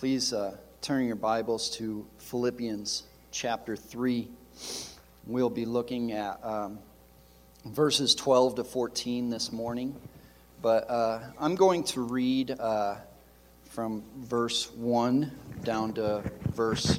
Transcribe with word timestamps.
Please 0.00 0.32
uh, 0.32 0.56
turn 0.80 1.04
your 1.04 1.14
Bibles 1.14 1.68
to 1.76 2.06
Philippians 2.16 3.02
chapter 3.32 3.76
3. 3.76 4.26
We'll 5.26 5.50
be 5.50 5.66
looking 5.66 6.12
at 6.12 6.42
um, 6.42 6.78
verses 7.66 8.14
12 8.14 8.54
to 8.54 8.64
14 8.64 9.28
this 9.28 9.52
morning. 9.52 9.94
But 10.62 10.88
uh, 10.88 11.20
I'm 11.38 11.54
going 11.54 11.84
to 11.84 12.00
read 12.00 12.58
uh, 12.58 12.94
from 13.64 14.02
verse 14.20 14.72
1 14.72 15.30
down 15.64 15.92
to 15.92 16.22
verse 16.54 16.98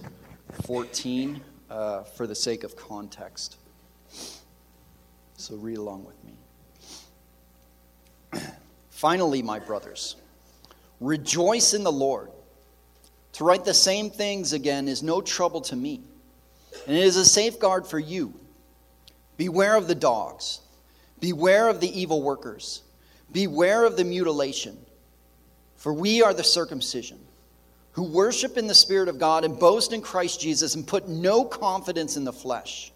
14 0.65 1.41
uh, 1.71 2.03
for 2.03 2.27
the 2.27 2.35
sake 2.35 2.63
of 2.63 2.75
context. 2.75 3.57
So 5.37 5.55
read 5.55 5.79
along 5.79 6.05
with 6.05 6.23
me. 6.23 6.33
Finally, 8.91 9.41
my 9.41 9.57
brothers, 9.57 10.17
rejoice 10.99 11.73
in 11.73 11.83
the 11.83 11.91
Lord. 11.91 12.29
To 13.33 13.43
write 13.43 13.65
the 13.65 13.73
same 13.73 14.09
things 14.09 14.53
again 14.53 14.87
is 14.87 15.01
no 15.01 15.21
trouble 15.21 15.61
to 15.61 15.75
me, 15.75 16.01
and 16.87 16.97
it 16.97 17.03
is 17.03 17.15
a 17.15 17.25
safeguard 17.25 17.87
for 17.87 17.99
you. 17.99 18.33
Beware 19.37 19.75
of 19.75 19.87
the 19.87 19.95
dogs, 19.95 20.59
beware 21.19 21.69
of 21.69 21.79
the 21.79 21.99
evil 21.99 22.21
workers, 22.21 22.81
beware 23.31 23.85
of 23.85 23.97
the 23.97 24.03
mutilation, 24.03 24.77
for 25.77 25.93
we 25.93 26.21
are 26.21 26.33
the 26.33 26.43
circumcision, 26.43 27.19
who 27.93 28.03
worship 28.03 28.57
in 28.57 28.67
the 28.67 28.75
Spirit 28.75 29.09
of 29.09 29.17
God 29.17 29.43
and 29.43 29.57
boast 29.57 29.93
in 29.93 30.01
Christ 30.01 30.39
Jesus 30.39 30.75
and 30.75 30.85
put 30.85 31.07
no 31.07 31.43
confidence 31.43 32.17
in 32.17 32.23
the 32.23 32.33
flesh, 32.33 32.91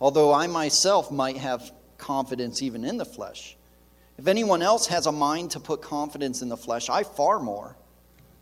although 0.00 0.32
I 0.32 0.46
myself 0.46 1.10
might 1.10 1.36
have 1.36 1.72
confidence 1.98 2.62
even 2.62 2.84
in 2.84 2.96
the 2.96 3.04
flesh. 3.04 3.56
If 4.16 4.26
anyone 4.26 4.62
else 4.62 4.86
has 4.86 5.06
a 5.06 5.12
mind 5.12 5.50
to 5.52 5.60
put 5.60 5.82
confidence 5.82 6.42
in 6.42 6.48
the 6.48 6.56
flesh, 6.56 6.88
I 6.88 7.02
far 7.02 7.38
more 7.38 7.76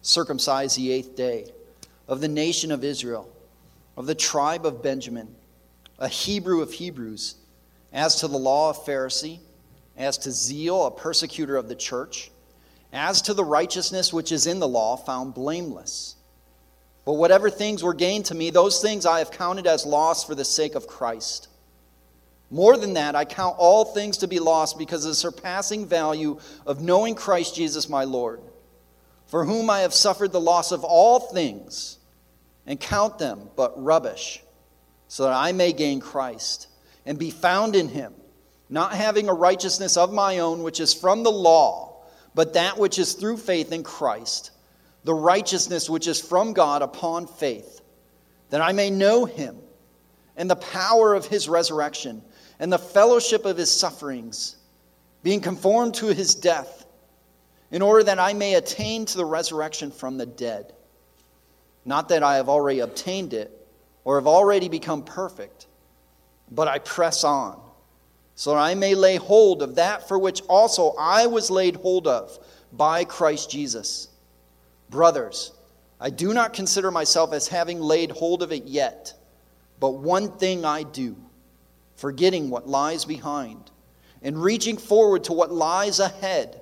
circumcised 0.07 0.79
the 0.79 0.93
eighth 0.93 1.17
day, 1.17 1.51
of 2.07 2.21
the 2.21 2.29
nation 2.29 2.71
of 2.71 2.85
Israel, 2.85 3.29
of 3.97 4.07
the 4.07 4.15
tribe 4.15 4.65
of 4.65 4.83
Benjamin, 4.83 5.35
a 5.99 6.07
Hebrew 6.07 6.63
of 6.63 6.73
Hebrews, 6.73 7.35
as 7.93 8.21
to 8.21 8.29
the 8.29 8.39
law 8.39 8.71
of 8.71 8.85
Pharisee, 8.85 9.41
as 9.97 10.17
to 10.19 10.31
zeal, 10.31 10.87
a 10.87 10.91
persecutor 10.93 11.57
of 11.57 11.69
the 11.69 11.75
church, 11.75 12.31
as 12.93 13.21
to 13.23 13.35
the 13.35 13.45
righteousness 13.45 14.13
which 14.13 14.31
is 14.31 14.47
in 14.47 14.61
the 14.61 14.69
law, 14.69 14.97
found 14.97 15.35
blameless. 15.35 16.15
But 17.05 17.15
whatever 17.15 17.51
things 17.51 17.83
were 17.83 17.95
gained 17.95 18.27
to 18.27 18.35
me, 18.35 18.51
those 18.51 18.81
things 18.81 19.07
I 19.07 19.19
have 19.19 19.33
counted 19.33 19.67
as 19.67 19.85
loss 19.85 20.23
for 20.23 20.37
the 20.37 20.45
sake 20.45 20.77
of 20.77 20.87
Christ. 20.87 21.49
More 22.51 22.77
than 22.77 22.95
that, 22.95 23.17
I 23.17 23.25
count 23.25 23.57
all 23.59 23.85
things 23.85 24.19
to 24.19 24.29
be 24.29 24.39
lost 24.39 24.79
because 24.79 25.05
of 25.05 25.11
the 25.11 25.17
surpassing 25.17 25.85
value 25.85 26.39
of 26.65 26.81
knowing 26.81 27.17
Christ 27.17 27.57
Jesus 27.57 27.89
my 27.89 28.05
Lord 28.05 28.41
for 29.37 29.45
whom 29.45 29.69
I 29.69 29.81
have 29.81 29.93
suffered 29.93 30.33
the 30.33 30.41
loss 30.41 30.73
of 30.73 30.83
all 30.83 31.21
things, 31.21 31.99
and 32.67 32.81
count 32.81 33.19
them 33.19 33.51
but 33.55 33.75
rubbish, 33.77 34.43
so 35.09 35.25
that 35.25 35.35
I 35.35 35.53
may 35.53 35.75
gain 35.75 36.01
Christ 36.01 36.69
and 37.05 37.19
be 37.19 37.31
found 37.31 37.77
in 37.77 37.91
him, 37.91 38.15
not 38.71 38.95
having 38.95 39.29
a 39.29 39.35
righteousness 39.35 39.99
of 39.99 40.11
my 40.11 40.39
own 40.39 40.63
which 40.63 40.81
is 40.81 40.95
from 40.95 41.23
the 41.23 41.31
law, 41.31 42.03
but 42.35 42.55
that 42.55 42.79
which 42.79 42.99
is 42.99 43.13
through 43.13 43.37
faith 43.37 43.73
in 43.73 43.83
Christ, 43.83 44.53
the 45.05 45.13
righteousness 45.13 45.91
which 45.91 46.07
is 46.07 46.19
from 46.19 46.55
God 46.55 46.81
upon 46.81 47.27
faith, 47.27 47.83
that 48.49 48.63
I 48.63 48.73
may 48.73 48.89
know 48.89 49.27
him 49.27 49.59
and 50.39 50.49
the 50.49 50.57
power 50.57 51.13
of 51.13 51.27
his 51.27 51.47
resurrection 51.47 52.23
and 52.59 52.73
the 52.73 52.79
fellowship 52.79 53.45
of 53.45 53.59
his 53.59 53.71
sufferings, 53.71 54.57
being 55.23 55.43
conformed 55.43 55.93
to 55.97 56.07
his 56.07 56.35
death 56.35 56.86
in 57.71 57.83
order 57.83 58.05
that 58.05 58.19
I 58.19 58.33
may 58.33 58.55
attain 58.55 59.05
to 59.07 59.17
the 59.17 59.25
resurrection 59.25 59.91
from 59.91 60.19
the 60.19 60.27
dead. 60.27 60.73
Not 61.85 62.09
that 62.09 62.23
I 62.23 62.37
have 62.37 62.49
already 62.49 62.81
obtained 62.81 63.33
it 63.35 63.51
or 64.05 64.17
have 64.17 64.27
already 64.27 64.69
become 64.69 65.03
perfect, 65.03 65.67
but 66.51 66.69
I 66.69 66.79
press 66.79 67.25
on, 67.25 67.61
so 68.35 68.51
that 68.51 68.59
I 68.59 68.75
may 68.75 68.95
lay 68.95 69.17
hold 69.17 69.63
of 69.63 69.77
that 69.77 70.07
for 70.07 70.19
which 70.19 70.43
also 70.49 70.95
I 70.99 71.27
was 71.27 71.51
laid 71.51 71.77
hold 71.77 72.07
of 72.07 72.39
by 72.73 73.05
Christ 73.05 73.51
Jesus. 73.51 74.09
Brothers, 74.91 75.53
I 76.01 76.11
do 76.11 76.35
not 76.35 76.53
consider 76.53 76.91
myself 76.91 77.33
as 77.33 77.49
having 77.49 77.81
laid 77.81 78.11
hold 78.11 78.43
of 78.43 78.53
it 78.53 78.65
yet, 78.65 79.15
but 79.81 79.91
one 79.91 80.39
thing 80.39 80.65
I 80.65 80.83
do, 80.83 81.17
forgetting 81.97 82.51
what 82.51 82.69
lies 82.69 83.05
behind 83.05 83.71
and 84.23 84.43
reaching 84.43 84.77
forward 84.77 85.25
to 85.25 85.33
what 85.33 85.53
lies 85.53 85.99
ahead. 86.01 86.61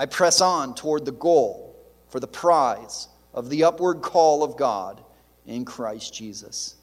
I 0.00 0.06
press 0.06 0.40
on 0.40 0.74
toward 0.74 1.04
the 1.04 1.12
goal 1.12 1.76
for 2.08 2.20
the 2.20 2.26
prize 2.26 3.06
of 3.34 3.50
the 3.50 3.64
upward 3.64 4.00
call 4.00 4.42
of 4.42 4.56
God 4.56 5.02
in 5.44 5.66
Christ 5.66 6.14
Jesus. 6.14 6.76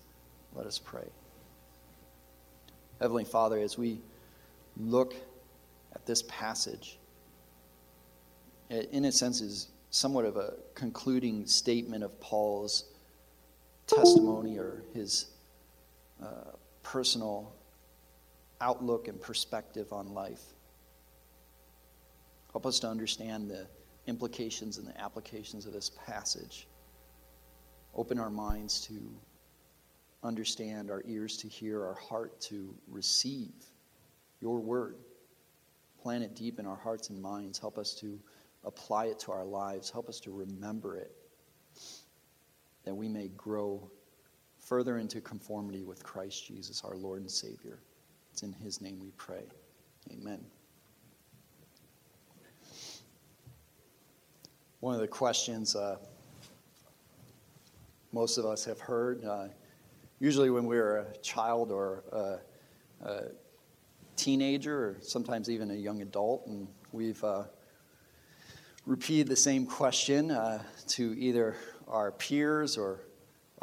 Let 0.54 0.68
us 0.68 0.78
pray. 0.78 1.08
Heavenly 3.02 3.24
Father, 3.24 3.58
as 3.58 3.76
we 3.76 4.02
look 4.80 5.16
at 5.96 6.06
this 6.06 6.22
passage, 6.28 7.00
it, 8.70 8.88
in 8.92 9.06
a 9.06 9.12
sense 9.12 9.42
is 9.42 9.70
somewhat 9.90 10.26
of 10.26 10.38
a 10.38 10.54
concluding 10.76 11.48
statement 11.48 12.04
of 12.04 12.20
Paul's 12.20 12.86
testimony 13.88 14.60
or 14.60 14.84
his 14.94 15.26
uh, 16.22 16.52
personal 16.84 17.52
outlook 18.62 19.08
and 19.08 19.20
perspective 19.20 19.92
on 19.92 20.14
life. 20.14 20.54
Help 22.58 22.66
us 22.66 22.80
to 22.80 22.88
understand 22.88 23.52
the 23.52 23.68
implications 24.08 24.80
and 24.80 24.88
the 24.88 25.00
applications 25.00 25.68
of 25.68 25.74
this 25.74 25.92
passage. 26.08 26.68
Open 27.94 28.18
our 28.18 28.32
minds 28.32 28.82
to 28.88 28.96
understand, 30.24 30.90
our 30.90 31.04
ears 31.06 31.38
to 31.38 31.48
hear, 31.48 31.86
our 31.86 31.94
heart 31.94 32.42
to 32.42 32.74
receive 32.88 33.54
your 34.42 34.60
word. 34.60 34.96
Plant 36.02 36.24
it 36.24 36.36
deep 36.36 36.58
in 36.58 36.66
our 36.66 36.76
hearts 36.76 37.12
and 37.12 37.22
minds. 37.22 37.60
Help 37.60 37.78
us 37.78 37.94
to 37.94 38.20
apply 38.64 39.06
it 39.06 39.20
to 39.20 39.32
our 39.32 39.46
lives. 39.46 39.92
Help 39.92 40.10
us 40.10 40.20
to 40.22 40.32
remember 40.32 40.98
it, 40.98 41.12
that 42.86 42.96
we 42.96 43.08
may 43.08 43.28
grow 43.28 43.88
further 44.58 44.98
into 44.98 45.22
conformity 45.22 45.84
with 45.84 46.04
Christ 46.04 46.48
Jesus, 46.48 46.82
our 46.84 46.96
Lord 46.96 47.22
and 47.22 47.30
Savior. 47.30 47.78
It's 48.32 48.42
in 48.42 48.52
His 48.52 48.82
name 48.82 49.00
we 49.00 49.12
pray. 49.12 49.44
Amen. 50.12 50.44
One 54.80 54.94
of 54.94 55.02
the 55.02 55.08
questions 55.08 55.76
uh, 55.76 55.98
most 58.12 58.38
of 58.38 58.46
us 58.46 58.64
have 58.66 58.80
heard, 58.80 59.26
uh, 59.26 59.48
usually 60.20 60.52
when 60.52 60.66
we're 60.66 60.98
a 60.98 61.18
child 61.24 61.72
or 61.72 62.04
a, 62.12 63.08
a, 63.08 63.24
teenager, 64.16 64.78
or 64.78 64.98
sometimes 65.02 65.50
even 65.50 65.72
a 65.72 65.76
young 65.76 66.04
adult, 66.04 66.46
and 66.46 66.68
we've 66.92 67.24
uh, 67.24 67.46
repeated 68.86 69.28
the 69.28 69.36
same 69.36 69.66
question 69.66 70.30
uh, 70.30 70.62
to 70.90 71.18
either 71.18 71.56
our 71.88 72.12
peers 72.12 72.78
or 72.78 73.02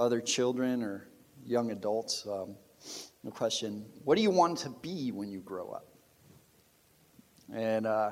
other 0.01 0.21
children 0.21 0.83
or 0.83 1.07
young 1.47 1.71
adults. 1.71 2.27
Um, 2.27 2.57
the 3.23 3.31
question, 3.31 3.85
what 4.05 4.17
do 4.17 4.23
you 4.23 4.31
want 4.31 4.59
to 4.59 4.71
be 4.83 5.13
when 5.13 5.31
you 5.31 5.39
grow 5.39 5.71
up? 5.71 5.87
And 7.53 7.87
uh, 7.87 8.11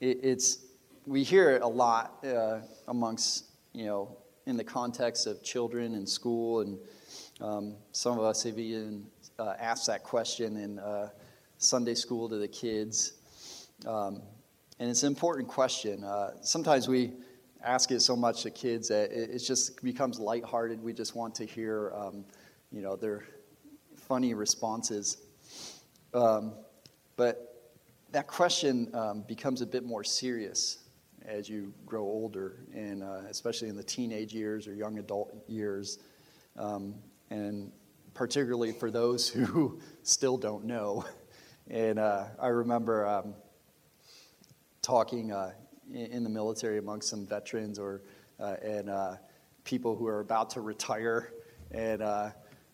it, 0.00 0.18
it's 0.22 0.58
we 1.06 1.22
hear 1.22 1.50
it 1.50 1.62
a 1.62 1.66
lot 1.66 2.24
uh, 2.24 2.60
amongst, 2.88 3.44
you 3.72 3.84
know, 3.84 4.16
in 4.46 4.56
the 4.56 4.64
context 4.64 5.26
of 5.26 5.42
children 5.42 5.94
in 5.94 6.06
school, 6.06 6.60
and 6.60 6.78
um, 7.40 7.76
some 7.92 8.18
of 8.18 8.24
us 8.24 8.42
have 8.42 8.58
even 8.58 9.06
uh, 9.38 9.54
asked 9.58 9.86
that 9.86 10.02
question 10.02 10.56
in 10.56 10.78
uh, 10.78 11.10
Sunday 11.58 11.94
school 11.94 12.28
to 12.28 12.36
the 12.36 12.48
kids. 12.48 13.14
Um, 13.86 14.22
and 14.78 14.90
it's 14.90 15.02
an 15.02 15.08
important 15.08 15.48
question. 15.48 16.04
Uh, 16.04 16.32
sometimes 16.42 16.88
we 16.88 17.12
ask 17.62 17.90
it 17.90 18.00
so 18.00 18.16
much 18.16 18.42
to 18.42 18.50
kids 18.50 18.88
that 18.88 19.10
it, 19.10 19.30
it 19.30 19.38
just 19.38 19.82
becomes 19.82 20.18
lighthearted. 20.18 20.82
We 20.82 20.92
just 20.92 21.14
want 21.14 21.34
to 21.36 21.46
hear, 21.46 21.92
um, 21.94 22.24
you 22.70 22.82
know, 22.82 22.96
their 22.96 23.24
funny 23.96 24.34
responses. 24.34 25.18
Um, 26.12 26.54
but 27.16 27.72
that 28.12 28.26
question 28.26 28.90
um, 28.94 29.24
becomes 29.26 29.60
a 29.60 29.66
bit 29.66 29.84
more 29.84 30.04
serious 30.04 30.83
as 31.24 31.48
you 31.48 31.72
grow 31.86 32.02
older, 32.02 32.56
and 32.74 33.02
uh, 33.02 33.22
especially 33.30 33.68
in 33.68 33.76
the 33.76 33.82
teenage 33.82 34.32
years 34.32 34.68
or 34.68 34.74
young 34.74 34.98
adult 34.98 35.34
years, 35.48 35.98
um, 36.58 36.94
and 37.30 37.72
particularly 38.12 38.72
for 38.72 38.90
those 38.90 39.28
who 39.30 39.80
still 40.02 40.36
don't 40.36 40.64
know. 40.64 41.04
And 41.68 41.98
uh, 41.98 42.26
I 42.38 42.48
remember 42.48 43.06
um, 43.06 43.34
talking 44.82 45.32
uh, 45.32 45.52
in 45.92 46.22
the 46.24 46.30
military 46.30 46.78
amongst 46.78 47.08
some 47.08 47.26
veterans 47.26 47.78
or 47.78 48.02
uh, 48.38 48.56
and 48.62 48.90
uh, 48.90 49.16
people 49.64 49.96
who 49.96 50.06
are 50.06 50.20
about 50.20 50.50
to 50.50 50.60
retire, 50.60 51.32
and 51.70 52.02
uh, 52.02 52.30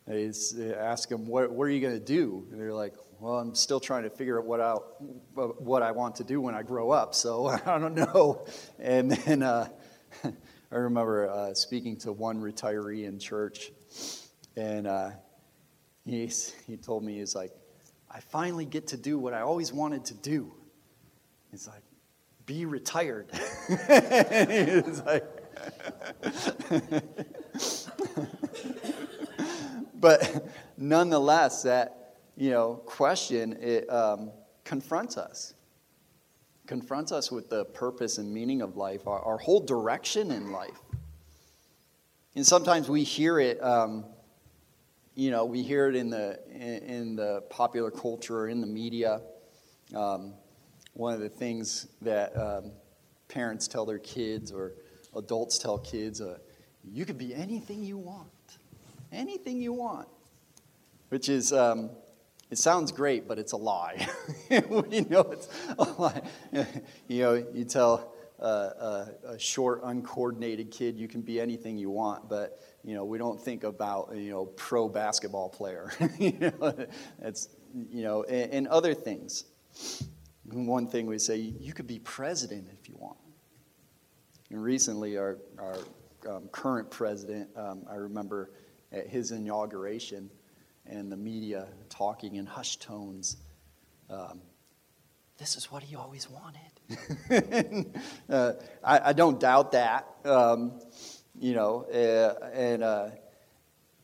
I 0.08 0.32
ask 0.76 1.08
them, 1.08 1.26
"What, 1.26 1.52
what 1.52 1.64
are 1.64 1.70
you 1.70 1.80
going 1.80 1.98
to 1.98 2.04
do?" 2.04 2.46
And 2.50 2.60
they're 2.60 2.72
like, 2.72 2.94
well, 3.20 3.38
I'm 3.38 3.54
still 3.54 3.80
trying 3.80 4.04
to 4.04 4.10
figure 4.10 4.38
out 4.38 4.46
what, 4.46 4.60
out 4.60 5.60
what 5.60 5.82
I 5.82 5.90
want 5.90 6.16
to 6.16 6.24
do 6.24 6.40
when 6.40 6.54
I 6.54 6.62
grow 6.62 6.90
up, 6.90 7.14
so 7.14 7.46
I 7.66 7.78
don't 7.78 7.94
know. 7.94 8.46
And 8.78 9.10
then 9.10 9.42
uh, 9.42 9.68
I 10.24 10.76
remember 10.76 11.28
uh, 11.28 11.54
speaking 11.54 11.98
to 11.98 12.12
one 12.12 12.40
retiree 12.40 13.04
in 13.04 13.18
church, 13.18 13.72
and 14.56 14.86
uh, 14.86 15.10
he's, 16.04 16.54
he 16.66 16.78
told 16.78 17.04
me, 17.04 17.18
he's 17.18 17.34
like, 17.34 17.52
I 18.10 18.20
finally 18.20 18.64
get 18.64 18.88
to 18.88 18.96
do 18.96 19.18
what 19.18 19.34
I 19.34 19.42
always 19.42 19.72
wanted 19.72 20.06
to 20.06 20.14
do. 20.14 20.52
He's 21.50 21.68
like, 21.68 21.82
be 22.46 22.64
retired. 22.64 23.28
he's 23.68 25.02
like, 25.02 25.24
but 29.94 30.48
nonetheless, 30.78 31.64
that 31.64 31.99
you 32.40 32.50
know 32.50 32.74
question 32.86 33.52
it 33.60 33.88
um, 33.88 34.32
confronts 34.64 35.16
us 35.16 35.54
confronts 36.70 37.10
us 37.10 37.32
with 37.32 37.50
the 37.50 37.64
purpose 37.64 38.18
and 38.18 38.32
meaning 38.32 38.62
of 38.62 38.76
life, 38.76 39.08
our, 39.08 39.18
our 39.22 39.38
whole 39.38 39.58
direction 39.58 40.30
in 40.30 40.52
life. 40.52 40.78
And 42.36 42.46
sometimes 42.46 42.88
we 42.88 43.02
hear 43.02 43.40
it, 43.40 43.60
um, 43.60 44.04
you 45.16 45.32
know, 45.32 45.44
we 45.44 45.64
hear 45.64 45.88
it 45.88 45.96
in 45.96 46.10
the, 46.10 46.38
in, 46.48 46.78
in, 46.94 47.16
the 47.16 47.42
popular 47.50 47.90
culture 47.90 48.38
or 48.38 48.48
in 48.48 48.60
the 48.60 48.68
media. 48.68 49.20
Um, 49.96 50.34
one 50.92 51.12
of 51.12 51.18
the 51.18 51.28
things 51.28 51.88
that 52.02 52.36
um, 52.36 52.70
parents 53.26 53.66
tell 53.66 53.84
their 53.84 53.98
kids 53.98 54.52
or 54.52 54.74
adults 55.16 55.58
tell 55.58 55.76
kids, 55.76 56.20
uh, 56.20 56.38
you 56.84 57.04
could 57.04 57.18
be 57.18 57.34
anything 57.34 57.82
you 57.82 57.98
want. 57.98 58.28
Anything 59.10 59.60
you 59.60 59.72
want. 59.72 60.06
Which 61.08 61.28
is, 61.28 61.52
um, 61.52 61.90
it 62.50 62.58
sounds 62.58 62.90
great, 62.90 63.28
but 63.28 63.38
it's 63.38 63.52
a 63.52 63.56
lie. 63.56 64.08
we 64.50 65.00
know 65.02 65.20
it's 65.30 65.48
a 65.78 65.84
lie. 65.84 66.22
you 67.08 67.22
know, 67.22 67.46
you 67.54 67.64
tell 67.64 68.12
a, 68.40 68.44
a, 68.44 69.08
a, 69.28 69.38
short, 69.38 69.82
uncoordinated 69.84 70.70
kid 70.70 70.96
you 70.96 71.06
can 71.06 71.20
be 71.20 71.40
anything 71.40 71.78
you 71.78 71.90
want, 71.90 72.28
but 72.28 72.58
you 72.82 72.94
know, 72.94 73.04
we 73.04 73.18
don't 73.18 73.40
think 73.40 73.62
about 73.64 74.12
you 74.14 74.30
know 74.30 74.46
pro 74.46 74.88
basketball 74.88 75.48
player. 75.48 75.92
you 76.18 76.32
know, 76.40 76.86
it's 77.22 77.48
you 77.90 78.02
know, 78.02 78.24
and, 78.24 78.52
and 78.52 78.68
other 78.68 78.94
things. 78.94 79.44
One 80.44 80.88
thing 80.88 81.06
we 81.06 81.18
say, 81.18 81.36
you 81.36 81.72
could 81.72 81.86
be 81.86 82.00
president 82.00 82.68
if 82.80 82.88
you 82.88 82.96
want. 82.98 83.18
And 84.50 84.60
recently, 84.60 85.16
our 85.16 85.38
our 85.58 85.76
um, 86.28 86.48
current 86.50 86.90
president, 86.90 87.48
um, 87.56 87.84
I 87.88 87.94
remember 87.94 88.50
at 88.92 89.06
his 89.06 89.30
inauguration 89.30 90.30
and 90.90 91.10
the 91.10 91.16
media 91.16 91.68
talking 91.88 92.36
in 92.36 92.46
hushed 92.46 92.82
tones. 92.82 93.36
Um, 94.10 94.40
this 95.38 95.56
is 95.56 95.70
what 95.70 95.82
he 95.82 95.96
always 95.96 96.28
wanted. 96.28 97.86
uh, 98.28 98.52
I, 98.84 99.10
I, 99.10 99.12
don't 99.12 99.38
doubt 99.40 99.72
that. 99.72 100.06
Um, 100.24 100.80
you 101.38 101.54
know, 101.54 101.84
uh, 101.84 102.50
and 102.52 102.82
uh, 102.82 103.08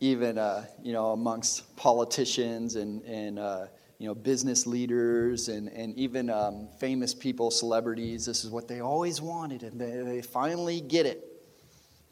even 0.00 0.38
uh, 0.38 0.65
you 0.83 0.93
know 0.93 1.12
amongst 1.12 1.77
politicians 1.77 2.77
and 2.77 3.03
and 3.05 3.38
uh, 3.38 3.67
you 3.99 4.06
know 4.06 4.15
business 4.15 4.67
leaders 4.67 5.49
and 5.49 5.69
and 5.69 5.94
even 5.99 6.31
um, 6.31 6.69
famous 6.79 7.12
people, 7.12 7.50
celebrities. 7.50 8.25
This 8.25 8.44
is 8.44 8.50
what 8.50 8.69
they 8.69 8.81
always 8.81 9.21
wanted, 9.21 9.62
and 9.65 9.81
they, 9.81 10.03
they 10.03 10.23
finally 10.23 10.81
get 10.81 11.05
it. 11.05 11.36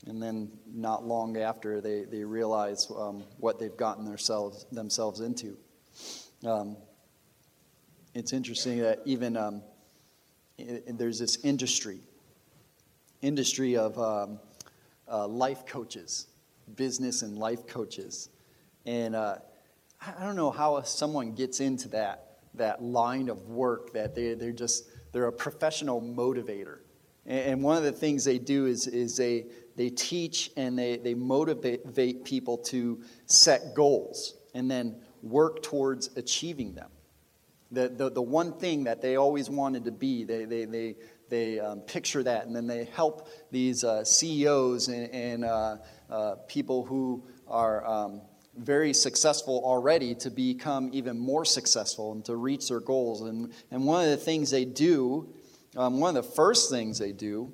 And 0.07 0.23
then, 0.23 0.51
not 0.67 1.07
long 1.07 1.39
after, 1.39 1.81
they, 1.81 2.05
they 2.05 2.25
realize 2.25 2.91
um, 2.95 3.25
what 3.39 3.59
they've 3.59 3.77
gotten 3.77 4.05
themselves, 4.05 4.67
themselves 4.71 5.21
into. 5.21 5.57
Um, 6.47 6.77
it's 8.13 8.33
interesting 8.33 8.79
that 8.81 9.01
even 9.07 9.37
um, 9.37 9.63
it, 10.59 10.99
there's 10.99 11.19
this 11.19 11.43
industry, 11.43 12.01
industry 13.23 13.77
of 13.77 13.99
um, 13.99 14.41
uh, 15.11 15.27
life 15.27 15.65
coaches, 15.67 16.27
business 16.77 17.23
and 17.23 17.39
life 17.39 17.67
coaches. 17.67 18.29
And 18.85 19.17
uh, 19.17 19.37
I 20.01 20.23
don't 20.23 20.37
know 20.37 20.51
how 20.51 20.83
someone 20.83 21.33
gets 21.33 21.61
into 21.61 21.89
that, 21.89 22.39
that 22.55 22.83
line 22.83 23.29
of 23.31 23.49
work 23.49 23.95
that 23.95 24.15
they, 24.15 24.35
they're 24.35 24.53
just, 24.53 24.85
they're 25.13 25.27
a 25.27 25.33
professional 25.33 26.01
motivator. 26.01 26.81
And 27.27 27.63
one 27.63 27.79
of 27.79 27.85
the 27.85 27.93
things 27.93 28.25
they 28.25 28.39
do 28.39 28.67
is, 28.67 28.87
is 28.87 29.17
they, 29.17 29.47
they 29.77 29.91
teach 29.91 30.51
and 30.57 30.79
they, 30.79 30.97
they 30.97 31.15
motivate 31.15 32.25
people 32.25 32.59
to 32.59 33.03
set 33.27 33.75
goals 33.75 34.35
and 34.55 34.71
then 34.71 34.97
work 35.23 35.63
towards 35.63 36.17
achieving 36.17 36.75
them. 36.75 36.91
The, 37.73 37.89
the, 37.89 38.11
the 38.11 38.23
one 38.23 38.53
thing 38.53 38.85
that 38.85 39.03
they 39.03 39.17
always 39.17 39.51
wanted 39.51 39.85
to 39.87 39.91
be, 39.91 40.23
they, 40.23 40.45
they, 40.45 40.65
they, 40.65 40.97
they 41.29 41.59
um, 41.59 41.81
picture 41.81 42.23
that 42.23 42.47
and 42.47 42.55
then 42.55 42.67
they 42.67 42.85
help 42.85 43.29
these 43.51 43.83
uh, 43.83 44.05
CEOs 44.05 44.89
and, 44.89 45.11
and 45.13 45.45
uh, 45.45 45.77
uh, 46.09 46.35
people 46.47 46.85
who 46.85 47.25
are 47.49 47.85
um, 47.85 48.21
very 48.57 48.93
successful 48.93 49.61
already 49.65 50.15
to 50.15 50.31
become 50.31 50.91
even 50.93 51.19
more 51.19 51.45
successful 51.45 52.13
and 52.13 52.25
to 52.25 52.37
reach 52.37 52.69
their 52.69 52.81
goals. 52.81 53.23
And, 53.23 53.53
and 53.71 53.85
one 53.85 54.05
of 54.05 54.11
the 54.11 54.17
things 54.17 54.51
they 54.51 54.65
do, 54.65 55.35
um, 55.77 55.99
one 55.99 56.17
of 56.17 56.25
the 56.25 56.31
first 56.31 56.71
things 56.71 56.99
they 56.99 57.13
do, 57.13 57.53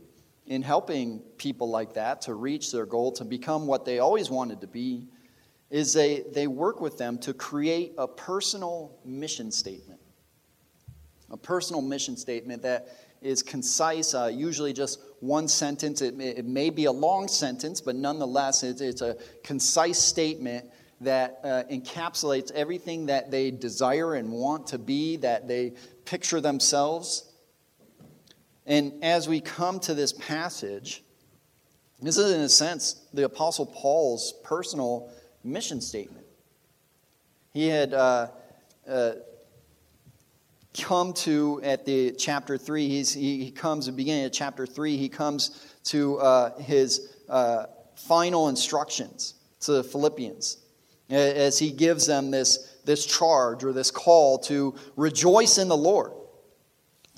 in 0.50 0.62
helping 0.62 1.20
people 1.38 1.70
like 1.70 1.94
that 1.94 2.22
to 2.22 2.34
reach 2.34 2.72
their 2.72 2.84
goal, 2.84 3.12
to 3.12 3.24
become 3.24 3.68
what 3.68 3.84
they 3.84 4.00
always 4.00 4.28
wanted 4.30 4.60
to 4.60 4.66
be, 4.66 5.06
is 5.70 5.92
they, 5.92 6.24
they 6.32 6.48
work 6.48 6.80
with 6.80 6.98
them 6.98 7.16
to 7.18 7.32
create 7.32 7.92
a 7.96 8.08
personal 8.08 8.98
mission 9.04 9.52
statement. 9.52 10.00
A 11.30 11.36
personal 11.36 11.80
mission 11.80 12.16
statement 12.16 12.62
that 12.62 12.88
is 13.22 13.44
concise, 13.44 14.12
uh, 14.12 14.26
usually 14.26 14.72
just 14.72 14.98
one 15.20 15.46
sentence. 15.46 16.02
It 16.02 16.16
may, 16.16 16.30
it 16.30 16.44
may, 16.44 16.70
be 16.70 16.86
a 16.86 16.92
long 16.92 17.28
sentence, 17.28 17.80
but 17.80 17.94
nonetheless, 17.94 18.64
it's, 18.64 18.80
it's 18.80 19.02
a 19.02 19.16
concise 19.44 20.00
statement 20.00 20.68
that 21.00 21.38
uh, 21.44 21.62
encapsulates 21.70 22.50
everything 22.50 23.06
that 23.06 23.30
they 23.30 23.52
desire 23.52 24.14
and 24.14 24.32
want 24.32 24.66
to 24.66 24.78
be, 24.78 25.14
that 25.18 25.46
they 25.46 25.74
picture 26.04 26.40
themselves 26.40 27.29
and 28.66 28.92
as 29.02 29.28
we 29.28 29.40
come 29.40 29.80
to 29.80 29.94
this 29.94 30.12
passage, 30.12 31.02
this 32.02 32.16
is, 32.16 32.32
in 32.32 32.40
a 32.40 32.48
sense, 32.48 33.02
the 33.12 33.24
Apostle 33.24 33.66
Paul's 33.66 34.32
personal 34.44 35.10
mission 35.44 35.80
statement. 35.80 36.26
He 37.52 37.68
had 37.68 37.92
uh, 37.92 38.28
uh, 38.88 39.12
come 40.78 41.12
to, 41.14 41.60
at 41.62 41.84
the 41.84 42.12
chapter 42.12 42.56
3, 42.56 42.88
he's, 42.88 43.12
he, 43.12 43.44
he 43.44 43.50
comes, 43.50 43.88
at 43.88 43.92
the 43.92 43.96
beginning 43.96 44.24
of 44.24 44.32
chapter 44.32 44.66
3, 44.66 44.96
he 44.96 45.08
comes 45.08 45.74
to 45.84 46.18
uh, 46.18 46.58
his 46.58 47.16
uh, 47.28 47.66
final 47.96 48.48
instructions 48.48 49.34
to 49.60 49.72
the 49.72 49.84
Philippians 49.84 50.58
as 51.10 51.58
he 51.58 51.72
gives 51.72 52.06
them 52.06 52.30
this, 52.30 52.76
this 52.84 53.04
charge 53.04 53.64
or 53.64 53.72
this 53.72 53.90
call 53.90 54.38
to 54.38 54.74
rejoice 54.96 55.58
in 55.58 55.68
the 55.68 55.76
Lord 55.76 56.12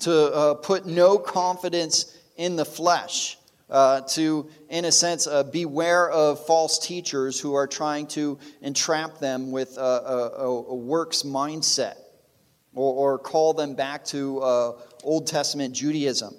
to 0.03 0.33
uh, 0.33 0.53
put 0.55 0.85
no 0.85 1.17
confidence 1.17 2.17
in 2.35 2.55
the 2.55 2.65
flesh, 2.65 3.37
uh, 3.69 4.01
to, 4.01 4.49
in 4.69 4.85
a 4.85 4.91
sense, 4.91 5.27
uh, 5.27 5.43
beware 5.43 6.09
of 6.09 6.45
false 6.45 6.79
teachers 6.79 7.39
who 7.39 7.53
are 7.53 7.67
trying 7.67 8.07
to 8.07 8.37
entrap 8.61 9.19
them 9.19 9.51
with 9.51 9.77
a, 9.77 9.81
a, 9.81 10.47
a 10.47 10.75
works 10.75 11.23
mindset 11.23 11.95
or, 12.75 13.13
or, 13.13 13.19
call 13.19 13.53
them 13.53 13.75
back 13.75 14.03
to 14.03 14.39
uh, 14.39 14.71
Old 15.03 15.27
Testament 15.27 15.75
Judaism 15.75 16.35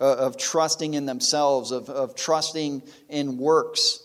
uh, 0.00 0.16
of 0.16 0.36
trusting 0.36 0.94
in 0.94 1.06
themselves, 1.06 1.70
of, 1.70 1.88
of 1.88 2.16
trusting 2.16 2.82
in 3.08 3.38
works. 3.38 4.01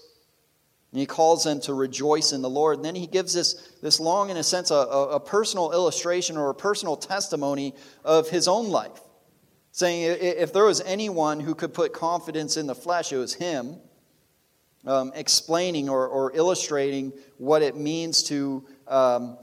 And 0.92 1.00
he 1.00 1.06
calls 1.06 1.44
them 1.44 1.60
to 1.62 1.74
rejoice 1.74 2.32
in 2.32 2.42
the 2.42 2.50
Lord. 2.50 2.78
And 2.78 2.86
then 2.86 2.96
he 2.96 3.08
gives 3.08 3.34
this, 3.34 3.54
this 3.82 4.00
long, 4.00 4.30
in 4.30 4.38
a 4.38 4.44
sense, 4.44 4.72
a, 4.72 4.76
a 4.76 5.20
personal 5.20 5.72
illustration 5.74 6.38
or 6.38 6.50
a 6.50 6.56
personal 6.56 6.96
testimony 6.96 7.76
of 8.06 8.30
his 8.30 8.48
own 8.48 8.70
life. 8.70 9.02
Saying 9.72 10.18
if 10.20 10.54
there 10.54 10.66
was 10.66 10.82
anyone 10.82 11.40
who 11.40 11.54
could 11.54 11.74
put 11.74 11.94
confidence 11.94 12.58
in 12.58 12.68
the 12.68 12.74
flesh, 12.74 13.12
it 13.12 13.18
was 13.18 13.34
him. 13.34 13.78
Um, 14.86 15.12
explaining 15.16 15.90
or, 15.90 16.08
or, 16.08 16.32
illustrating 16.34 17.12
what 17.38 17.62
it 17.62 17.76
means 17.76 18.24
to 18.24 18.66
um, 18.88 19.38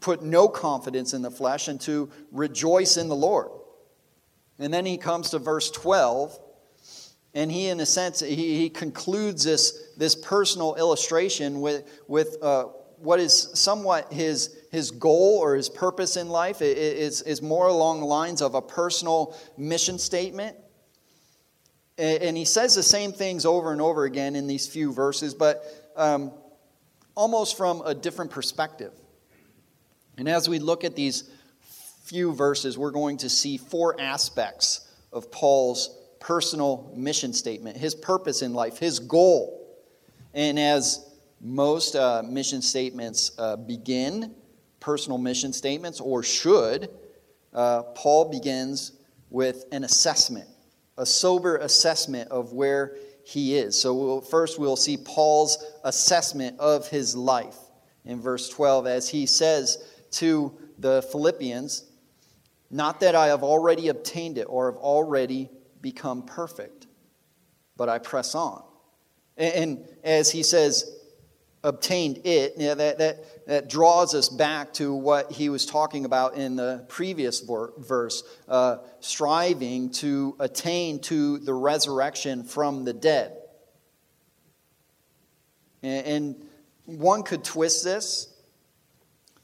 put 0.00 0.22
no 0.22 0.48
confidence 0.48 1.14
in 1.14 1.22
the 1.22 1.30
flesh 1.30 1.68
and 1.68 1.80
to 1.82 2.10
rejoice 2.32 2.96
in 2.96 3.08
the 3.08 3.14
Lord. 3.14 3.48
And 4.58 4.74
then 4.74 4.86
he 4.86 4.98
comes 4.98 5.30
to 5.30 5.38
verse 5.38 5.70
12 5.70 6.36
and 7.34 7.50
he, 7.50 7.68
in 7.68 7.78
a 7.80 7.86
sense, 7.86 8.20
he, 8.20 8.58
he 8.58 8.70
concludes 8.70 9.44
this, 9.44 9.92
this 9.96 10.14
personal 10.16 10.74
illustration 10.74 11.60
with, 11.60 11.88
with 12.08 12.36
uh, 12.42 12.64
what 12.96 13.20
is 13.20 13.50
somewhat 13.54 14.12
his, 14.12 14.56
his 14.72 14.90
goal 14.90 15.38
or 15.40 15.54
his 15.54 15.68
purpose 15.68 16.16
in 16.16 16.28
life. 16.28 16.60
It 16.60 16.76
is, 16.76 17.22
is 17.22 17.40
more 17.40 17.68
along 17.68 18.00
the 18.00 18.06
lines 18.06 18.42
of 18.42 18.54
a 18.54 18.62
personal 18.62 19.36
mission 19.56 19.98
statement. 19.98 20.56
And 21.98 22.36
he 22.36 22.46
says 22.46 22.74
the 22.74 22.82
same 22.82 23.12
things 23.12 23.44
over 23.44 23.72
and 23.72 23.80
over 23.80 24.04
again 24.04 24.34
in 24.34 24.46
these 24.46 24.66
few 24.66 24.90
verses, 24.90 25.34
but 25.34 25.62
um, 25.96 26.32
almost 27.14 27.58
from 27.58 27.82
a 27.84 27.94
different 27.94 28.30
perspective. 28.30 28.92
And 30.16 30.26
as 30.26 30.48
we 30.48 30.58
look 30.58 30.82
at 30.82 30.96
these 30.96 31.30
few 32.04 32.32
verses, 32.32 32.78
we're 32.78 32.90
going 32.90 33.18
to 33.18 33.28
see 33.28 33.58
four 33.58 34.00
aspects 34.00 34.88
of 35.12 35.30
Paul's 35.30 35.94
personal 36.20 36.92
mission 36.94 37.32
statement, 37.32 37.76
his 37.76 37.94
purpose 37.94 38.42
in 38.42 38.54
life, 38.54 38.78
his 38.78 39.00
goal. 39.00 39.56
And 40.34 40.58
as 40.58 41.10
most 41.40 41.96
uh, 41.96 42.22
mission 42.24 42.62
statements 42.62 43.32
uh, 43.38 43.56
begin, 43.56 44.34
personal 44.78 45.18
mission 45.18 45.52
statements, 45.52 46.00
or 46.00 46.22
should, 46.22 46.90
uh, 47.52 47.82
Paul 47.94 48.30
begins 48.30 48.92
with 49.30 49.64
an 49.72 49.84
assessment, 49.84 50.48
a 50.98 51.06
sober 51.06 51.56
assessment 51.56 52.30
of 52.30 52.52
where 52.52 52.96
he 53.24 53.56
is. 53.56 53.80
So 53.80 53.94
we'll, 53.94 54.20
first 54.20 54.58
we'll 54.58 54.76
see 54.76 54.96
Paul's 54.96 55.64
assessment 55.84 56.58
of 56.58 56.88
his 56.88 57.16
life 57.16 57.56
in 58.04 58.20
verse 58.20 58.48
12 58.48 58.86
as 58.86 59.08
he 59.08 59.26
says 59.26 59.84
to 60.12 60.52
the 60.78 61.02
Philippians, 61.10 61.84
Not 62.70 63.00
that 63.00 63.14
I 63.14 63.28
have 63.28 63.42
already 63.42 63.88
obtained 63.88 64.38
it 64.38 64.44
or 64.44 64.72
have 64.72 64.80
already 64.80 65.48
become 65.80 66.22
perfect, 66.22 66.86
but 67.76 67.88
I 67.88 67.98
press 67.98 68.34
on. 68.34 68.62
And, 69.36 69.54
and 69.54 69.88
as 70.04 70.30
he 70.30 70.42
says, 70.42 70.96
obtained 71.62 72.20
it, 72.24 72.54
yeah, 72.56 72.74
that, 72.74 72.98
that, 72.98 73.46
that 73.46 73.68
draws 73.68 74.14
us 74.14 74.28
back 74.28 74.72
to 74.74 74.94
what 74.94 75.30
he 75.30 75.48
was 75.48 75.66
talking 75.66 76.04
about 76.04 76.34
in 76.34 76.56
the 76.56 76.84
previous 76.88 77.40
verse, 77.40 78.22
uh, 78.48 78.78
striving 79.00 79.90
to 79.90 80.36
attain 80.40 81.00
to 81.00 81.38
the 81.38 81.52
resurrection 81.52 82.44
from 82.44 82.84
the 82.84 82.92
dead. 82.92 83.36
And, 85.82 86.06
and 86.06 86.44
one 86.84 87.22
could 87.22 87.44
twist 87.44 87.84
this 87.84 88.34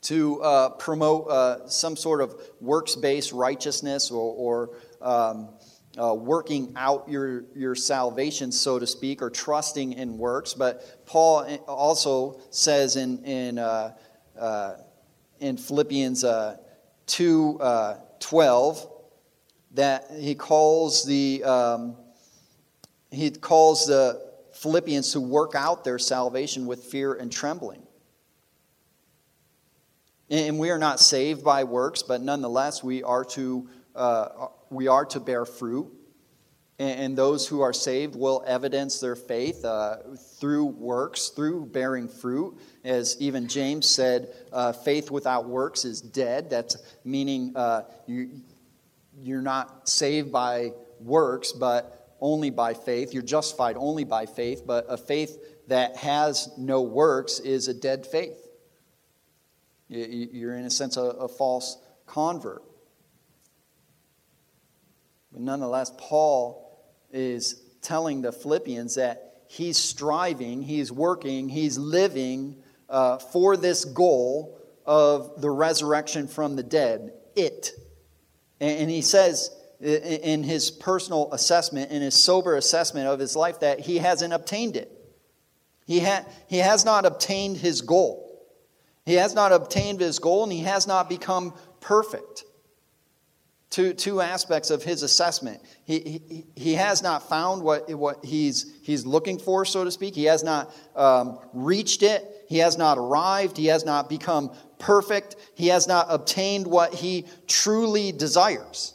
to 0.03 0.41
uh, 0.43 0.69
promote 0.71 1.29
uh, 1.29 1.69
some 1.69 1.97
sort 1.97 2.21
of 2.21 2.41
works 2.61 2.95
based 2.95 3.33
righteousness 3.33 4.11
or, 4.11 4.33
or 4.35 4.71
um, 5.03 5.49
uh, 5.99 6.15
working 6.15 6.73
out 6.77 7.09
your, 7.09 7.45
your 7.55 7.75
salvation, 7.75 8.53
so 8.53 8.79
to 8.79 8.87
speak, 8.87 9.23
or 9.23 9.31
trusting 9.31 9.95
in 9.95 10.19
works. 10.19 10.55
But 10.55 11.07
Paul 11.07 11.47
also 11.67 12.41
says 12.51 12.97
in, 12.97 13.25
in, 13.25 13.59
uh, 13.59 13.95
uh, 14.39 14.75
in 15.41 15.57
Philippians 15.57 16.25
uh, 16.25 16.57
2 17.07 17.59
uh, 17.61 17.95
12 18.21 18.93
that 19.73 20.11
he 20.19 20.35
calls 20.35 21.05
the 21.05 21.45
um, 21.45 21.97
he 23.11 23.31
calls 23.31 23.87
the 23.87 24.21
Philippians 24.53 25.13
to 25.13 25.21
work 25.21 25.55
out 25.55 25.85
their 25.85 25.99
salvation 25.99 26.67
with 26.67 26.85
fear 26.85 27.15
and 27.15 27.31
trembling. 27.31 27.83
And 30.29 30.59
we 30.59 30.71
are 30.71 30.79
not 30.79 30.99
saved 30.99 31.45
by 31.45 31.65
works, 31.65 32.03
but 32.03 32.21
nonetheless 32.21 32.83
we 32.83 33.03
are 33.03 33.25
to 33.25 33.69
uh, 33.95 34.49
we 34.71 34.89
are 34.89 35.05
to 35.07 35.21
bear 35.21 35.45
fruit. 35.45 35.93
And 36.79 37.17
those 37.17 37.49
who 37.49 37.63
are 37.63 37.73
saved 37.73 38.15
will 38.15 38.45
evidence 38.47 39.01
their 39.01 39.17
faith 39.17 39.65
uh, 39.65 39.97
through 40.39 40.67
works, 40.67 41.31
through 41.31 41.67
bearing 41.67 42.07
fruit. 42.07 42.59
As 42.85 43.17
even 43.19 43.49
James 43.49 43.89
said, 43.89 44.35
uh, 44.53 44.73
faith 44.73 45.11
without 45.11 45.49
works 45.49 45.87
is 45.87 46.03
dead. 46.03 46.51
That's 46.51 46.77
meaning 47.03 47.53
uh, 47.57 47.85
you, 48.07 48.43
you're 49.23 49.41
not 49.41 49.89
saved 49.89 50.31
by 50.31 50.73
works, 51.01 51.53
but 51.53 52.15
only 52.21 52.51
by 52.51 52.75
faith. 52.75 53.15
You're 53.15 53.23
justified 53.23 53.77
only 53.79 54.05
by 54.05 54.27
faith, 54.27 54.65
but 54.67 54.85
a 54.91 54.99
faith 54.99 55.39
that 55.69 55.97
has 55.97 56.51
no 56.59 56.83
works 56.83 57.41
is 57.41 57.69
a 57.69 57.75
dead 57.75 58.07
faith. 58.07 58.47
You're, 59.89 60.57
in 60.57 60.67
a 60.67 60.71
sense, 60.71 60.99
a, 60.99 61.03
a 61.03 61.29
false 61.29 61.79
convert. 62.07 62.63
But 65.37 65.43
nonetheless, 65.43 65.93
Paul 65.99 66.83
is 67.13 67.61
telling 67.83 68.23
the 68.23 68.33
Philippians 68.33 68.95
that 68.95 69.43
he's 69.49 69.77
striving, 69.77 70.63
he's 70.63 70.91
working, 70.91 71.51
he's 71.51 71.77
living 71.77 72.57
uh, 72.89 73.19
for 73.19 73.55
this 73.55 73.85
goal 73.85 74.59
of 74.87 75.43
the 75.43 75.51
resurrection 75.51 76.27
from 76.27 76.57
the 76.57 76.63
dead. 76.63 77.13
It. 77.35 77.73
And 78.61 78.89
he 78.89 79.03
says 79.03 79.55
in 79.79 80.43
his 80.43 80.71
personal 80.71 81.31
assessment, 81.35 81.91
in 81.91 82.01
his 82.01 82.15
sober 82.15 82.57
assessment 82.57 83.07
of 83.07 83.19
his 83.19 83.37
life, 83.37 83.61
that 83.61 83.81
he 83.81 83.99
hasn't 83.99 84.33
obtained 84.33 84.75
it. 84.75 84.91
He, 85.87 86.01
ha- 86.01 86.25
he 86.47 86.59
has 86.59 86.87
not 86.87 87.05
obtained 87.05 87.59
his 87.59 87.83
goal. 87.83 88.43
He 89.05 89.17
has 89.17 89.35
not 89.35 89.53
obtained 89.53 90.01
his 90.01 90.19
goal 90.19 90.45
and 90.45 90.53
he 90.53 90.61
has 90.61 90.87
not 90.87 91.11
become 91.11 91.53
perfect. 91.83 92.46
Two, 93.69 93.93
two 93.93 94.21
aspects 94.21 94.71
of 94.71 94.83
his 94.83 95.03
assessment. 95.03 95.61
He, 95.85 96.23
he, 96.29 96.47
he 96.55 96.75
has 96.75 97.03
not 97.03 97.29
found 97.29 97.63
what, 97.63 97.93
what 97.95 98.25
he's, 98.25 98.75
he's 98.83 99.05
looking 99.05 99.39
for, 99.39 99.65
so 99.65 99.85
to 99.85 99.91
speak. 99.91 100.15
He 100.15 100.25
has 100.25 100.45
not 100.45 100.73
um, 100.95 101.39
reached 101.53 102.03
it. 102.03 102.25
He 102.49 102.59
has 102.59 102.79
not 102.79 102.97
arrived. 102.97 103.57
He 103.57 103.67
has 103.67 103.85
not 103.85 104.09
become 104.09 104.53
perfect. 104.79 105.37
He 105.55 105.69
has 105.69 105.89
not 105.89 106.07
obtained 106.09 106.67
what 106.67 106.95
he 106.95 107.27
truly 107.49 108.13
desires. 108.13 108.95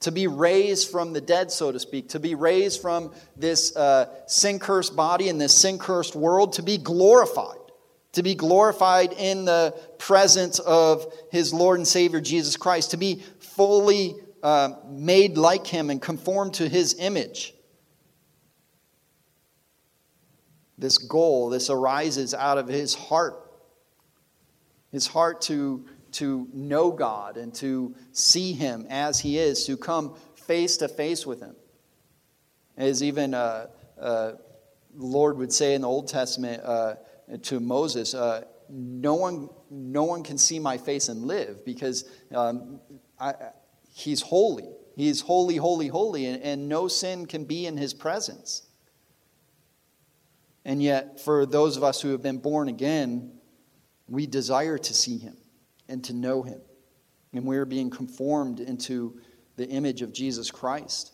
To 0.00 0.12
be 0.12 0.28
raised 0.28 0.90
from 0.90 1.12
the 1.12 1.20
dead, 1.20 1.50
so 1.50 1.72
to 1.72 1.80
speak, 1.80 2.10
to 2.10 2.20
be 2.20 2.36
raised 2.36 2.80
from 2.80 3.12
this 3.36 3.74
uh, 3.74 4.06
sin 4.26 4.60
cursed 4.60 4.94
body 4.94 5.28
in 5.28 5.38
this 5.38 5.52
sin 5.52 5.78
cursed 5.78 6.14
world, 6.14 6.52
to 6.54 6.62
be 6.62 6.78
glorified 6.78 7.55
to 8.16 8.22
be 8.22 8.34
glorified 8.34 9.12
in 9.12 9.44
the 9.44 9.74
presence 9.98 10.58
of 10.58 11.12
his 11.30 11.52
Lord 11.52 11.78
and 11.78 11.86
Savior 11.86 12.18
Jesus 12.18 12.56
Christ, 12.56 12.92
to 12.92 12.96
be 12.96 13.22
fully 13.40 14.14
uh, 14.42 14.70
made 14.88 15.36
like 15.36 15.66
him 15.66 15.90
and 15.90 16.00
conformed 16.00 16.54
to 16.54 16.66
his 16.66 16.96
image. 16.98 17.52
This 20.78 20.96
goal, 20.96 21.50
this 21.50 21.68
arises 21.68 22.32
out 22.32 22.56
of 22.56 22.68
his 22.68 22.94
heart. 22.94 23.34
His 24.92 25.06
heart 25.06 25.42
to, 25.42 25.84
to 26.12 26.48
know 26.54 26.92
God 26.92 27.36
and 27.36 27.54
to 27.56 27.94
see 28.12 28.54
him 28.54 28.86
as 28.88 29.20
he 29.20 29.38
is, 29.38 29.66
to 29.66 29.76
come 29.76 30.14
face 30.36 30.78
to 30.78 30.88
face 30.88 31.26
with 31.26 31.40
him. 31.40 31.54
As 32.78 33.02
even 33.02 33.34
uh, 33.34 33.66
uh, 34.00 34.32
Lord 34.96 35.36
would 35.36 35.52
say 35.52 35.74
in 35.74 35.82
the 35.82 35.88
Old 35.88 36.08
Testament, 36.08 36.62
uh, 36.64 36.94
to 37.42 37.60
Moses, 37.60 38.14
uh, 38.14 38.44
no, 38.68 39.14
one, 39.14 39.48
no 39.70 40.04
one 40.04 40.22
can 40.22 40.38
see 40.38 40.58
my 40.58 40.78
face 40.78 41.08
and 41.08 41.24
live 41.24 41.64
because 41.64 42.04
um, 42.34 42.80
I, 43.18 43.34
he's 43.94 44.22
holy. 44.22 44.68
He's 44.96 45.20
holy, 45.20 45.56
holy, 45.56 45.88
holy, 45.88 46.26
and, 46.26 46.42
and 46.42 46.68
no 46.68 46.88
sin 46.88 47.26
can 47.26 47.44
be 47.44 47.66
in 47.66 47.76
his 47.76 47.92
presence. 47.92 48.66
And 50.64 50.82
yet, 50.82 51.20
for 51.20 51.46
those 51.46 51.76
of 51.76 51.84
us 51.84 52.00
who 52.00 52.10
have 52.10 52.22
been 52.22 52.38
born 52.38 52.68
again, 52.68 53.32
we 54.08 54.26
desire 54.26 54.78
to 54.78 54.94
see 54.94 55.18
him 55.18 55.36
and 55.88 56.02
to 56.04 56.12
know 56.12 56.42
him. 56.42 56.60
And 57.32 57.44
we're 57.44 57.66
being 57.66 57.90
conformed 57.90 58.60
into 58.60 59.20
the 59.56 59.68
image 59.68 60.02
of 60.02 60.12
Jesus 60.12 60.50
Christ. 60.50 61.12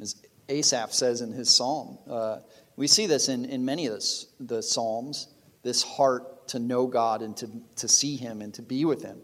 As 0.00 0.16
Asaph 0.48 0.92
says 0.92 1.20
in 1.20 1.32
his 1.32 1.48
psalm, 1.48 1.98
uh, 2.08 2.38
we 2.76 2.86
see 2.86 3.06
this 3.06 3.28
in, 3.28 3.44
in 3.46 3.64
many 3.64 3.86
of 3.86 3.94
the, 3.94 4.26
the 4.40 4.62
Psalms 4.62 5.28
this 5.62 5.82
heart 5.82 6.48
to 6.48 6.58
know 6.58 6.86
God 6.86 7.22
and 7.22 7.36
to, 7.38 7.50
to 7.76 7.88
see 7.88 8.16
Him 8.16 8.40
and 8.40 8.54
to 8.54 8.62
be 8.62 8.84
with 8.84 9.02
Him. 9.02 9.18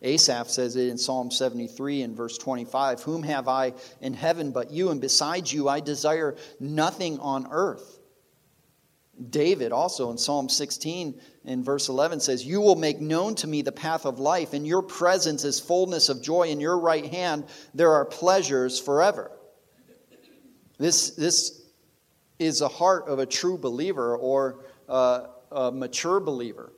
Asaph 0.00 0.48
says 0.48 0.74
it 0.76 0.88
in 0.88 0.98
Psalm 0.98 1.30
73 1.30 2.02
and 2.02 2.16
verse 2.16 2.38
25 2.38 3.02
Whom 3.02 3.22
have 3.22 3.46
I 3.48 3.74
in 4.00 4.14
heaven 4.14 4.50
but 4.50 4.70
you, 4.70 4.90
and 4.90 5.00
besides 5.00 5.52
you 5.52 5.68
I 5.68 5.80
desire 5.80 6.36
nothing 6.58 7.18
on 7.20 7.46
earth. 7.50 7.98
David 9.30 9.72
also 9.72 10.10
in 10.10 10.18
Psalm 10.18 10.48
16 10.48 11.20
in 11.44 11.62
verse 11.62 11.88
11 11.88 12.20
says, 12.20 12.44
You 12.44 12.60
will 12.60 12.76
make 12.76 13.00
known 13.00 13.34
to 13.36 13.46
me 13.46 13.62
the 13.62 13.70
path 13.70 14.06
of 14.06 14.18
life. 14.18 14.54
In 14.54 14.64
your 14.64 14.82
presence 14.82 15.44
is 15.44 15.60
fullness 15.60 16.08
of 16.08 16.22
joy. 16.22 16.48
In 16.48 16.60
your 16.60 16.78
right 16.78 17.06
hand 17.06 17.44
there 17.74 17.92
are 17.92 18.04
pleasures 18.04 18.80
forever. 18.80 19.30
This, 20.78 21.10
this 21.10 21.61
is 22.38 22.58
the 22.58 22.68
heart 22.68 23.08
of 23.08 23.18
a 23.18 23.26
true 23.26 23.58
believer 23.58 24.16
or 24.16 24.64
a, 24.88 25.26
a 25.50 25.72
mature 25.72 26.20
believer. 26.20 26.72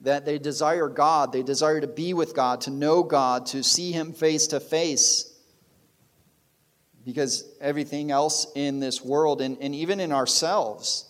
That 0.00 0.24
they 0.24 0.38
desire 0.38 0.88
God, 0.88 1.32
they 1.32 1.42
desire 1.42 1.80
to 1.80 1.86
be 1.86 2.12
with 2.12 2.34
God, 2.34 2.62
to 2.62 2.70
know 2.70 3.02
God, 3.02 3.46
to 3.46 3.62
see 3.62 3.92
Him 3.92 4.12
face 4.12 4.48
to 4.48 4.60
face. 4.60 5.32
Because 7.04 7.44
everything 7.60 8.10
else 8.10 8.46
in 8.54 8.80
this 8.80 9.04
world, 9.04 9.40
and, 9.40 9.58
and 9.60 9.74
even 9.74 10.00
in 10.00 10.12
ourselves, 10.12 11.08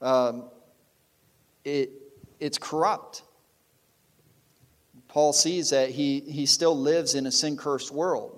um, 0.00 0.44
it, 1.64 1.90
it's 2.40 2.58
corrupt. 2.58 3.22
Paul 5.08 5.32
sees 5.32 5.70
that 5.70 5.90
he, 5.90 6.20
he 6.20 6.46
still 6.46 6.76
lives 6.76 7.14
in 7.14 7.26
a 7.26 7.32
sin 7.32 7.56
cursed 7.56 7.90
world. 7.90 8.37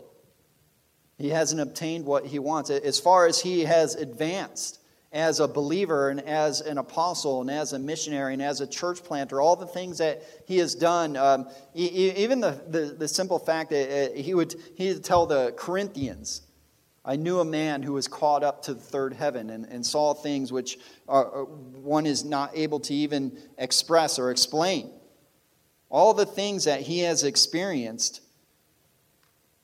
He 1.20 1.28
hasn't 1.28 1.60
obtained 1.60 2.06
what 2.06 2.24
he 2.24 2.38
wants. 2.38 2.70
As 2.70 2.98
far 2.98 3.26
as 3.26 3.38
he 3.38 3.66
has 3.66 3.94
advanced, 3.94 4.80
as 5.12 5.38
a 5.38 5.46
believer 5.46 6.08
and 6.08 6.20
as 6.20 6.62
an 6.62 6.78
apostle 6.78 7.42
and 7.42 7.50
as 7.50 7.74
a 7.74 7.78
missionary 7.78 8.32
and 8.32 8.40
as 8.40 8.62
a 8.62 8.66
church 8.66 9.04
planter, 9.04 9.38
all 9.38 9.54
the 9.54 9.66
things 9.66 9.98
that 9.98 10.22
he 10.46 10.56
has 10.58 10.74
done, 10.74 11.18
um, 11.18 11.46
even 11.74 12.40
the, 12.40 12.62
the, 12.68 12.96
the, 12.98 13.08
simple 13.08 13.38
fact 13.38 13.68
that 13.68 14.12
uh, 14.12 14.14
he 14.14 14.32
would, 14.32 14.54
he 14.76 14.94
would 14.94 15.04
tell 15.04 15.26
the 15.26 15.52
Corinthians, 15.58 16.42
I 17.04 17.16
knew 17.16 17.40
a 17.40 17.44
man 17.44 17.82
who 17.82 17.92
was 17.92 18.08
caught 18.08 18.42
up 18.42 18.62
to 18.62 18.74
the 18.74 18.80
third 18.80 19.12
heaven 19.12 19.50
and, 19.50 19.66
and 19.66 19.84
saw 19.84 20.14
things 20.14 20.52
which 20.52 20.78
are, 21.06 21.42
uh, 21.42 21.44
one 21.44 22.06
is 22.06 22.24
not 22.24 22.52
able 22.54 22.80
to 22.80 22.94
even 22.94 23.36
express 23.58 24.18
or 24.18 24.30
explain. 24.30 24.90
All 25.90 26.14
the 26.14 26.24
things 26.24 26.64
that 26.64 26.80
he 26.80 27.00
has 27.00 27.24
experienced, 27.24 28.22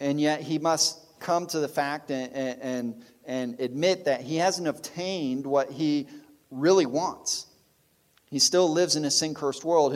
and 0.01 0.21
yet 0.21 0.43
he 0.43 0.59
must 0.59 1.06
come 1.19 1.47
to 1.49 1.61
the 1.61 1.69
fact 1.69 2.11
and, 2.11 2.33
and, 2.35 3.05
and 3.25 3.61
admit 3.61 4.05
that 4.05 4.21
he 4.21 4.37
hasn't 4.37 4.69
obtained 4.69 5.47
what 5.47 5.71
he 5.71 6.07
really 6.51 6.87
wants. 6.87 7.47
He 8.31 8.39
still 8.39 8.69
lives 8.69 8.97
in 8.97 9.05
a 9.05 9.11
sin 9.11 9.35
cursed 9.35 9.65
world, 9.65 9.95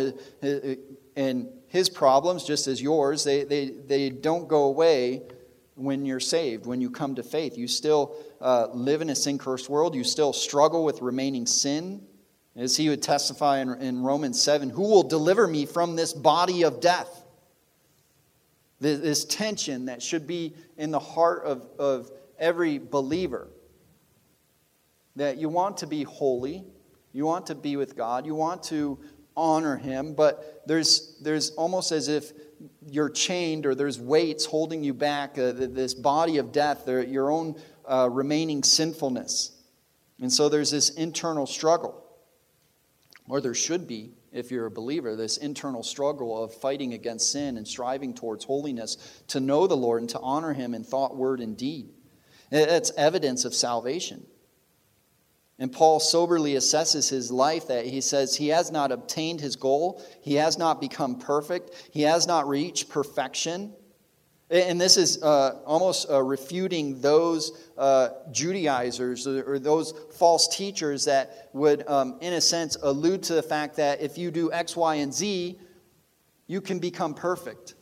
and 1.17 1.49
his 1.67 1.89
problems, 1.89 2.45
just 2.45 2.67
as 2.67 2.81
yours, 2.81 3.25
they, 3.25 3.45
they, 3.45 3.71
they 3.71 4.11
don't 4.11 4.49
go 4.49 4.65
away 4.65 5.23
when 5.75 6.05
you're 6.05 6.21
saved, 6.21 6.67
when 6.67 6.81
you 6.81 6.91
come 6.91 7.15
to 7.17 7.23
faith. 7.23 7.57
You 7.57 7.67
still 7.67 8.17
uh, 8.41 8.69
live 8.73 9.03
in 9.03 9.11
a 9.11 9.15
sin 9.15 9.39
cursed 9.39 9.69
world, 9.69 9.95
you 9.95 10.05
still 10.05 10.33
struggle 10.33 10.85
with 10.85 11.03
remaining 11.03 11.47
sin. 11.47 12.07
As 12.57 12.77
he 12.77 12.89
would 12.89 13.03
testify 13.03 13.61
in, 13.61 13.71
in 13.81 14.03
Romans 14.03 14.41
7 14.43 14.71
Who 14.71 14.83
will 14.83 15.05
deliver 15.05 15.47
me 15.47 15.67
from 15.67 15.97
this 15.97 16.12
body 16.12 16.65
of 16.65 16.81
death? 16.81 17.20
This, 18.81 19.25
tension 19.27 19.87
that 19.87 20.03
should 20.03 20.27
be 20.27 20.55
in 20.79 20.91
the 20.91 20.99
heart 20.99 21.45
of, 21.45 21.67
of 21.79 22.11
every 22.39 22.79
believer. 22.79 23.49
That 25.17 25.37
you 25.37 25.49
want 25.51 25.79
to 25.79 25.87
be 25.87 26.03
holy, 26.03 26.65
you 27.13 27.27
want 27.27 27.47
to 27.47 27.55
be 27.55 27.77
with 27.77 27.97
God, 27.97 28.25
you 28.25 28.35
want 28.35 28.63
to 28.65 28.99
honor 29.37 29.77
Him, 29.77 30.15
but 30.15 30.63
there's, 30.67 31.19
there's 31.21 31.51
almost 31.51 31.93
as 31.93 32.09
if 32.09 32.33
you're 32.87 33.11
chained 33.11 33.67
or 33.67 33.75
there's 33.75 33.99
weights 33.99 34.45
holding 34.47 34.83
you 34.83 34.95
back, 34.95 35.39
uh, 35.39 35.53
this 35.53 35.95
body 35.95 36.39
of 36.39 36.53
death, 36.53 36.89
your 36.89 37.31
own 37.31 37.57
uh, 37.87 38.09
remaining 38.11 38.63
sinfulness. 38.63 39.53
And 40.21 40.33
so 40.33 40.49
there's 40.49 40.71
this 40.71 40.91
internal 40.91 41.47
struggle, 41.47 42.05
or 43.29 43.41
there 43.41 43.55
should 43.55 43.87
be 43.87 44.13
if 44.33 44.51
you're 44.51 44.67
a 44.67 44.71
believer, 44.71 45.17
this 45.17 45.37
internal 45.37 45.83
struggle 45.83 46.43
of 46.43 46.55
fighting 46.55 46.95
against 46.95 47.33
sin 47.33 47.57
and 47.57 47.67
striving 47.67 48.15
towards 48.15 48.45
holiness 48.45 49.23
to 49.29 49.41
know 49.41 49.67
the 49.67 49.77
Lord 49.77 50.03
and 50.03 50.11
to 50.11 50.21
honor 50.21 50.53
Him 50.53 50.75
in 50.75 50.85
thought, 50.85 51.17
word, 51.17 51.41
and 51.41 51.57
deed. 51.57 51.91
It's 52.51 52.93
evidence 52.97 53.45
of 53.45 53.55
salvation. 53.55 54.27
And 55.61 55.71
Paul 55.71 56.01
soberly 56.01 56.55
assesses 56.55 57.11
his 57.11 57.31
life 57.31 57.69
that 57.69 57.85
he 57.85 58.01
says 58.01 58.35
he 58.35 58.49
has 58.49 58.73
not 58.73 58.91
obtained 58.91 59.43
his 59.43 59.57
goal, 59.57 60.03
he 60.23 60.35
has 60.37 60.57
not 60.57 60.81
become 60.81 61.19
perfect, 61.19 61.91
he 61.93 62.03
has 62.03 62.27
not 62.27 62.49
reached 62.49 62.89
perfection. 62.89 63.75
And 64.50 64.80
this 64.80 64.97
is 64.97 65.23
uh, 65.23 65.61
almost 65.64 66.11
uh, 66.11 66.21
refuting 66.21 67.00
those 67.00 67.71
uh, 67.78 68.09
Judaizers 68.33 69.25
or, 69.28 69.61
those 69.61 69.95
false 70.19 70.49
teachers 70.49 71.04
that 71.04 71.50
would, 71.52 71.87
um, 71.87 72.19
in 72.21 72.33
a 72.33 72.40
sense, 72.40 72.76
allude 72.83 73.23
to 73.25 73.35
the 73.35 73.45
fact 73.45 73.76
that 73.76 74.00
if 74.00 74.19
you 74.19 74.33
do 74.33 74.52
X, 74.52 74.75
Y, 74.75 74.97
and 74.97 75.14
Z, 75.14 75.57
you 76.49 76.61
can 76.61 76.80
become 76.80 77.14
perfect. 77.14 77.75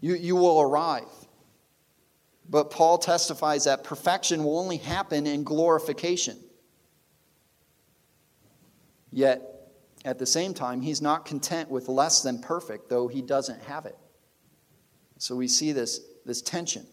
You, 0.00 0.16
you 0.16 0.34
will 0.34 0.60
arrive. 0.60 1.04
But 2.48 2.72
Paul 2.72 2.98
testifies 2.98 3.64
that 3.64 3.84
perfection 3.84 4.42
will 4.42 4.58
only 4.58 4.78
happen 4.78 5.24
in 5.24 5.44
glorification. 5.44 6.36
Yet, 9.12 9.42
at 10.04 10.18
the 10.18 10.26
same 10.26 10.52
time, 10.52 10.80
he's 10.80 11.00
not 11.00 11.26
content 11.26 11.70
with 11.70 11.88
less 11.88 12.24
than 12.24 12.40
perfect, 12.40 12.88
though 12.88 13.06
he 13.06 13.22
doesn't 13.22 13.62
have 13.62 13.86
it. 13.86 13.96
So 15.20 15.36
we 15.36 15.48
see 15.48 15.72
this, 15.72 16.00
this 16.24 16.40
tension. 16.40 16.86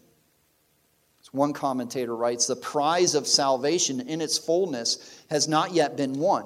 As 1.22 1.32
one 1.32 1.54
commentator 1.54 2.14
writes 2.14 2.46
The 2.46 2.56
prize 2.56 3.14
of 3.14 3.26
salvation 3.26 4.00
in 4.00 4.20
its 4.20 4.36
fullness 4.36 5.24
has 5.30 5.48
not 5.48 5.72
yet 5.72 5.96
been 5.96 6.18
won. 6.18 6.44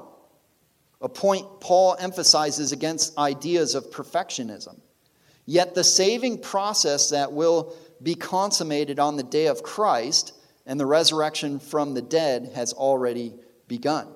A 1.00 1.08
point 1.08 1.44
Paul 1.60 1.96
emphasizes 1.98 2.70
against 2.70 3.18
ideas 3.18 3.74
of 3.74 3.90
perfectionism. 3.90 4.78
Yet 5.44 5.74
the 5.74 5.82
saving 5.82 6.40
process 6.40 7.10
that 7.10 7.32
will 7.32 7.74
be 8.00 8.14
consummated 8.14 9.00
on 9.00 9.16
the 9.16 9.24
day 9.24 9.46
of 9.46 9.64
Christ 9.64 10.34
and 10.64 10.78
the 10.78 10.86
resurrection 10.86 11.58
from 11.58 11.94
the 11.94 12.02
dead 12.02 12.52
has 12.54 12.72
already 12.72 13.34
begun. 13.66 14.06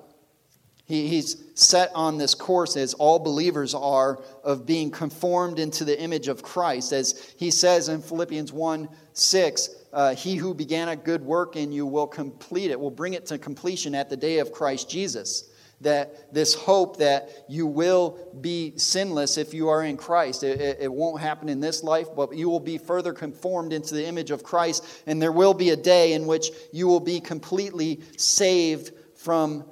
He, 0.87 1.07
he's 1.07 1.35
set 1.53 1.91
on 1.93 2.17
this 2.17 2.33
course, 2.33 2.77
as 2.77 2.93
all 2.93 3.19
believers 3.19 3.73
are, 3.73 4.23
of 4.43 4.65
being 4.65 4.89
conformed 4.89 5.59
into 5.59 5.83
the 5.83 5.99
image 5.99 6.29
of 6.29 6.41
Christ. 6.41 6.93
As 6.93 7.33
he 7.37 7.51
says 7.51 7.89
in 7.89 8.01
Philippians 8.01 8.53
1 8.53 8.87
6, 9.11 9.69
uh, 9.91 10.15
He 10.15 10.35
who 10.35 10.53
began 10.53 10.87
a 10.87 10.95
good 10.95 11.21
work 11.21 11.57
in 11.57 11.73
you 11.73 11.85
will 11.85 12.07
complete 12.07 12.71
it, 12.71 12.79
will 12.79 12.89
bring 12.89 13.13
it 13.13 13.25
to 13.27 13.37
completion 13.37 13.93
at 13.93 14.09
the 14.09 14.15
day 14.15 14.39
of 14.39 14.53
Christ 14.53 14.89
Jesus 14.89 15.49
that 15.81 16.33
this 16.33 16.55
hope 16.55 16.97
that 16.97 17.29
you 17.47 17.67
will 17.67 18.17
be 18.41 18.73
sinless 18.77 19.37
if 19.37 19.53
you 19.53 19.69
are 19.69 19.83
in 19.83 19.95
Christ. 19.95 20.43
It, 20.43 20.59
it, 20.59 20.77
it, 20.81 20.91
won't 20.91 21.21
happen 21.21 21.49
in 21.49 21.59
this 21.59 21.83
life, 21.83 22.07
but 22.15 22.35
you 22.35 22.49
will 22.49 22.59
be 22.59 22.79
further 22.79 23.13
conformed 23.13 23.73
into 23.73 23.93
the 23.93 24.03
image 24.03 24.31
of 24.31 24.43
Christ, 24.43 24.83
and 25.05 25.21
there 25.21 25.31
will 25.31 25.53
be 25.53 25.69
a 25.69 25.75
day 25.75 26.13
in 26.13 26.25
which 26.25 26.49
you 26.73 26.87
will 26.87 26.99
be 26.99 27.19
completely 27.19 28.01
saved 28.17 28.91
from 29.13 29.65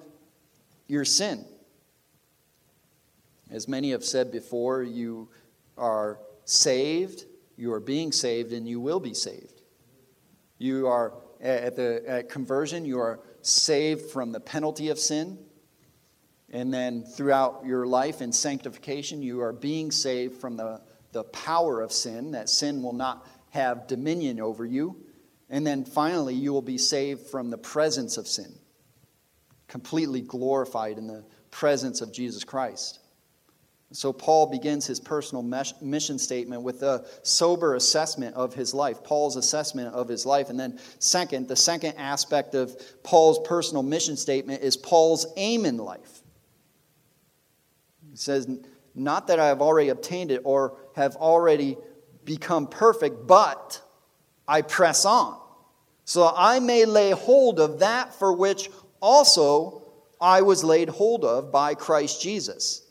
your 0.87 1.05
sin. 1.05 1.45
As 3.49 3.67
many 3.67 3.91
have 3.91 4.03
said 4.03 4.31
before, 4.31 4.83
you 4.83 5.29
are 5.77 6.19
saved, 6.45 7.25
you 7.57 7.71
are 7.73 7.79
being 7.79 8.11
saved, 8.11 8.53
and 8.53 8.67
you 8.67 8.79
will 8.79 8.99
be 8.99 9.13
saved. 9.13 9.61
You 10.57 10.87
are 10.87 11.13
at 11.41 11.75
the 11.75 12.03
at 12.07 12.29
conversion, 12.29 12.85
you 12.85 12.99
are 12.99 13.19
saved 13.41 14.09
from 14.09 14.31
the 14.31 14.39
penalty 14.39 14.89
of 14.89 14.97
sin. 14.97 15.37
And 16.51 16.73
then 16.73 17.03
throughout 17.03 17.63
your 17.65 17.85
life 17.85 18.21
in 18.21 18.31
sanctification, 18.31 19.21
you 19.21 19.41
are 19.41 19.51
being 19.51 19.91
saved 19.91 20.39
from 20.39 20.57
the, 20.57 20.81
the 21.11 21.23
power 21.25 21.81
of 21.81 21.91
sin, 21.91 22.31
that 22.31 22.49
sin 22.49 22.81
will 22.81 22.93
not 22.93 23.27
have 23.49 23.87
dominion 23.87 24.39
over 24.39 24.65
you. 24.65 24.95
And 25.49 25.65
then 25.65 25.85
finally, 25.85 26.33
you 26.33 26.53
will 26.53 26.61
be 26.61 26.77
saved 26.77 27.27
from 27.27 27.49
the 27.49 27.57
presence 27.57 28.17
of 28.17 28.27
sin, 28.27 28.53
completely 29.67 30.21
glorified 30.21 30.97
in 30.97 31.07
the 31.07 31.23
presence 31.51 32.01
of 32.01 32.11
Jesus 32.13 32.43
Christ. 32.43 32.99
So, 33.91 34.11
Paul 34.11 34.47
begins 34.47 34.85
his 34.85 34.99
personal 34.99 35.41
mission 35.81 36.19
statement 36.19 36.63
with 36.63 36.83
a 36.83 37.05
sober 37.23 37.75
assessment 37.75 38.35
of 38.35 38.53
his 38.53 38.73
life, 38.73 39.03
Paul's 39.03 39.37
assessment 39.37 39.93
of 39.93 40.09
his 40.09 40.25
life. 40.25 40.49
And 40.49 40.59
then, 40.59 40.79
second, 40.99 41.47
the 41.47 41.55
second 41.55 41.95
aspect 41.97 42.55
of 42.55 42.75
Paul's 43.03 43.39
personal 43.47 43.83
mission 43.83 44.17
statement 44.17 44.63
is 44.63 44.75
Paul's 44.75 45.27
aim 45.37 45.65
in 45.65 45.77
life. 45.77 46.23
He 48.09 48.17
says, 48.17 48.49
Not 48.95 49.27
that 49.27 49.39
I 49.39 49.47
have 49.47 49.61
already 49.61 49.89
obtained 49.89 50.31
it 50.31 50.41
or 50.43 50.77
have 50.95 51.15
already 51.15 51.77
become 52.25 52.67
perfect, 52.67 53.27
but 53.27 53.81
I 54.47 54.61
press 54.61 55.05
on, 55.05 55.39
so 56.05 56.31
I 56.35 56.59
may 56.59 56.85
lay 56.85 57.11
hold 57.11 57.59
of 57.59 57.79
that 57.79 58.13
for 58.15 58.33
which 58.33 58.69
also 59.01 59.83
I 60.19 60.41
was 60.41 60.63
laid 60.63 60.89
hold 60.89 61.25
of 61.25 61.51
by 61.51 61.75
Christ 61.75 62.21
Jesus. 62.21 62.81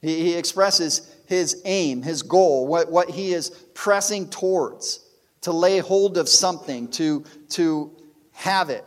He, 0.00 0.22
he 0.22 0.34
expresses 0.34 1.14
his 1.26 1.60
aim, 1.64 2.02
his 2.02 2.22
goal, 2.22 2.66
what, 2.66 2.90
what 2.90 3.10
he 3.10 3.32
is 3.32 3.50
pressing 3.74 4.28
towards 4.28 5.04
to 5.42 5.52
lay 5.52 5.78
hold 5.78 6.18
of 6.18 6.28
something, 6.28 6.88
to, 6.88 7.24
to 7.50 7.96
have 8.32 8.70
it 8.70 8.84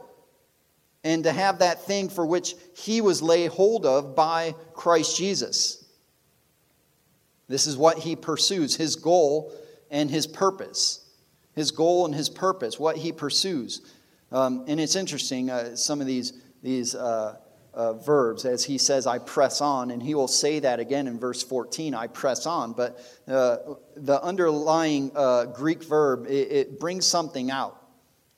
and 1.04 1.24
to 1.24 1.32
have 1.32 1.60
that 1.60 1.84
thing 1.84 2.10
for 2.10 2.26
which 2.26 2.56
he 2.76 3.02
was 3.02 3.22
laid 3.22 3.52
hold 3.52 3.86
of 3.86 4.16
by 4.16 4.56
Christ 4.74 5.18
Jesus. 5.18 5.84
This 7.48 7.68
is 7.68 7.76
what 7.76 8.00
he 8.00 8.16
pursues, 8.16 8.76
his 8.76 8.96
goal 8.96 9.54
and 9.92 10.10
his 10.10 10.26
purpose. 10.26 11.00
His 11.56 11.72
goal 11.72 12.06
and 12.06 12.16
his 12.16 12.30
purpose, 12.30 12.80
what 12.80 12.98
he 12.98 13.12
pursues. 13.12 13.82
Um, 14.34 14.66
and 14.68 14.80
it's 14.80 14.96
interesting, 14.96 15.52
uh, 15.52 15.76
some 15.76 16.02
of 16.02 16.08
these, 16.08 16.34
these 16.64 16.96
uh, 16.96 17.38
uh, 17.74 17.94
verbs, 17.94 18.46
as 18.46 18.66
he 18.66 18.80
says, 18.80 19.06
I 19.06 19.20
press 19.20 19.62
on, 19.62 19.92
and 19.92 20.02
he 20.02 20.16
will 20.16 20.28
say 20.28 20.60
that 20.60 20.80
again 20.80 21.08
in 21.08 21.20
verse 21.20 21.44
14, 21.44 21.94
I 21.94 22.08
press 22.08 22.48
on. 22.48 22.74
But 22.74 23.00
uh, 23.28 23.58
the 23.96 24.22
underlying 24.24 25.12
uh, 25.16 25.46
Greek 25.46 25.84
verb, 25.84 26.26
it, 26.28 26.52
it, 26.52 26.80
brings 26.80 27.06
something 27.06 27.52
out. 27.52 27.80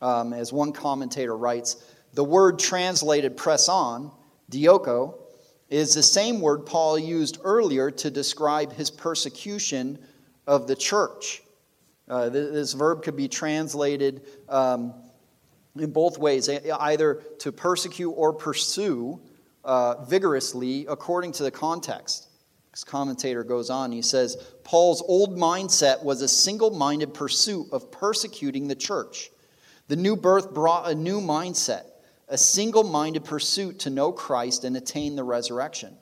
Um, 0.01 0.34
as 0.34 0.51
one 0.51 0.73
commentator 0.73 1.36
writes, 1.36 1.77
the 2.13 2.23
word 2.23 2.60
translated 2.60 3.38
press 3.38 3.69
on, 3.69 4.12
dioko, 4.51 5.17
is 5.69 5.95
the 5.95 6.03
same 6.03 6.41
word 6.41 6.65
Paul 6.65 6.99
used 6.99 7.39
earlier 7.43 7.89
to 7.89 8.12
describe 8.12 8.73
his 8.73 8.91
persecution 8.91 9.97
of 10.45 10.67
the 10.67 10.75
church. 10.75 11.41
Uh, 12.08 12.29
this 12.29 12.73
verb 12.73 13.01
could 13.01 13.15
be 13.15 13.27
translated 13.27 14.21
um, 14.47 14.93
in 15.77 15.91
both 15.91 16.17
ways, 16.17 16.49
either 16.49 17.21
to 17.39 17.51
persecute 17.51 18.11
or 18.11 18.33
pursue 18.33 19.19
uh, 19.63 20.03
vigorously 20.05 20.85
according 20.88 21.31
to 21.33 21.43
the 21.43 21.51
context. 21.51 22.29
This 22.71 22.83
commentator 22.83 23.43
goes 23.43 23.69
on, 23.69 23.91
he 23.91 24.01
says, 24.01 24.35
Paul's 24.63 25.01
old 25.07 25.38
mindset 25.38 26.03
was 26.03 26.21
a 26.21 26.27
single 26.27 26.71
minded 26.71 27.13
pursuit 27.13 27.67
of 27.71 27.89
persecuting 27.91 28.67
the 28.67 28.75
church. 28.75 29.31
The 29.88 29.95
new 29.95 30.15
birth 30.15 30.53
brought 30.53 30.89
a 30.89 30.95
new 30.95 31.21
mindset, 31.21 31.83
a 32.27 32.38
single 32.38 32.83
minded 32.83 33.23
pursuit 33.23 33.79
to 33.79 33.89
know 33.89 34.11
Christ 34.11 34.63
and 34.65 34.75
attain 34.75 35.15
the 35.15 35.23
resurrection. 35.23 35.95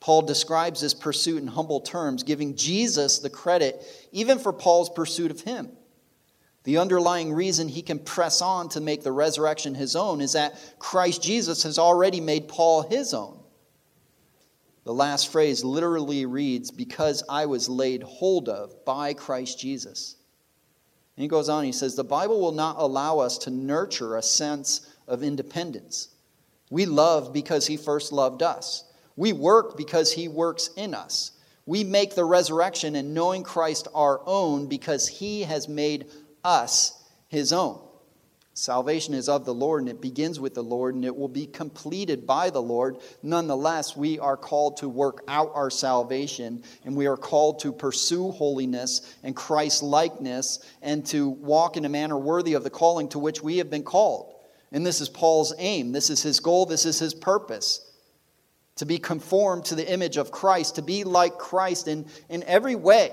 Paul 0.00 0.22
describes 0.22 0.80
this 0.80 0.94
pursuit 0.94 1.40
in 1.40 1.46
humble 1.46 1.80
terms, 1.80 2.24
giving 2.24 2.56
Jesus 2.56 3.20
the 3.20 3.30
credit 3.30 3.82
even 4.12 4.38
for 4.38 4.52
Paul's 4.52 4.90
pursuit 4.90 5.30
of 5.30 5.40
him. 5.40 5.70
The 6.64 6.78
underlying 6.78 7.32
reason 7.32 7.68
he 7.68 7.82
can 7.82 7.98
press 7.98 8.40
on 8.40 8.70
to 8.70 8.80
make 8.80 9.02
the 9.02 9.12
resurrection 9.12 9.74
his 9.74 9.94
own 9.94 10.20
is 10.20 10.32
that 10.32 10.58
Christ 10.78 11.22
Jesus 11.22 11.62
has 11.62 11.78
already 11.78 12.20
made 12.20 12.48
Paul 12.48 12.82
his 12.82 13.12
own. 13.12 13.38
The 14.84 14.94
last 14.94 15.30
phrase 15.30 15.62
literally 15.62 16.26
reads, 16.26 16.70
Because 16.70 17.22
I 17.28 17.46
was 17.46 17.68
laid 17.68 18.02
hold 18.02 18.48
of 18.48 18.84
by 18.84 19.14
Christ 19.14 19.58
Jesus. 19.58 20.16
And 21.16 21.22
he 21.22 21.28
goes 21.28 21.48
on, 21.48 21.64
he 21.64 21.72
says, 21.72 21.94
The 21.94 22.04
Bible 22.04 22.40
will 22.40 22.52
not 22.52 22.76
allow 22.78 23.18
us 23.18 23.38
to 23.38 23.50
nurture 23.50 24.16
a 24.16 24.22
sense 24.22 24.88
of 25.06 25.22
independence. 25.22 26.08
We 26.70 26.86
love 26.86 27.32
because 27.32 27.66
he 27.66 27.76
first 27.76 28.10
loved 28.10 28.42
us. 28.42 28.84
We 29.16 29.32
work 29.32 29.76
because 29.76 30.12
he 30.12 30.28
works 30.28 30.70
in 30.76 30.94
us. 30.94 31.32
We 31.66 31.84
make 31.84 32.14
the 32.14 32.24
resurrection 32.24 32.96
and 32.96 33.14
knowing 33.14 33.42
Christ 33.42 33.88
our 33.94 34.20
own 34.26 34.66
because 34.66 35.08
he 35.08 35.42
has 35.42 35.68
made 35.68 36.06
us 36.44 37.02
his 37.28 37.52
own. 37.52 37.80
Salvation 38.56 39.14
is 39.14 39.28
of 39.28 39.44
the 39.44 39.52
Lord, 39.52 39.82
and 39.82 39.88
it 39.88 40.00
begins 40.00 40.38
with 40.38 40.54
the 40.54 40.62
Lord, 40.62 40.94
and 40.94 41.04
it 41.04 41.16
will 41.16 41.26
be 41.26 41.44
completed 41.44 42.24
by 42.24 42.50
the 42.50 42.62
Lord. 42.62 42.98
Nonetheless, 43.20 43.96
we 43.96 44.20
are 44.20 44.36
called 44.36 44.76
to 44.76 44.88
work 44.88 45.24
out 45.26 45.50
our 45.54 45.70
salvation, 45.70 46.62
and 46.84 46.94
we 46.94 47.06
are 47.06 47.16
called 47.16 47.58
to 47.60 47.72
pursue 47.72 48.30
holiness 48.30 49.12
and 49.24 49.34
Christ 49.34 49.82
likeness, 49.82 50.60
and 50.82 51.04
to 51.06 51.28
walk 51.28 51.76
in 51.76 51.84
a 51.84 51.88
manner 51.88 52.16
worthy 52.16 52.54
of 52.54 52.62
the 52.62 52.70
calling 52.70 53.08
to 53.08 53.18
which 53.18 53.42
we 53.42 53.58
have 53.58 53.70
been 53.70 53.82
called. 53.82 54.32
And 54.70 54.86
this 54.86 55.00
is 55.00 55.08
Paul's 55.08 55.52
aim. 55.58 55.90
This 55.90 56.08
is 56.08 56.22
his 56.22 56.38
goal. 56.38 56.64
This 56.64 56.86
is 56.86 57.00
his 57.00 57.12
purpose. 57.12 57.90
To 58.76 58.86
be 58.86 58.98
conformed 58.98 59.64
to 59.66 59.74
the 59.74 59.88
image 59.90 60.16
of 60.16 60.30
Christ, 60.30 60.76
to 60.76 60.82
be 60.82 61.02
like 61.02 61.38
Christ 61.38 61.88
in, 61.88 62.06
in 62.28 62.44
every 62.44 62.76
way, 62.76 63.10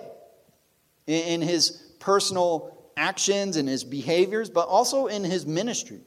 in, 1.08 1.41
in 1.41 1.41
his 1.41 1.72
personal 2.00 2.81
actions 2.97 3.58
and 3.58 3.67
his 3.67 3.84
behaviors, 3.84 4.49
but 4.49 4.67
also 4.67 5.08
in 5.08 5.23
his 5.23 5.45
ministry. 5.45 6.01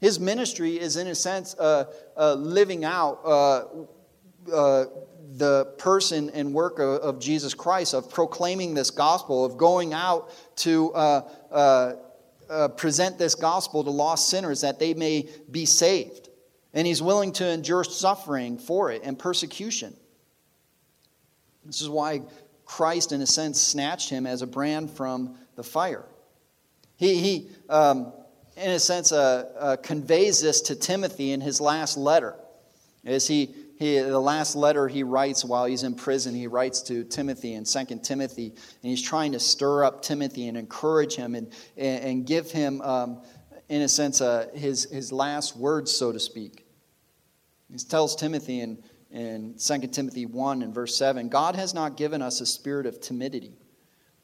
His 0.00 0.20
ministry 0.20 0.78
is, 0.78 0.96
in 0.96 1.06
a 1.08 1.14
sense, 1.14 1.54
uh, 1.58 1.84
uh, 2.16 2.34
living 2.34 2.84
out 2.84 3.20
uh, 3.24 3.64
uh 4.52 4.84
the 5.36 5.66
person 5.76 6.30
and 6.30 6.54
work 6.54 6.78
of, 6.78 7.00
of, 7.00 7.20
Jesus 7.20 7.52
Christ, 7.52 7.92
of 7.92 8.10
proclaiming 8.10 8.72
this 8.72 8.90
gospel, 8.90 9.44
of 9.44 9.58
going 9.58 9.92
out 9.92 10.32
to 10.56 10.90
uh, 10.94 11.92
uh, 12.48 12.68
present 12.68 13.18
this 13.18 13.34
gospel 13.34 13.84
to 13.84 13.90
lost 13.90 14.30
sinners 14.30 14.62
that 14.62 14.78
they 14.78 14.94
may 14.94 15.28
be 15.50 15.66
saved. 15.66 16.28
And 16.72 16.86
he's 16.86 17.02
willing 17.02 17.32
to 17.34 17.46
endure 17.46 17.84
suffering 17.84 18.58
for 18.58 18.90
it 18.90 19.02
and 19.04 19.18
persecution. 19.18 19.94
This 21.64 21.82
is 21.82 21.88
why 21.88 22.22
Christ, 22.64 23.12
in 23.12 23.20
a 23.20 23.26
sense, 23.26 23.60
snatched 23.60 24.10
him 24.10 24.26
as 24.26 24.42
a 24.42 24.46
brand 24.46 24.90
from 24.90 25.36
the 25.56 25.62
fire. 25.62 26.04
He, 26.98 27.14
he 27.16 27.50
um, 27.70 28.12
in 28.58 28.72
a 28.72 28.80
sense, 28.80 29.12
uh, 29.12 29.50
uh, 29.58 29.76
conveys 29.76 30.40
this 30.40 30.60
to 30.62 30.74
Timothy 30.74 31.32
in 31.32 31.40
his 31.40 31.60
last 31.60 31.96
letter. 31.96 32.34
As 33.04 33.26
he, 33.26 33.54
he, 33.78 33.98
the 34.00 34.18
last 34.18 34.56
letter 34.56 34.88
he 34.88 35.04
writes 35.04 35.44
while 35.44 35.64
he's 35.64 35.84
in 35.84 35.94
prison, 35.94 36.34
he 36.34 36.48
writes 36.48 36.82
to 36.82 37.04
Timothy 37.04 37.54
in 37.54 37.64
2 37.64 38.00
Timothy, 38.02 38.46
and 38.48 38.90
he's 38.90 39.02
trying 39.02 39.32
to 39.32 39.38
stir 39.38 39.84
up 39.84 40.02
Timothy 40.02 40.48
and 40.48 40.56
encourage 40.56 41.14
him 41.14 41.36
and, 41.36 41.52
and, 41.76 42.04
and 42.04 42.26
give 42.26 42.50
him, 42.50 42.80
um, 42.82 43.22
in 43.68 43.82
a 43.82 43.88
sense, 43.88 44.20
uh, 44.20 44.48
his, 44.54 44.90
his 44.90 45.12
last 45.12 45.56
words, 45.56 45.92
so 45.92 46.10
to 46.10 46.18
speak. 46.18 46.66
He 47.70 47.78
tells 47.78 48.16
Timothy 48.16 48.60
in, 48.60 48.82
in 49.12 49.54
2 49.56 49.78
Timothy 49.88 50.26
1 50.26 50.62
and 50.62 50.74
verse 50.74 50.96
7 50.96 51.28
God 51.28 51.54
has 51.54 51.74
not 51.74 51.96
given 51.96 52.22
us 52.22 52.40
a 52.40 52.46
spirit 52.46 52.86
of 52.86 53.00
timidity, 53.00 53.56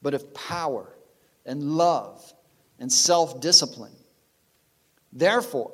but 0.01 0.13
of 0.13 0.33
power 0.33 0.93
and 1.45 1.63
love 1.63 2.33
and 2.79 2.91
self 2.91 3.39
discipline. 3.39 3.93
Therefore, 5.13 5.73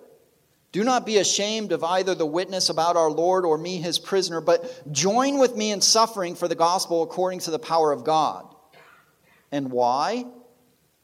do 0.71 0.83
not 0.83 1.05
be 1.05 1.17
ashamed 1.17 1.71
of 1.71 1.83
either 1.83 2.15
the 2.15 2.25
witness 2.25 2.69
about 2.69 2.95
our 2.95 3.11
Lord 3.11 3.43
or 3.43 3.57
me, 3.57 3.77
his 3.77 3.99
prisoner, 3.99 4.39
but 4.39 4.91
join 4.91 5.37
with 5.37 5.55
me 5.55 5.71
in 5.71 5.81
suffering 5.81 6.35
for 6.35 6.47
the 6.47 6.55
gospel 6.55 7.03
according 7.03 7.39
to 7.39 7.51
the 7.51 7.59
power 7.59 7.91
of 7.91 8.05
God. 8.05 8.47
And 9.51 9.71
why? 9.71 10.25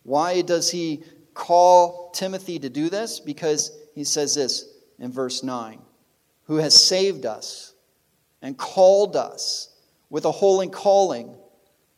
Why 0.03 0.41
does 0.41 0.71
he 0.71 1.03
call 1.33 2.11
Timothy 2.11 2.59
to 2.59 2.69
do 2.69 2.89
this? 2.89 3.19
Because 3.19 3.77
he 3.93 4.05
says 4.05 4.35
this 4.35 4.65
in 4.99 5.11
verse 5.11 5.43
9 5.43 5.81
Who 6.43 6.57
has 6.57 6.81
saved 6.81 7.25
us 7.25 7.73
and 8.41 8.57
called 8.57 9.17
us 9.17 9.69
with 10.09 10.23
a 10.23 10.31
holy 10.31 10.69
calling 10.69 11.35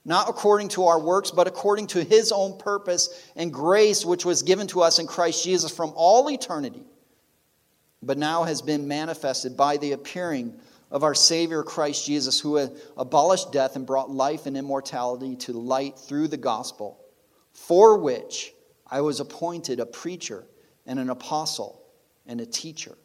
not 0.10 0.28
according 0.28 0.68
to 0.68 0.86
our 0.86 1.00
works, 1.00 1.30
but 1.30 1.46
according 1.46 1.86
to 1.86 2.04
his 2.04 2.32
own 2.32 2.58
purpose 2.58 3.30
and 3.36 3.54
grace, 3.54 4.04
which 4.04 4.26
was 4.26 4.42
given 4.42 4.66
to 4.66 4.82
us 4.82 4.98
in 4.98 5.06
Christ 5.06 5.44
Jesus 5.44 5.72
from 5.72 5.94
all 5.96 6.32
eternity, 6.32 6.82
but 8.02 8.18
now 8.18 8.44
has 8.44 8.64
been 8.64 8.88
manifested 8.88 9.56
by 9.56 9.78
the 9.78 9.92
appearing 9.92 10.60
of 10.90 11.04
our 11.04 11.14
Savior 11.14 11.62
Christ 11.62 12.08
Jesus, 12.08 12.40
who 12.40 12.58
abolished 12.98 13.52
death 13.52 13.76
and 13.76 13.86
brought 13.86 14.10
life 14.10 14.48
and 14.48 14.58
immortality 14.58 15.36
to 15.36 15.54
light 15.54 16.00
through 16.00 16.28
the 16.28 16.38
gospel, 16.38 17.00
for 17.54 18.00
which 18.00 18.52
I 18.88 19.02
was 19.02 19.20
appointed 19.20 19.80
a 19.80 19.86
preacher 19.86 20.44
and 20.88 20.98
an 20.98 21.12
apostle 21.12 21.84
and 22.26 22.42
a 22.42 22.48
teacher. 22.48 22.98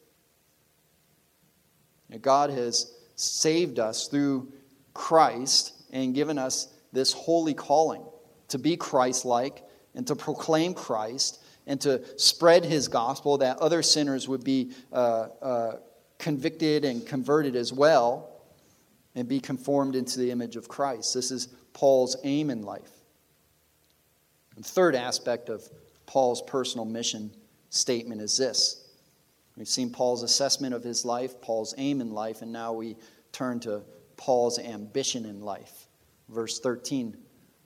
God 2.22 2.48
has 2.48 2.94
saved 3.14 3.78
us 3.78 4.08
through 4.08 4.50
Christ 4.94 5.74
and 5.92 6.14
given 6.14 6.38
us 6.38 6.73
this 6.94 7.12
holy 7.12 7.54
calling 7.54 8.04
to 8.48 8.58
be 8.58 8.76
Christ 8.76 9.24
like 9.24 9.62
and 9.94 10.06
to 10.06 10.16
proclaim 10.16 10.74
Christ 10.74 11.42
and 11.66 11.80
to 11.82 12.02
spread 12.18 12.64
his 12.64 12.88
gospel 12.88 13.38
that 13.38 13.58
other 13.58 13.82
sinners 13.82 14.28
would 14.28 14.44
be 14.44 14.72
uh, 14.92 15.28
uh, 15.40 15.76
convicted 16.18 16.84
and 16.84 17.06
converted 17.06 17.56
as 17.56 17.72
well 17.72 18.30
and 19.14 19.28
be 19.28 19.40
conformed 19.40 19.94
into 19.94 20.18
the 20.18 20.30
image 20.30 20.56
of 20.56 20.68
Christ. 20.68 21.14
This 21.14 21.30
is 21.30 21.48
Paul's 21.72 22.16
aim 22.24 22.50
in 22.50 22.62
life. 22.62 22.90
The 24.56 24.62
third 24.62 24.94
aspect 24.94 25.48
of 25.48 25.68
Paul's 26.06 26.42
personal 26.42 26.84
mission 26.84 27.30
statement 27.70 28.20
is 28.20 28.36
this. 28.36 28.88
We've 29.56 29.68
seen 29.68 29.90
Paul's 29.90 30.22
assessment 30.22 30.74
of 30.74 30.82
his 30.82 31.04
life, 31.04 31.40
Paul's 31.40 31.74
aim 31.78 32.00
in 32.00 32.12
life, 32.12 32.42
and 32.42 32.52
now 32.52 32.72
we 32.72 32.96
turn 33.32 33.60
to 33.60 33.82
Paul's 34.16 34.58
ambition 34.58 35.24
in 35.24 35.40
life. 35.40 35.83
Verse 36.34 36.58
13 36.60 37.16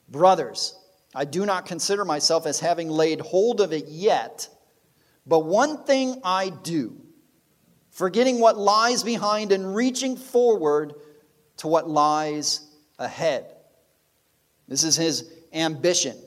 Brothers, 0.09 0.75
I 1.13 1.25
do 1.25 1.45
not 1.45 1.65
consider 1.65 2.05
myself 2.05 2.45
as 2.45 2.59
having 2.59 2.89
laid 2.89 3.19
hold 3.19 3.61
of 3.61 3.73
it 3.73 3.87
yet, 3.87 4.47
but 5.25 5.39
one 5.39 5.83
thing 5.83 6.21
I 6.23 6.49
do, 6.49 6.95
forgetting 7.91 8.39
what 8.39 8.57
lies 8.57 9.03
behind 9.03 9.51
and 9.51 9.75
reaching 9.75 10.15
forward 10.15 10.93
to 11.57 11.67
what 11.67 11.89
lies 11.89 12.61
ahead. 12.97 13.55
This 14.67 14.83
is 14.83 14.95
his 14.95 15.31
ambition. 15.51 16.17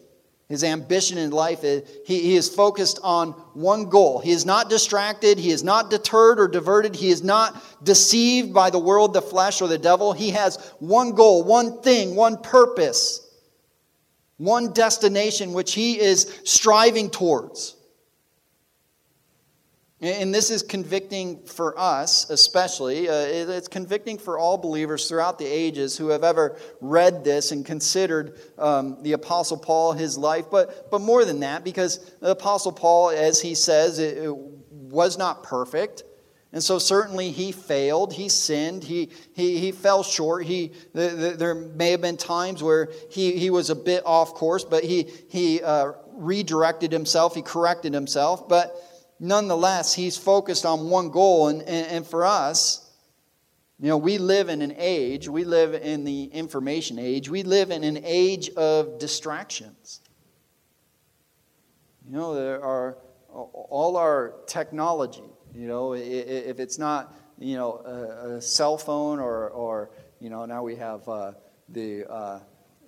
His 0.53 0.65
ambition 0.65 1.17
in 1.17 1.31
life, 1.31 1.65
is, 1.65 1.89
he, 2.05 2.37
is 2.37 2.55
focused 2.55 2.99
on 3.03 3.31
one 3.55 3.89
goal. 3.89 4.19
He 4.19 4.33
is 4.33 4.45
not 4.45 4.69
distracted. 4.69 5.39
He 5.39 5.51
is 5.51 5.65
not 5.65 5.89
deterred 5.89 6.39
or 6.39 6.47
diverted. 6.47 6.95
He 6.95 7.09
is 7.09 7.23
not 7.23 7.65
deceived 7.83 8.53
by 8.53 8.69
the 8.69 8.79
world, 8.79 9.15
the 9.15 9.23
flesh, 9.23 9.63
or 9.63 9.69
the 9.69 9.79
devil. 9.79 10.13
He 10.13 10.33
has 10.33 10.59
one 10.79 11.13
goal, 11.13 11.43
one 11.43 11.81
thing, 11.81 12.15
one 12.17 12.37
purpose, 12.37 13.27
one 14.37 14.75
destination 14.75 15.55
which 15.55 15.73
he 15.73 15.99
is 15.99 16.31
striving 16.45 17.09
towards. 17.09 17.75
And 20.03 20.35
this 20.35 20.51
is 20.51 20.65
convicting 20.65 21.45
for 21.45 21.79
us, 21.79 22.29
especially. 22.29 23.09
Uh, 23.09 23.13
it's 23.15 23.69
convicting 23.69 24.19
for 24.19 24.37
all 24.37 24.59
believers 24.59 25.09
throughout 25.09 25.39
the 25.39 25.47
ages 25.47 25.97
who 25.97 26.09
have 26.09 26.25
ever 26.25 26.57
read 26.81 27.23
this 27.23 27.53
and 27.53 27.65
considered 27.65 28.37
um, 28.59 29.01
the 29.03 29.13
Apostle 29.13 29.59
Paul, 29.59 29.93
his 29.93 30.19
life. 30.19 30.47
But, 30.51 30.91
but 30.91 31.03
more 31.03 31.25
than 31.25 31.39
that, 31.41 31.63
because 31.63 31.99
the 32.19 32.33
Apostle 32.33 32.73
Paul, 32.73 33.11
as 33.11 33.41
he 33.41 33.55
says, 33.55 34.01
it, 34.01 34.19
it 34.19 34.35
was 34.35 35.19
not 35.19 35.45
perfect. 35.45 36.03
And 36.53 36.61
so 36.61 36.81
certainly 36.81 37.31
he 37.31 37.53
failed, 37.53 38.13
he 38.13 38.29
sinned, 38.29 38.83
he, 38.83 39.11
he, 39.35 39.59
he 39.59 39.71
fell 39.71 40.03
short. 40.03 40.45
He, 40.45 40.73
the, 40.93 41.09
the, 41.11 41.31
there 41.31 41.55
may 41.55 41.93
have 41.93 42.01
been 42.01 42.17
times 42.17 42.61
where 42.61 42.91
he, 43.09 43.39
he 43.39 43.51
was 43.51 43.71
a 43.71 43.77
bit 43.77 44.03
off 44.05 44.35
course, 44.35 44.65
but 44.65 44.83
he, 44.83 45.09
he 45.31 45.63
uh, 45.63 45.93
redirected 46.09 46.91
himself, 46.91 47.37
he 47.37 47.43
corrected 47.43 47.95
himself. 47.95 48.49
But 48.49 48.77
nonetheless, 49.23 49.95
he's 49.95 50.19
focused 50.19 50.67
on 50.67 50.91
one 50.91 51.09
goal. 51.09 51.49
And, 51.49 51.63
and, 51.63 51.87
and 51.87 52.07
for 52.07 52.27
us, 52.27 52.91
you 53.79 53.89
know, 53.89 53.97
we 53.97 54.19
live 54.19 54.49
in 54.49 54.61
an 54.63 54.75
age, 54.77 55.29
we 55.29 55.45
live 55.45 55.75
in 55.75 56.05
the 56.05 56.25
information 56.25 56.99
age, 56.99 57.29
we 57.31 57.43
live 57.43 57.71
in 57.71 57.85
an 57.85 58.01
age 58.05 58.51
of 58.51 58.99
distractions. 58.99 60.01
You 62.05 62.13
know, 62.13 62.35
there 62.35 62.63
are 62.63 62.99
all 63.31 63.97
our 63.97 64.35
technology, 64.47 65.23
you 65.55 65.67
know, 65.67 65.95
if 65.95 66.61
it's 66.61 66.79
not, 66.79 67.15
you 67.39 67.57
know, 67.57 67.79
a, 67.79 68.41
cell 68.41 68.77
phone 68.77 69.19
or, 69.19 69.49
or, 69.49 69.91
you 70.21 70.31
know, 70.31 70.45
now 70.45 70.63
we 70.63 70.77
have 70.77 71.09
uh, 71.09 71.33
the, 71.69 72.05
uh, 72.11 72.41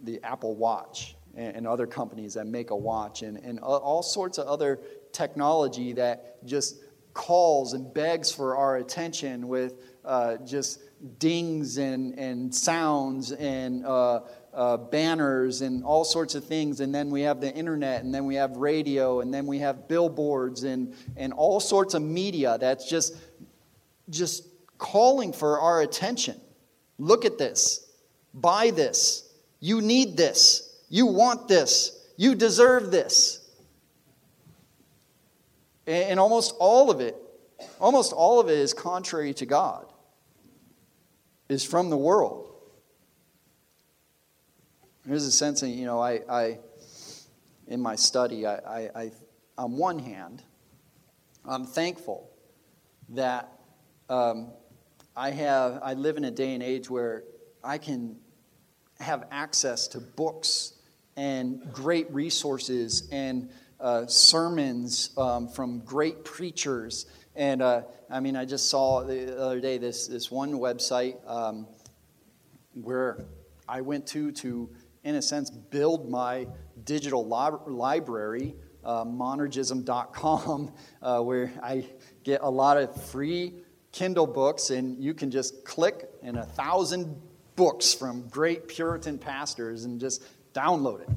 the 0.02 0.20
Apple 0.22 0.54
Watch 0.54 1.16
and, 1.34 1.56
and, 1.56 1.66
other 1.66 1.86
companies 1.86 2.34
that 2.34 2.46
make 2.46 2.70
a 2.70 2.76
watch 2.76 3.22
and, 3.22 3.38
and 3.38 3.58
all 3.60 4.02
sorts 4.02 4.38
of 4.38 4.46
other 4.46 4.80
technology 5.14 5.94
that 5.94 6.44
just 6.44 6.84
calls 7.14 7.72
and 7.72 7.94
begs 7.94 8.30
for 8.30 8.56
our 8.56 8.76
attention 8.76 9.48
with 9.48 9.74
uh, 10.04 10.36
just 10.38 10.80
dings 11.18 11.78
and, 11.78 12.18
and 12.18 12.54
sounds 12.54 13.32
and 13.32 13.86
uh, 13.86 14.20
uh, 14.52 14.76
banners 14.76 15.62
and 15.62 15.84
all 15.84 16.04
sorts 16.04 16.34
of 16.34 16.44
things. 16.44 16.80
And 16.80 16.94
then 16.94 17.10
we 17.10 17.22
have 17.22 17.40
the 17.40 17.52
internet, 17.54 18.02
and 18.04 18.12
then 18.14 18.26
we 18.26 18.34
have 18.34 18.56
radio, 18.56 19.20
and 19.20 19.32
then 19.32 19.46
we 19.46 19.58
have 19.60 19.88
billboards 19.88 20.64
and, 20.64 20.94
and 21.16 21.32
all 21.32 21.60
sorts 21.60 21.94
of 21.94 22.02
media 22.02 22.58
that's 22.58 22.88
just, 22.88 23.16
just 24.10 24.46
calling 24.78 25.32
for 25.32 25.60
our 25.60 25.80
attention. 25.80 26.40
Look 26.98 27.24
at 27.24 27.38
this. 27.38 27.88
Buy 28.34 28.70
this. 28.70 29.32
You 29.60 29.80
need 29.80 30.16
this. 30.16 30.80
You 30.88 31.06
want 31.06 31.48
this. 31.48 32.06
You 32.16 32.34
deserve 32.34 32.90
this. 32.90 33.43
And 35.86 36.18
almost 36.18 36.54
all 36.58 36.90
of 36.90 37.00
it, 37.00 37.16
almost 37.78 38.12
all 38.12 38.40
of 38.40 38.48
it 38.48 38.58
is 38.58 38.72
contrary 38.72 39.34
to 39.34 39.46
God, 39.46 39.86
is 41.48 41.64
from 41.64 41.90
the 41.90 41.96
world. 41.96 42.50
There's 45.04 45.26
a 45.26 45.32
sense 45.32 45.60
that, 45.60 45.68
you 45.68 45.84
know, 45.84 46.00
I, 46.00 46.20
I 46.28 46.58
in 47.66 47.80
my 47.80 47.96
study, 47.96 48.46
I, 48.46 48.54
I, 48.56 48.90
I, 48.94 49.10
on 49.58 49.76
one 49.76 49.98
hand, 49.98 50.42
I'm 51.44 51.66
thankful 51.66 52.30
that 53.10 53.52
um, 54.08 54.50
I 55.16 55.30
have, 55.30 55.80
I 55.82 55.94
live 55.94 56.16
in 56.16 56.24
a 56.24 56.30
day 56.30 56.54
and 56.54 56.62
age 56.62 56.88
where 56.88 57.24
I 57.62 57.78
can 57.78 58.16
have 59.00 59.26
access 59.30 59.88
to 59.88 60.00
books 60.00 60.72
and 61.16 61.72
great 61.72 62.10
resources 62.10 63.08
and 63.12 63.50
uh, 63.84 64.06
sermons 64.06 65.10
um, 65.18 65.46
from 65.46 65.80
great 65.80 66.24
preachers. 66.24 67.06
And 67.36 67.60
uh, 67.60 67.82
I 68.10 68.20
mean, 68.20 68.34
I 68.34 68.46
just 68.46 68.70
saw 68.70 69.04
the 69.04 69.38
other 69.38 69.60
day 69.60 69.78
this, 69.78 70.06
this 70.08 70.30
one 70.30 70.54
website 70.54 71.16
um, 71.28 71.66
where 72.72 73.26
I 73.68 73.82
went 73.82 74.06
to 74.08 74.32
to 74.32 74.70
in 75.04 75.16
a 75.16 75.22
sense, 75.22 75.50
build 75.50 76.10
my 76.10 76.46
digital 76.84 77.26
library, 77.26 78.54
uh, 78.82 79.04
monergism.com, 79.04 80.72
uh, 81.02 81.20
where 81.20 81.52
I 81.62 81.86
get 82.24 82.40
a 82.42 82.50
lot 82.50 82.78
of 82.78 83.04
free 83.10 83.52
Kindle 83.92 84.26
books, 84.26 84.70
and 84.70 84.98
you 84.98 85.14
can 85.14 85.30
just 85.30 85.64
click 85.64 86.08
and 86.22 86.38
a 86.38 86.44
thousand 86.44 87.20
books 87.54 87.94
from 87.94 88.26
great 88.28 88.66
Puritan 88.66 89.18
pastors 89.18 89.84
and 89.84 90.00
just 90.00 90.24
download 90.52 91.02
it 91.02 91.08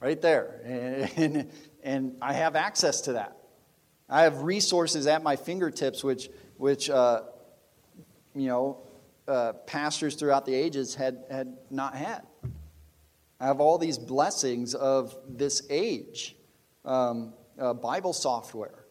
right 0.00 0.20
there. 0.20 0.60
And, 0.64 1.10
and, 1.16 1.50
and 1.88 2.16
I 2.20 2.34
have 2.34 2.54
access 2.54 3.00
to 3.02 3.14
that. 3.14 3.34
I 4.10 4.22
have 4.24 4.42
resources 4.42 5.06
at 5.06 5.22
my 5.22 5.36
fingertips, 5.36 6.04
which, 6.04 6.28
which 6.58 6.90
uh, 6.90 7.22
you 8.34 8.48
know, 8.48 8.82
uh, 9.26 9.54
pastors 9.66 10.14
throughout 10.14 10.44
the 10.44 10.54
ages 10.54 10.94
had, 10.94 11.24
had 11.30 11.56
not 11.70 11.94
had. 11.94 12.26
I 13.40 13.46
have 13.46 13.60
all 13.60 13.78
these 13.78 13.96
blessings 13.96 14.74
of 14.74 15.16
this 15.26 15.62
age. 15.70 16.36
Um, 16.84 17.32
uh, 17.58 17.72
Bible 17.72 18.12
software. 18.12 18.84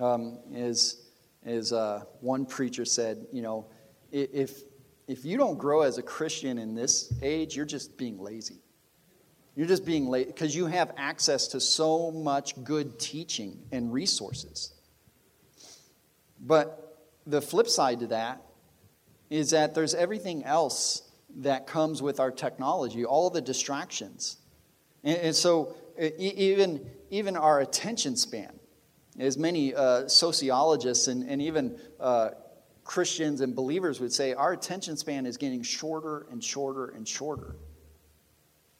Um, 0.00 0.38
is, 0.50 1.10
is 1.44 1.74
uh, 1.74 2.04
one 2.20 2.46
preacher 2.46 2.86
said, 2.86 3.26
you 3.32 3.42
know, 3.42 3.66
if, 4.10 4.62
if 5.06 5.26
you 5.26 5.36
don't 5.36 5.58
grow 5.58 5.82
as 5.82 5.98
a 5.98 6.02
Christian 6.02 6.56
in 6.56 6.74
this 6.74 7.12
age, 7.20 7.54
you're 7.54 7.66
just 7.66 7.98
being 7.98 8.18
lazy. 8.18 8.63
You're 9.56 9.68
just 9.68 9.84
being 9.84 10.08
lazy 10.08 10.26
because 10.26 10.54
you 10.54 10.66
have 10.66 10.92
access 10.96 11.48
to 11.48 11.60
so 11.60 12.10
much 12.10 12.62
good 12.64 12.98
teaching 12.98 13.60
and 13.70 13.92
resources. 13.92 14.74
But 16.40 16.98
the 17.26 17.40
flip 17.40 17.68
side 17.68 18.00
to 18.00 18.08
that 18.08 18.42
is 19.30 19.50
that 19.50 19.74
there's 19.74 19.94
everything 19.94 20.44
else 20.44 21.02
that 21.36 21.66
comes 21.66 22.02
with 22.02 22.20
our 22.20 22.30
technology, 22.30 23.04
all 23.04 23.30
the 23.30 23.40
distractions. 23.40 24.36
And, 25.02 25.18
and 25.18 25.36
so, 25.36 25.74
even, 25.98 26.88
even 27.10 27.36
our 27.36 27.60
attention 27.60 28.16
span, 28.16 28.52
as 29.18 29.38
many 29.38 29.74
uh, 29.74 30.08
sociologists 30.08 31.06
and, 31.06 31.28
and 31.28 31.40
even 31.40 31.78
uh, 32.00 32.30
Christians 32.82 33.40
and 33.40 33.54
believers 33.54 34.00
would 34.00 34.12
say, 34.12 34.34
our 34.34 34.52
attention 34.52 34.96
span 34.96 35.26
is 35.26 35.36
getting 35.36 35.62
shorter 35.62 36.26
and 36.30 36.42
shorter 36.42 36.88
and 36.88 37.06
shorter. 37.06 37.56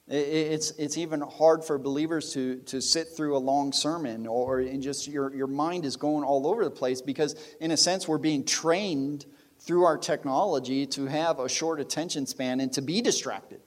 It's, 0.06 0.72
it's 0.72 0.98
even 0.98 1.22
hard 1.22 1.64
for 1.64 1.78
believers 1.78 2.34
to, 2.34 2.56
to 2.66 2.82
sit 2.82 3.08
through 3.16 3.36
a 3.36 3.38
long 3.38 3.72
sermon 3.72 4.26
or 4.26 4.60
and 4.60 4.82
just 4.82 5.08
your, 5.08 5.34
your 5.34 5.46
mind 5.46 5.86
is 5.86 5.96
going 5.96 6.24
all 6.24 6.46
over 6.46 6.62
the 6.62 6.70
place 6.70 7.00
because, 7.00 7.34
in 7.58 7.70
a 7.70 7.76
sense, 7.76 8.06
we're 8.06 8.18
being 8.18 8.44
trained 8.44 9.24
through 9.60 9.84
our 9.84 9.96
technology 9.96 10.84
to 10.84 11.06
have 11.06 11.38
a 11.38 11.48
short 11.48 11.80
attention 11.80 12.26
span 12.26 12.60
and 12.60 12.70
to 12.74 12.82
be 12.82 13.00
distracted. 13.00 13.60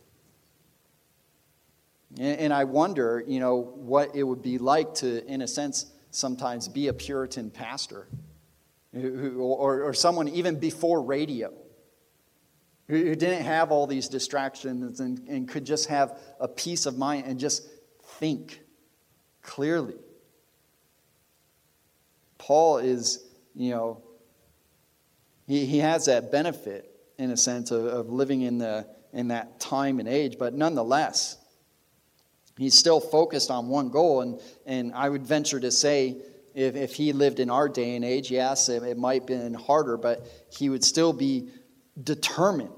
And 2.19 2.53
I 2.53 2.65
wonder, 2.65 3.23
you 3.27 3.39
know, 3.39 3.55
what 3.75 4.15
it 4.15 4.23
would 4.23 4.41
be 4.41 4.59
like 4.59 4.93
to, 4.95 5.25
in 5.25 5.41
a 5.41 5.47
sense, 5.47 5.87
sometimes 6.11 6.67
be 6.67 6.87
a 6.87 6.93
Puritan 6.93 7.49
pastor 7.49 8.07
or, 8.93 9.83
or 9.83 9.93
someone 9.93 10.27
even 10.27 10.59
before 10.59 11.01
radio 11.01 11.51
who 12.87 13.15
didn't 13.15 13.43
have 13.43 13.71
all 13.71 13.85
these 13.85 14.07
distractions 14.07 14.99
and, 14.99 15.19
and 15.27 15.47
could 15.47 15.65
just 15.65 15.89
have 15.89 16.17
a 16.39 16.47
peace 16.47 16.85
of 16.85 16.97
mind 16.97 17.25
and 17.27 17.39
just 17.39 17.67
think 18.19 18.61
clearly. 19.41 19.95
Paul 22.37 22.77
is, 22.77 23.25
you 23.55 23.71
know, 23.71 24.01
he, 25.47 25.65
he 25.65 25.79
has 25.79 26.05
that 26.05 26.31
benefit, 26.31 26.89
in 27.17 27.31
a 27.31 27.37
sense, 27.37 27.71
of, 27.71 27.85
of 27.85 28.09
living 28.09 28.41
in, 28.41 28.57
the, 28.57 28.87
in 29.11 29.29
that 29.29 29.59
time 29.59 29.99
and 29.99 30.07
age, 30.07 30.37
but 30.37 30.53
nonetheless, 30.53 31.37
he's 32.57 32.73
still 32.73 32.99
focused 32.99 33.51
on 33.51 33.67
one 33.67 33.89
goal. 33.89 34.21
And, 34.21 34.39
and 34.65 34.93
I 34.93 35.09
would 35.09 35.25
venture 35.25 35.59
to 35.59 35.71
say, 35.71 36.17
if, 36.53 36.75
if 36.75 36.93
he 36.93 37.11
lived 37.13 37.39
in 37.39 37.49
our 37.49 37.67
day 37.67 37.95
and 37.95 38.05
age, 38.05 38.31
yes, 38.31 38.69
it, 38.69 38.83
it 38.83 38.97
might 38.97 39.21
have 39.21 39.27
been 39.27 39.53
harder, 39.53 39.97
but 39.97 40.25
he 40.49 40.69
would 40.69 40.83
still 40.83 41.13
be 41.13 41.49
determined, 42.01 42.76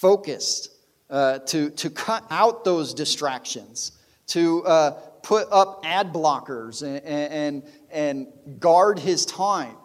focused 0.00 0.70
uh, 1.10 1.40
to, 1.40 1.68
to 1.70 1.90
cut 1.90 2.24
out 2.30 2.64
those 2.64 2.94
distractions, 2.94 3.92
to 4.26 4.64
uh, 4.64 4.90
put 5.22 5.46
up 5.52 5.82
ad 5.84 6.10
blockers 6.10 6.82
and, 6.82 7.04
and, 7.04 7.62
and 7.90 8.26
guard 8.58 8.98
his 8.98 9.26
time 9.26 9.76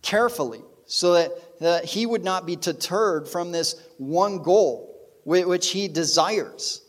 carefully 0.00 0.62
so 0.86 1.12
that, 1.12 1.30
that 1.60 1.84
he 1.84 2.06
would 2.06 2.24
not 2.24 2.46
be 2.46 2.56
deterred 2.56 3.28
from 3.28 3.52
this 3.52 3.80
one 3.98 4.42
goal 4.42 4.88
which 5.24 5.70
he 5.70 5.88
desires. 5.88 6.82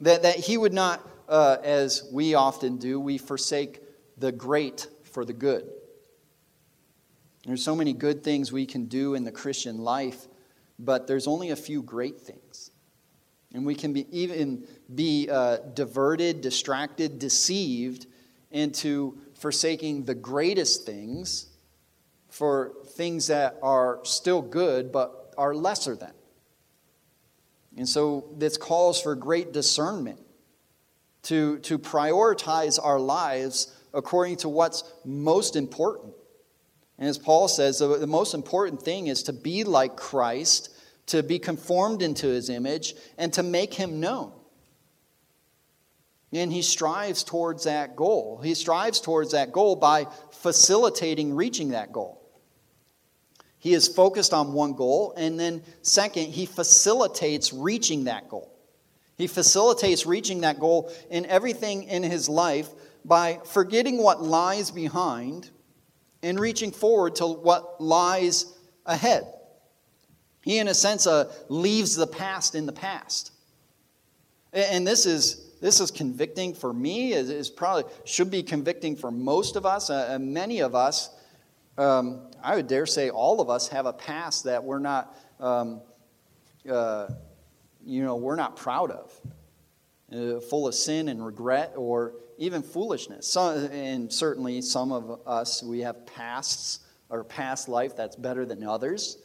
That, 0.00 0.22
that 0.22 0.36
he 0.36 0.56
would 0.56 0.72
not, 0.72 1.06
uh, 1.28 1.56
as 1.64 2.08
we 2.12 2.34
often 2.34 2.76
do, 2.76 3.00
we 3.00 3.18
forsake 3.18 3.82
the 4.18 4.30
great 4.30 4.86
for 5.04 5.24
the 5.24 5.32
good. 5.32 5.68
There's 7.44 7.64
so 7.64 7.74
many 7.74 7.92
good 7.92 8.22
things 8.22 8.52
we 8.52 8.66
can 8.66 8.86
do 8.86 9.14
in 9.14 9.24
the 9.24 9.32
Christian 9.32 9.78
life, 9.78 10.26
but 10.78 11.06
there's 11.06 11.26
only 11.26 11.50
a 11.50 11.56
few 11.56 11.82
great 11.82 12.20
things. 12.20 12.70
And 13.52 13.64
we 13.64 13.74
can 13.74 13.92
be, 13.92 14.06
even 14.10 14.66
be 14.94 15.28
uh, 15.30 15.58
diverted, 15.74 16.40
distracted, 16.40 17.18
deceived 17.18 18.06
into 18.50 19.18
forsaking 19.34 20.04
the 20.04 20.14
greatest 20.14 20.84
things 20.84 21.48
for 22.28 22.72
things 22.88 23.28
that 23.28 23.56
are 23.62 24.00
still 24.02 24.42
good 24.42 24.92
but 24.92 25.32
are 25.38 25.54
lesser 25.54 25.96
than. 25.96 26.12
And 27.76 27.88
so 27.88 28.28
this 28.36 28.56
calls 28.56 29.00
for 29.00 29.14
great 29.14 29.52
discernment 29.52 30.20
to, 31.24 31.58
to 31.60 31.78
prioritize 31.78 32.78
our 32.82 32.98
lives 32.98 33.74
according 33.92 34.36
to 34.36 34.48
what's 34.48 34.84
most 35.04 35.56
important. 35.56 36.12
And 36.98 37.08
as 37.08 37.18
Paul 37.18 37.48
says, 37.48 37.78
the, 37.78 38.06
most 38.06 38.34
important 38.34 38.82
thing 38.82 39.08
is 39.08 39.24
to 39.24 39.32
be 39.32 39.64
like 39.64 39.96
Christ, 39.96 40.70
to 41.06 41.22
be 41.22 41.38
conformed 41.38 42.02
into 42.02 42.26
his 42.26 42.48
image, 42.48 42.94
and 43.18 43.32
to 43.34 43.42
make 43.42 43.74
him 43.74 44.00
known. 44.00 44.32
And 46.32 46.52
he 46.52 46.62
strives 46.62 47.22
towards 47.22 47.64
that 47.64 47.96
goal. 47.96 48.40
He 48.42 48.54
strives 48.54 49.00
towards 49.00 49.32
that 49.32 49.52
goal 49.52 49.76
by 49.76 50.06
facilitating 50.32 51.34
reaching 51.34 51.70
that 51.70 51.92
goal. 51.92 52.22
He 53.58 53.74
is 53.74 53.88
focused 53.88 54.32
on 54.32 54.52
one 54.52 54.74
goal, 54.74 55.12
and 55.16 55.38
then, 55.38 55.62
second, 55.82 56.26
he 56.26 56.46
facilitates 56.46 57.52
reaching 57.52 58.04
that 58.04 58.28
goal. 58.28 58.52
He 59.16 59.26
facilitates 59.26 60.06
reaching 60.06 60.42
that 60.42 60.60
goal 60.60 60.92
in 61.10 61.26
everything 61.26 61.84
in 61.84 62.02
his 62.02 62.28
life 62.28 62.68
by 63.04 63.40
forgetting 63.44 64.02
what 64.02 64.22
lies 64.22 64.70
behind 64.70 65.50
and 66.22 66.38
reaching 66.40 66.72
forward 66.72 67.16
to 67.16 67.26
what 67.26 67.80
lies 67.80 68.46
ahead. 68.84 69.24
He, 70.42 70.58
in 70.58 70.68
a 70.68 70.74
sense, 70.74 71.06
uh, 71.06 71.32
leaves 71.48 71.96
the 71.96 72.06
past 72.06 72.54
in 72.54 72.66
the 72.66 72.72
past. 72.72 73.32
And 74.52 74.86
this 74.86 75.06
is 75.06 75.42
this 75.60 75.80
is 75.80 75.90
convicting 75.90 76.54
for 76.54 76.72
me. 76.72 77.12
Is 77.12 77.50
probably 77.50 77.84
should 78.04 78.30
be 78.30 78.42
convicting 78.42 78.96
for 78.96 79.10
most 79.10 79.56
of 79.56 79.66
us. 79.66 79.90
Uh, 79.90 80.18
many 80.20 80.60
of 80.60 80.74
us, 80.74 81.10
um, 81.76 82.30
I 82.42 82.56
would 82.56 82.68
dare 82.68 82.86
say, 82.86 83.10
all 83.10 83.40
of 83.40 83.50
us 83.50 83.68
have 83.68 83.86
a 83.86 83.92
past 83.92 84.44
that 84.44 84.62
we're 84.62 84.78
not, 84.78 85.16
um, 85.40 85.80
uh, 86.70 87.08
you 87.84 88.04
know, 88.04 88.16
we're 88.16 88.36
not 88.36 88.56
proud 88.56 88.90
of, 88.90 89.20
uh, 90.12 90.40
full 90.40 90.68
of 90.68 90.74
sin 90.74 91.08
and 91.08 91.24
regret, 91.24 91.72
or 91.76 92.12
even 92.38 92.62
foolishness. 92.62 93.26
Some, 93.26 93.66
and 93.66 94.12
certainly, 94.12 94.62
some 94.62 94.92
of 94.92 95.20
us 95.26 95.62
we 95.62 95.80
have 95.80 96.06
pasts 96.06 96.80
or 97.08 97.24
past 97.24 97.68
life 97.68 97.96
that's 97.96 98.16
better 98.16 98.44
than 98.44 98.64
others. 98.64 99.18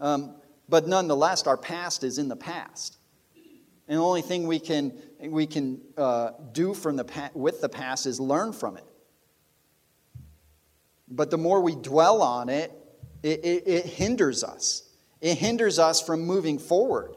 Um, 0.00 0.36
but 0.68 0.86
nonetheless, 0.86 1.46
our 1.46 1.56
past 1.56 2.04
is 2.04 2.18
in 2.18 2.28
the 2.28 2.36
past. 2.36 2.98
And 3.88 3.98
the 3.98 4.02
only 4.02 4.22
thing 4.22 4.46
we 4.46 4.58
can, 4.58 4.92
we 5.20 5.46
can 5.46 5.80
uh, 5.96 6.30
do 6.52 6.72
from 6.72 6.96
the, 6.96 7.30
with 7.34 7.60
the 7.60 7.68
past 7.68 8.06
is 8.06 8.20
learn 8.20 8.52
from 8.52 8.76
it. 8.76 8.84
But 11.08 11.30
the 11.30 11.38
more 11.38 11.60
we 11.60 11.74
dwell 11.74 12.22
on 12.22 12.48
it, 12.48 12.72
it, 13.22 13.44
it, 13.44 13.64
it 13.66 13.86
hinders 13.86 14.44
us. 14.44 14.88
It 15.20 15.36
hinders 15.36 15.78
us 15.78 16.00
from 16.00 16.22
moving 16.22 16.58
forward. 16.58 17.16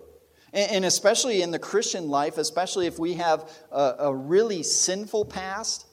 And, 0.56 0.86
especially 0.86 1.42
in 1.42 1.52
the 1.52 1.60
Christian 1.60 2.08
life, 2.08 2.38
especially 2.38 2.88
if 2.88 2.98
we 2.98 3.16
have 3.16 3.52
a, 3.74 3.96
a 4.00 4.16
really 4.16 4.64
sinful 4.64 5.26
past, 5.26 5.86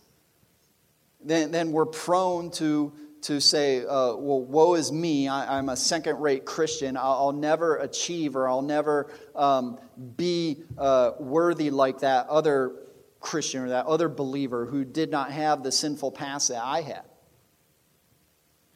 then, 1.21 1.51
then 1.51 1.73
we're 1.73 1.85
prone 1.85 2.53
to 2.53 2.93
to 3.23 3.41
say, 3.41 3.85
uh, 3.85 4.17
well, 4.17 4.43
woe 4.43 4.75
is 4.75 4.91
me, 4.91 5.29
I, 5.29 5.59
am 5.59 5.69
a 5.69 5.77
second 5.77 6.21
rate 6.21 6.45
Christian, 6.45 6.97
I'll, 6.97 7.13
I'll, 7.13 7.33
never 7.33 7.77
achieve 7.77 8.35
or 8.35 8.49
I'll 8.49 8.63
never 8.63 9.13
um, 9.37 9.79
be 10.17 10.65
uh, 10.77 11.13
worthy 11.21 11.71
like 11.71 12.01
that 12.01 12.27
other 12.27 12.73
Christian 13.21 13.63
or 13.63 13.69
that 13.69 13.87
other 13.87 14.09
believer 14.09 14.67
who 14.67 14.85
did 14.85 15.11
not 15.13 15.31
have 15.31 15.63
the 15.63 15.71
sinful 15.71 16.11
past 16.11 16.49
that 16.49 16.63
I 16.63 16.81
had. 16.81 17.05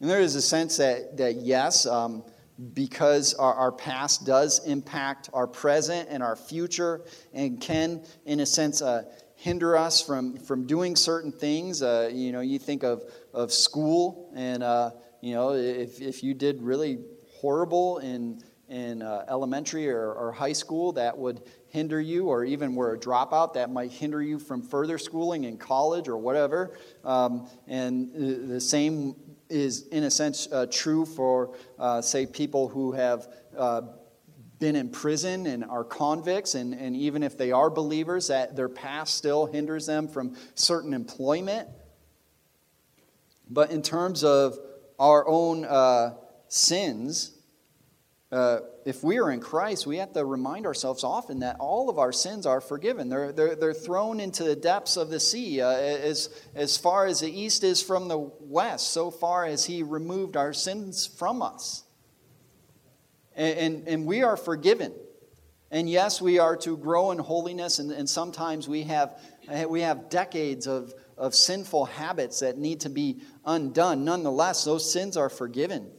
And 0.00 0.08
there 0.08 0.20
is 0.20 0.36
a 0.36 0.42
sense 0.42 0.76
that, 0.76 1.16
that 1.16 1.36
yes, 1.36 1.84
um, 1.84 2.22
because 2.72 3.34
our, 3.34 3.54
our 3.54 3.72
past 3.72 4.24
does 4.24 4.66
impact 4.66 5.28
our 5.34 5.46
present 5.46 6.08
and 6.10 6.22
our 6.22 6.36
future 6.36 7.02
and 7.32 7.60
can, 7.60 8.02
in 8.24 8.40
a 8.40 8.46
sense, 8.46 8.80
uh, 8.80 9.02
hinder 9.34 9.76
us 9.76 10.00
from, 10.00 10.36
from 10.38 10.66
doing 10.66 10.96
certain 10.96 11.30
things. 11.30 11.82
Uh, 11.82 12.10
you 12.12 12.32
know, 12.32 12.40
you 12.40 12.58
think 12.58 12.82
of, 12.82 13.04
of 13.34 13.52
school, 13.52 14.32
and, 14.34 14.62
uh, 14.62 14.90
you 15.20 15.34
know, 15.34 15.52
if, 15.52 16.00
if 16.00 16.22
you 16.22 16.32
did 16.32 16.62
really 16.62 16.98
horrible 17.40 17.98
in, 17.98 18.42
in 18.68 19.02
uh, 19.02 19.24
elementary 19.28 19.90
or, 19.90 20.12
or 20.12 20.32
high 20.32 20.54
school, 20.54 20.92
that 20.92 21.16
would 21.16 21.42
hinder 21.68 22.00
you, 22.00 22.28
or 22.28 22.44
even 22.44 22.74
were 22.74 22.94
a 22.94 22.98
dropout, 22.98 23.52
that 23.52 23.70
might 23.70 23.92
hinder 23.92 24.22
you 24.22 24.38
from 24.38 24.62
further 24.62 24.96
schooling 24.96 25.44
in 25.44 25.58
college 25.58 26.08
or 26.08 26.16
whatever. 26.16 26.78
Um, 27.04 27.48
and 27.66 28.50
the 28.50 28.60
same 28.60 29.14
is, 29.48 29.86
in 29.88 30.04
a 30.04 30.10
sense, 30.10 30.48
uh, 30.50 30.66
true 30.70 31.04
for, 31.04 31.56
uh, 31.78 32.00
say, 32.02 32.26
people 32.26 32.68
who 32.68 32.92
have 32.92 33.28
uh, 33.56 33.82
been 34.58 34.76
in 34.76 34.88
prison 34.88 35.46
and 35.46 35.64
are 35.64 35.84
convicts, 35.84 36.54
and, 36.54 36.74
and 36.74 36.96
even 36.96 37.22
if 37.22 37.36
they 37.36 37.52
are 37.52 37.70
believers, 37.70 38.28
that 38.28 38.56
their 38.56 38.68
past 38.68 39.16
still 39.16 39.46
hinders 39.46 39.86
them 39.86 40.08
from 40.08 40.34
certain 40.54 40.94
employment. 40.94 41.68
But 43.48 43.70
in 43.70 43.82
terms 43.82 44.24
of 44.24 44.58
our 44.98 45.26
own 45.28 45.64
uh, 45.64 46.14
sins, 46.48 47.35
uh, 48.36 48.60
if 48.84 49.02
we 49.02 49.18
are 49.18 49.30
in 49.30 49.40
Christ, 49.40 49.86
we 49.86 49.96
have 49.96 50.12
to 50.12 50.24
remind 50.24 50.66
ourselves 50.66 51.04
often 51.04 51.40
that 51.40 51.56
all 51.58 51.88
of 51.88 51.98
our 51.98 52.12
sins 52.12 52.46
are 52.46 52.60
forgiven. 52.60 53.08
They're, 53.08 53.32
they're, 53.32 53.56
they're 53.56 53.74
thrown 53.74 54.20
into 54.20 54.44
the 54.44 54.56
depths 54.56 54.96
of 54.96 55.10
the 55.10 55.20
sea. 55.20 55.60
Uh, 55.60 55.70
as, 55.70 56.28
as 56.54 56.76
far 56.76 57.06
as 57.06 57.20
the 57.20 57.30
east 57.30 57.64
is 57.64 57.82
from 57.82 58.08
the 58.08 58.18
west, 58.40 58.90
so 58.90 59.10
far 59.10 59.44
as 59.44 59.64
He 59.64 59.82
removed 59.82 60.36
our 60.36 60.52
sins 60.52 61.06
from 61.06 61.42
us 61.42 61.84
and, 63.36 63.58
and, 63.58 63.88
and 63.88 64.06
we 64.06 64.22
are 64.22 64.36
forgiven. 64.36 64.92
And 65.70 65.88
yes, 65.88 66.20
we 66.22 66.38
are 66.38 66.56
to 66.58 66.76
grow 66.76 67.10
in 67.10 67.18
holiness, 67.18 67.78
and, 67.78 67.92
and 67.92 68.08
sometimes 68.08 68.68
we 68.68 68.84
have, 68.84 69.20
we 69.68 69.82
have 69.82 70.08
decades 70.08 70.66
of, 70.66 70.94
of 71.18 71.34
sinful 71.34 71.86
habits 71.86 72.40
that 72.40 72.56
need 72.56 72.80
to 72.80 72.88
be 72.88 73.20
undone. 73.44 74.04
Nonetheless, 74.04 74.64
those 74.64 74.90
sins 74.90 75.16
are 75.16 75.28
forgiven. 75.28 75.90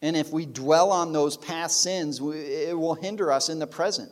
And 0.00 0.16
if 0.16 0.32
we 0.32 0.46
dwell 0.46 0.92
on 0.92 1.12
those 1.12 1.36
past 1.36 1.82
sins, 1.82 2.20
it 2.20 2.76
will 2.78 2.94
hinder 2.94 3.32
us 3.32 3.48
in 3.48 3.58
the 3.58 3.66
present. 3.66 4.10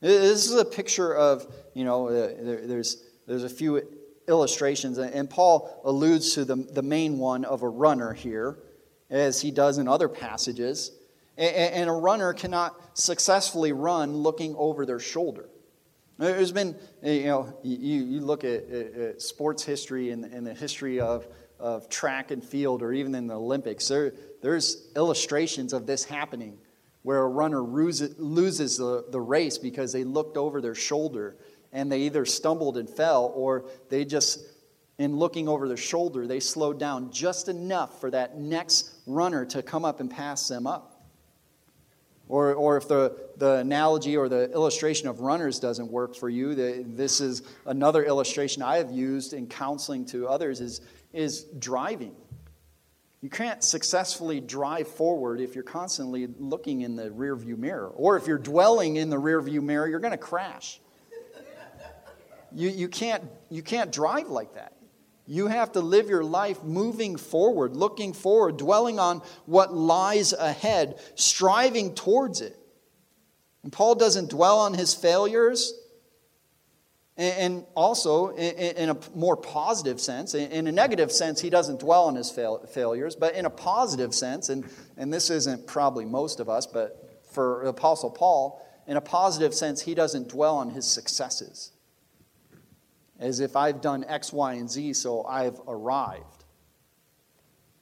This 0.00 0.46
is 0.46 0.54
a 0.54 0.64
picture 0.64 1.14
of, 1.14 1.52
you 1.74 1.84
know, 1.84 2.08
uh, 2.08 2.32
there's, 2.40 3.02
there's 3.26 3.42
a 3.42 3.48
few 3.48 3.82
illustrations, 4.28 4.98
and 4.98 5.28
Paul 5.28 5.80
alludes 5.84 6.34
to 6.34 6.44
the, 6.44 6.56
the 6.56 6.82
main 6.82 7.18
one 7.18 7.44
of 7.44 7.62
a 7.62 7.68
runner 7.68 8.12
here, 8.12 8.58
as 9.10 9.40
he 9.40 9.50
does 9.50 9.78
in 9.78 9.88
other 9.88 10.08
passages. 10.08 10.92
And 11.36 11.88
a 11.88 11.92
runner 11.92 12.32
cannot 12.32 12.98
successfully 12.98 13.72
run 13.72 14.12
looking 14.12 14.54
over 14.56 14.84
their 14.84 14.98
shoulder. 15.00 15.48
There's 16.18 16.52
been, 16.52 16.76
you 17.02 17.24
know, 17.24 17.58
you, 17.62 18.02
you 18.02 18.20
look 18.20 18.44
at, 18.44 19.22
sports 19.22 19.64
history 19.64 20.10
and, 20.10 20.46
the 20.46 20.54
history 20.54 21.00
of, 21.00 21.26
of 21.58 21.88
track 21.88 22.30
and 22.30 22.44
field, 22.44 22.82
or 22.82 22.92
even 22.92 23.14
in 23.14 23.26
the 23.26 23.34
Olympics, 23.34 23.88
there, 23.88 24.12
there's 24.42 24.88
illustrations 24.96 25.72
of 25.72 25.86
this 25.86 26.04
happening 26.04 26.58
where 27.02 27.22
a 27.22 27.28
runner 27.28 27.62
loses 27.62 28.76
the, 28.76 29.04
the 29.10 29.20
race 29.20 29.58
because 29.58 29.92
they 29.92 30.04
looked 30.04 30.36
over 30.36 30.60
their 30.60 30.74
shoulder 30.74 31.36
and 31.72 31.90
they 31.90 32.00
either 32.00 32.24
stumbled 32.24 32.76
and 32.76 32.88
fell 32.88 33.32
or 33.34 33.64
they 33.88 34.04
just, 34.04 34.40
in 34.98 35.16
looking 35.16 35.48
over 35.48 35.68
their 35.68 35.76
shoulder, 35.76 36.26
they 36.26 36.40
slowed 36.40 36.78
down 36.78 37.10
just 37.10 37.48
enough 37.48 38.00
for 38.00 38.10
that 38.10 38.38
next 38.38 38.92
runner 39.06 39.44
to 39.46 39.62
come 39.62 39.84
up 39.84 40.00
and 40.00 40.10
pass 40.10 40.48
them 40.48 40.66
up. 40.66 40.94
Or, 42.28 42.52
or 42.52 42.76
if 42.76 42.88
the, 42.88 43.16
the 43.38 43.54
analogy 43.54 44.16
or 44.16 44.28
the 44.28 44.52
illustration 44.52 45.08
of 45.08 45.20
runners 45.20 45.58
doesn't 45.58 45.90
work 45.90 46.14
for 46.14 46.28
you, 46.28 46.54
the, 46.54 46.84
this 46.86 47.22
is 47.22 47.42
another 47.64 48.04
illustration 48.04 48.62
I 48.62 48.76
have 48.76 48.90
used 48.90 49.32
in 49.32 49.46
counseling 49.46 50.04
to 50.06 50.28
others 50.28 50.60
is, 50.60 50.82
is 51.18 51.42
driving. 51.58 52.14
You 53.20 53.28
can't 53.28 53.64
successfully 53.64 54.40
drive 54.40 54.86
forward 54.86 55.40
if 55.40 55.56
you're 55.56 55.64
constantly 55.64 56.28
looking 56.38 56.82
in 56.82 56.94
the 56.94 57.10
rearview 57.10 57.58
mirror. 57.58 57.88
Or 57.88 58.16
if 58.16 58.28
you're 58.28 58.38
dwelling 58.38 58.96
in 58.96 59.10
the 59.10 59.16
rearview 59.16 59.60
mirror, 59.60 59.88
you're 59.88 59.98
going 59.98 60.12
to 60.12 60.16
crash. 60.16 60.80
You, 62.54 62.68
you, 62.70 62.88
can't, 62.88 63.24
you 63.50 63.62
can't 63.62 63.90
drive 63.90 64.28
like 64.28 64.54
that. 64.54 64.72
You 65.26 65.48
have 65.48 65.72
to 65.72 65.80
live 65.80 66.08
your 66.08 66.24
life 66.24 66.62
moving 66.62 67.16
forward, 67.16 67.76
looking 67.76 68.12
forward, 68.12 68.56
dwelling 68.56 68.98
on 68.98 69.20
what 69.44 69.74
lies 69.74 70.32
ahead, 70.32 70.98
striving 71.16 71.94
towards 71.94 72.40
it. 72.40 72.56
And 73.64 73.72
Paul 73.72 73.96
doesn't 73.96 74.30
dwell 74.30 74.60
on 74.60 74.72
his 74.72 74.94
failures. 74.94 75.74
And 77.18 77.64
also, 77.74 78.28
in 78.36 78.90
a 78.90 78.96
more 79.12 79.36
positive 79.36 80.00
sense, 80.00 80.34
in 80.34 80.68
a 80.68 80.72
negative 80.72 81.10
sense, 81.10 81.40
he 81.40 81.50
doesn't 81.50 81.80
dwell 81.80 82.04
on 82.04 82.14
his 82.14 82.30
failures, 82.30 83.16
but 83.16 83.34
in 83.34 83.44
a 83.44 83.50
positive 83.50 84.14
sense, 84.14 84.48
and, 84.48 84.64
and 84.96 85.12
this 85.12 85.28
isn't 85.28 85.66
probably 85.66 86.04
most 86.04 86.38
of 86.38 86.48
us, 86.48 86.64
but 86.64 87.20
for 87.28 87.62
Apostle 87.64 88.10
Paul, 88.10 88.64
in 88.86 88.96
a 88.96 89.00
positive 89.00 89.52
sense, 89.52 89.82
he 89.82 89.96
doesn't 89.96 90.28
dwell 90.28 90.56
on 90.56 90.70
his 90.70 90.86
successes 90.86 91.72
as 93.18 93.40
if 93.40 93.56
I've 93.56 93.80
done 93.80 94.04
X, 94.04 94.32
Y, 94.32 94.54
and 94.54 94.70
Z, 94.70 94.92
so 94.92 95.24
I've 95.24 95.60
arrived. 95.66 96.44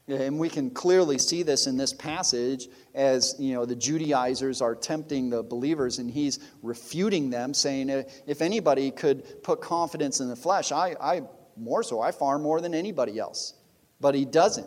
And 0.08 0.38
we 0.38 0.48
can 0.48 0.70
clearly 0.70 1.18
see 1.18 1.42
this 1.42 1.66
in 1.66 1.76
this 1.76 1.92
passage 1.92 2.68
as 2.96 3.36
you 3.38 3.52
know 3.52 3.64
the 3.64 3.76
Judaizers 3.76 4.60
are 4.60 4.74
tempting 4.74 5.30
the 5.30 5.42
believers, 5.42 5.98
and 5.98 6.10
he's 6.10 6.40
refuting 6.62 7.30
them, 7.30 7.54
saying, 7.54 7.90
"If 8.26 8.42
anybody 8.42 8.90
could 8.90 9.42
put 9.44 9.60
confidence 9.60 10.20
in 10.20 10.28
the 10.28 10.34
flesh, 10.34 10.72
I, 10.72 10.96
I 11.00 11.22
more 11.56 11.82
so, 11.82 12.00
I 12.00 12.10
far 12.10 12.38
more 12.38 12.60
than 12.60 12.74
anybody 12.74 13.18
else." 13.18 13.54
But 14.00 14.14
he 14.14 14.24
doesn't. 14.24 14.66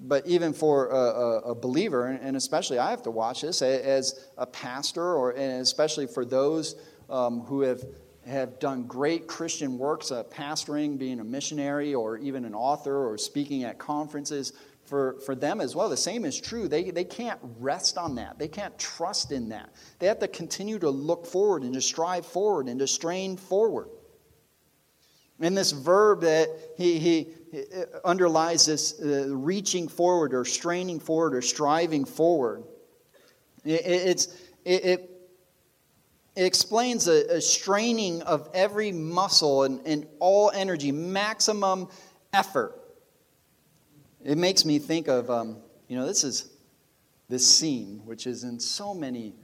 But 0.00 0.26
even 0.26 0.52
for 0.54 0.88
a, 0.88 0.94
a, 0.94 1.38
a 1.50 1.54
believer, 1.54 2.06
and 2.06 2.36
especially 2.36 2.78
I 2.78 2.90
have 2.90 3.02
to 3.02 3.10
watch 3.10 3.42
this 3.42 3.60
as 3.62 4.26
a 4.38 4.46
pastor, 4.46 5.14
or 5.14 5.32
and 5.32 5.60
especially 5.60 6.06
for 6.06 6.24
those 6.24 6.76
um, 7.10 7.40
who 7.40 7.62
have, 7.62 7.84
have 8.26 8.58
done 8.58 8.84
great 8.84 9.26
Christian 9.26 9.76
works, 9.76 10.10
uh, 10.10 10.22
pastoring, 10.24 10.98
being 10.98 11.20
a 11.20 11.24
missionary, 11.24 11.94
or 11.94 12.16
even 12.18 12.44
an 12.44 12.54
author, 12.54 13.08
or 13.10 13.18
speaking 13.18 13.64
at 13.64 13.78
conferences. 13.78 14.52
For, 14.88 15.20
for 15.26 15.34
them 15.34 15.60
as 15.60 15.76
well, 15.76 15.90
the 15.90 15.96
same 15.98 16.24
is 16.24 16.40
true. 16.40 16.66
They, 16.66 16.90
they 16.90 17.04
can't 17.04 17.38
rest 17.58 17.98
on 17.98 18.14
that. 18.14 18.38
They 18.38 18.48
can't 18.48 18.76
trust 18.78 19.32
in 19.32 19.50
that. 19.50 19.70
They 19.98 20.06
have 20.06 20.18
to 20.20 20.28
continue 20.28 20.78
to 20.78 20.88
look 20.88 21.26
forward 21.26 21.62
and 21.62 21.74
to 21.74 21.80
strive 21.82 22.24
forward 22.24 22.68
and 22.68 22.78
to 22.80 22.86
strain 22.86 23.36
forward. 23.36 23.88
And 25.40 25.56
this 25.56 25.72
verb 25.72 26.22
that 26.22 26.48
he, 26.76 26.98
he, 26.98 27.28
underlies 28.04 28.66
this 28.66 29.00
uh, 29.00 29.28
reaching 29.28 29.88
forward 29.88 30.34
or 30.34 30.44
straining 30.44 31.00
forward 31.00 31.34
or 31.34 31.42
striving 31.42 32.04
forward. 32.04 32.64
It, 33.64 33.82
it's, 33.84 34.26
it, 34.64 34.84
it, 34.84 35.10
it 36.36 36.44
explains 36.44 37.08
a, 37.08 37.36
a, 37.36 37.40
straining 37.40 38.22
of 38.22 38.48
every 38.54 38.92
muscle 38.92 39.64
and, 39.64 39.80
and 39.86 40.06
all 40.18 40.50
energy, 40.50 40.92
maximum 40.92 41.88
effort. 42.32 42.87
It 44.28 44.36
makes 44.36 44.66
me 44.66 44.78
think 44.78 45.08
of, 45.08 45.30
um, 45.30 45.56
you 45.88 45.96
know, 45.96 46.04
this 46.04 46.22
is 46.22 46.50
this 47.30 47.46
scene, 47.48 48.02
which 48.04 48.26
is 48.26 48.44
in 48.44 48.60
so 48.60 48.92
many 48.92 49.34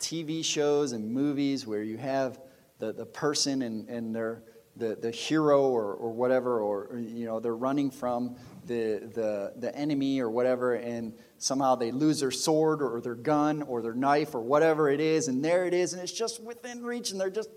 TV 0.00 0.44
shows 0.44 0.90
and 0.90 1.08
movies 1.08 1.68
where 1.68 1.84
you 1.84 1.96
have 1.98 2.40
the, 2.80 2.92
the 2.92 3.06
person 3.06 3.62
and, 3.62 3.88
and 3.88 4.12
they're 4.12 4.42
the, 4.74 4.96
the 4.96 5.12
hero 5.12 5.68
or, 5.68 5.94
or 5.94 6.10
whatever, 6.10 6.58
or, 6.58 6.86
or, 6.86 6.98
you 6.98 7.26
know, 7.26 7.38
they're 7.38 7.54
running 7.54 7.92
from 7.92 8.34
the, 8.66 9.08
the, 9.14 9.52
the 9.54 9.72
enemy 9.72 10.18
or 10.18 10.28
whatever, 10.28 10.74
and 10.74 11.12
somehow 11.38 11.76
they 11.76 11.92
lose 11.92 12.18
their 12.18 12.32
sword 12.32 12.82
or 12.82 13.00
their 13.00 13.14
gun 13.14 13.62
or 13.62 13.82
their 13.82 13.94
knife 13.94 14.34
or 14.34 14.40
whatever 14.40 14.90
it 14.90 14.98
is, 14.98 15.28
and 15.28 15.44
there 15.44 15.64
it 15.64 15.74
is, 15.74 15.92
and 15.92 16.02
it's 16.02 16.10
just 16.10 16.42
within 16.42 16.82
reach, 16.82 17.12
and 17.12 17.20
they're 17.20 17.30
just. 17.30 17.50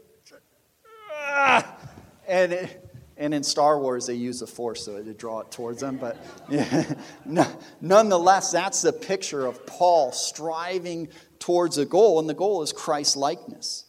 Ah! 1.11 1.75
And, 2.27 2.53
it, 2.53 2.86
and 3.17 3.33
in 3.33 3.43
Star 3.43 3.79
Wars, 3.79 4.07
they 4.07 4.13
use 4.13 4.39
the 4.39 4.47
Force 4.47 4.85
so 4.85 5.01
to 5.01 5.13
draw 5.13 5.41
it 5.41 5.51
towards 5.51 5.81
them. 5.81 5.97
But 5.97 6.17
yeah, 6.49 6.83
nonetheless, 7.81 8.51
that's 8.51 8.81
the 8.81 8.93
picture 8.93 9.45
of 9.45 9.65
Paul 9.65 10.11
striving 10.11 11.09
towards 11.39 11.77
a 11.77 11.85
goal, 11.85 12.19
and 12.19 12.29
the 12.29 12.33
goal 12.33 12.61
is 12.61 12.71
Christ 12.71 13.17
likeness. 13.17 13.85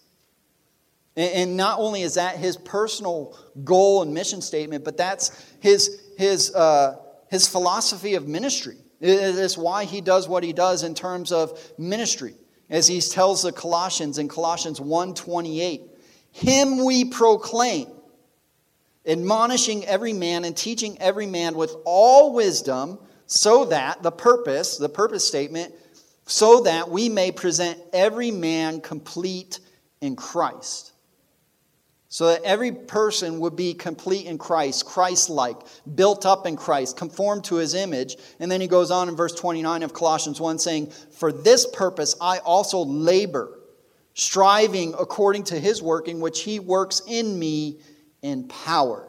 And 1.17 1.57
not 1.57 1.81
only 1.81 2.03
is 2.03 2.15
that 2.15 2.37
his 2.37 2.57
personal 2.57 3.37
goal 3.65 4.03
and 4.03 4.15
mission 4.15 4.41
statement, 4.41 4.85
but 4.85 4.97
that's 4.97 5.33
his, 5.59 6.01
his, 6.17 6.55
uh, 6.55 6.97
his 7.29 7.49
philosophy 7.49 8.15
of 8.15 8.29
ministry. 8.29 8.77
It's 9.01 9.59
why 9.59 9.85
he 9.85 10.01
does 10.01 10.29
what 10.29 10.45
he 10.45 10.53
does 10.53 10.85
in 10.85 10.95
terms 10.95 11.33
of 11.33 11.61
ministry. 11.77 12.35
As 12.71 12.87
he 12.87 13.01
tells 13.01 13.43
the 13.43 13.53
Colossians 13.53 14.19
in 14.19 14.29
Colossians 14.29 14.81
1:28, 14.81 15.83
him 16.33 16.85
we 16.85 17.05
proclaim, 17.05 17.89
admonishing 19.09 19.85
every 19.87 20.13
man 20.13 20.45
and 20.45 20.57
teaching 20.57 20.97
every 21.01 21.27
man 21.27 21.57
with 21.57 21.75
all 21.85 22.33
wisdom, 22.33 22.99
so 23.27 23.65
that 23.67 24.03
the 24.03 24.13
purpose, 24.13 24.77
the 24.77 24.89
purpose 24.89 25.27
statement, 25.27 25.75
so 26.27 26.61
that 26.63 26.91
we 26.91 27.09
may 27.09 27.33
present 27.33 27.79
every 27.93 28.31
man 28.31 28.81
complete 28.81 29.61
in 30.01 30.15
Christ 30.15 30.93
so 32.11 32.29
that 32.29 32.43
every 32.43 32.73
person 32.73 33.39
would 33.41 33.55
be 33.55 33.75
complete 33.75 34.27
in 34.27 34.39
Christ, 34.39 34.87
Christ 34.87 35.29
like, 35.29 35.57
built 35.95 36.25
up 36.25 36.47
in 36.47 36.57
Christ, 36.57 36.97
conformed 36.97 37.45
to 37.45 37.57
his 37.57 37.75
image. 37.75 38.17
And 38.41 38.51
then 38.51 38.63
he 38.63 38.67
goes 38.67 38.91
on 38.91 39.09
in 39.09 39.17
verse 39.17 39.35
29 39.35 39.83
of 39.83 39.93
Colossians 39.93 40.41
1 40.41 40.59
saying, 40.59 40.91
For 41.13 41.31
this 41.31 41.67
purpose 41.67 42.15
I 42.21 42.39
also 42.39 42.81
labor, 42.81 43.59
striving 44.15 44.95
according 44.99 45.45
to 45.45 45.61
his 45.61 45.83
working, 45.83 46.21
which 46.21 46.43
he 46.43 46.59
works 46.59 47.03
in 47.07 47.39
me 47.39 47.79
in 48.23 48.49
power. 48.49 49.09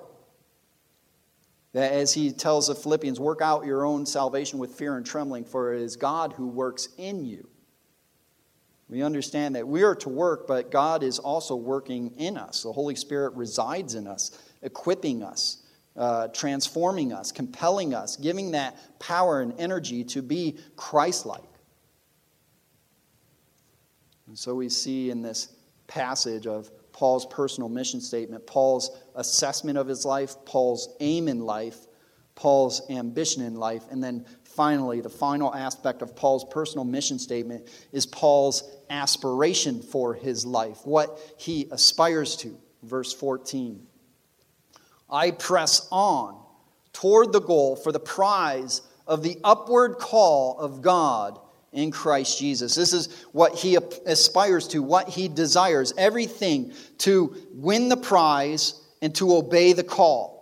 That 1.74 1.92
as 1.92 2.14
he 2.14 2.32
tells 2.32 2.68
the 2.68 2.76
Philippians, 2.76 3.20
work 3.20 3.42
out 3.42 3.66
your 3.66 3.86
own 3.86 4.06
salvation 4.06 4.60
with 4.60 4.72
fear 4.74 4.98
and 4.98 5.06
trembling, 5.06 5.46
for 5.46 5.74
it 5.74 5.82
is 5.82 5.96
God 5.96 6.34
who 6.34 6.48
works 6.48 6.90
in 6.98 7.26
you 7.26 7.48
we 8.90 9.04
understand 9.04 9.56
that 9.56 9.68
we 9.68 9.84
are 9.84 9.96
to 9.96 10.10
work, 10.10 10.48
but 10.48 10.72
God 10.72 11.04
is 11.04 11.20
also 11.20 11.56
working 11.56 12.12
in 12.18 12.38
us. 12.38 12.64
The 12.64 12.72
Holy 12.72 12.96
Spirit 12.96 13.36
resides 13.36 13.94
in 13.94 14.08
us, 14.08 14.32
equipping 14.64 15.22
us, 15.22 15.64
uh, 15.96 16.30
transforming 16.30 17.14
us, 17.14 17.32
compelling 17.32 17.94
us, 17.94 18.16
giving 18.16 18.52
that 18.52 19.00
power 19.00 19.42
and 19.42 19.54
energy 19.60 20.04
to 20.06 20.24
be 20.24 20.58
Christ 20.76 21.28
like. 21.28 21.44
And 24.28 24.38
so 24.38 24.56
we 24.56 24.70
see 24.70 25.12
in 25.12 25.22
this 25.22 25.54
passage 25.86 26.48
of 26.48 26.72
Paul's 27.00 27.26
personal 27.28 27.70
mission 27.70 28.02
statement, 28.02 28.46
Paul's 28.46 28.92
assessment 29.16 29.78
of 29.78 29.88
his 29.88 30.04
life, 30.04 30.36
Paul's 30.44 30.98
aim 31.00 31.30
in 31.30 31.40
life, 31.40 31.78
Paul's 32.36 32.82
ambition 32.90 33.42
in 33.42 33.56
life, 33.56 33.84
and 33.90 34.04
then 34.04 34.26
finally, 34.44 35.00
the 35.00 35.10
final 35.10 35.56
aspect 35.56 36.02
of 36.02 36.14
Paul's 36.14 36.44
personal 36.52 36.84
mission 36.84 37.18
statement 37.18 37.70
is 37.94 38.06
Paul's 38.06 38.70
aspiration 38.90 39.82
for 39.82 40.14
his 40.14 40.46
life, 40.46 40.80
what 40.84 41.18
he 41.38 41.70
aspires 41.72 42.36
to. 42.36 42.58
Verse 42.84 43.14
14 43.14 43.82
I 45.10 45.32
press 45.32 45.88
on 45.94 46.38
toward 46.92 47.32
the 47.32 47.40
goal 47.40 47.78
for 47.78 47.94
the 47.94 48.00
prize 48.02 48.82
of 49.08 49.24
the 49.24 49.38
upward 49.46 50.00
call 50.00 50.60
of 50.60 50.82
God 50.82 51.40
in 51.72 51.92
Christ 51.92 52.40
Jesus. 52.40 52.76
This 52.76 52.94
is 52.94 53.26
what 53.32 53.56
he 53.56 53.78
aspires 54.06 54.68
to, 54.70 54.82
what 54.82 55.08
he 55.08 55.28
desires, 55.28 55.94
everything 55.98 56.74
to 57.00 57.36
win 57.54 57.90
the 57.90 57.98
prize 57.98 58.82
and 59.02 59.14
to 59.16 59.36
obey 59.36 59.74
the 59.74 59.84
call 59.84 60.40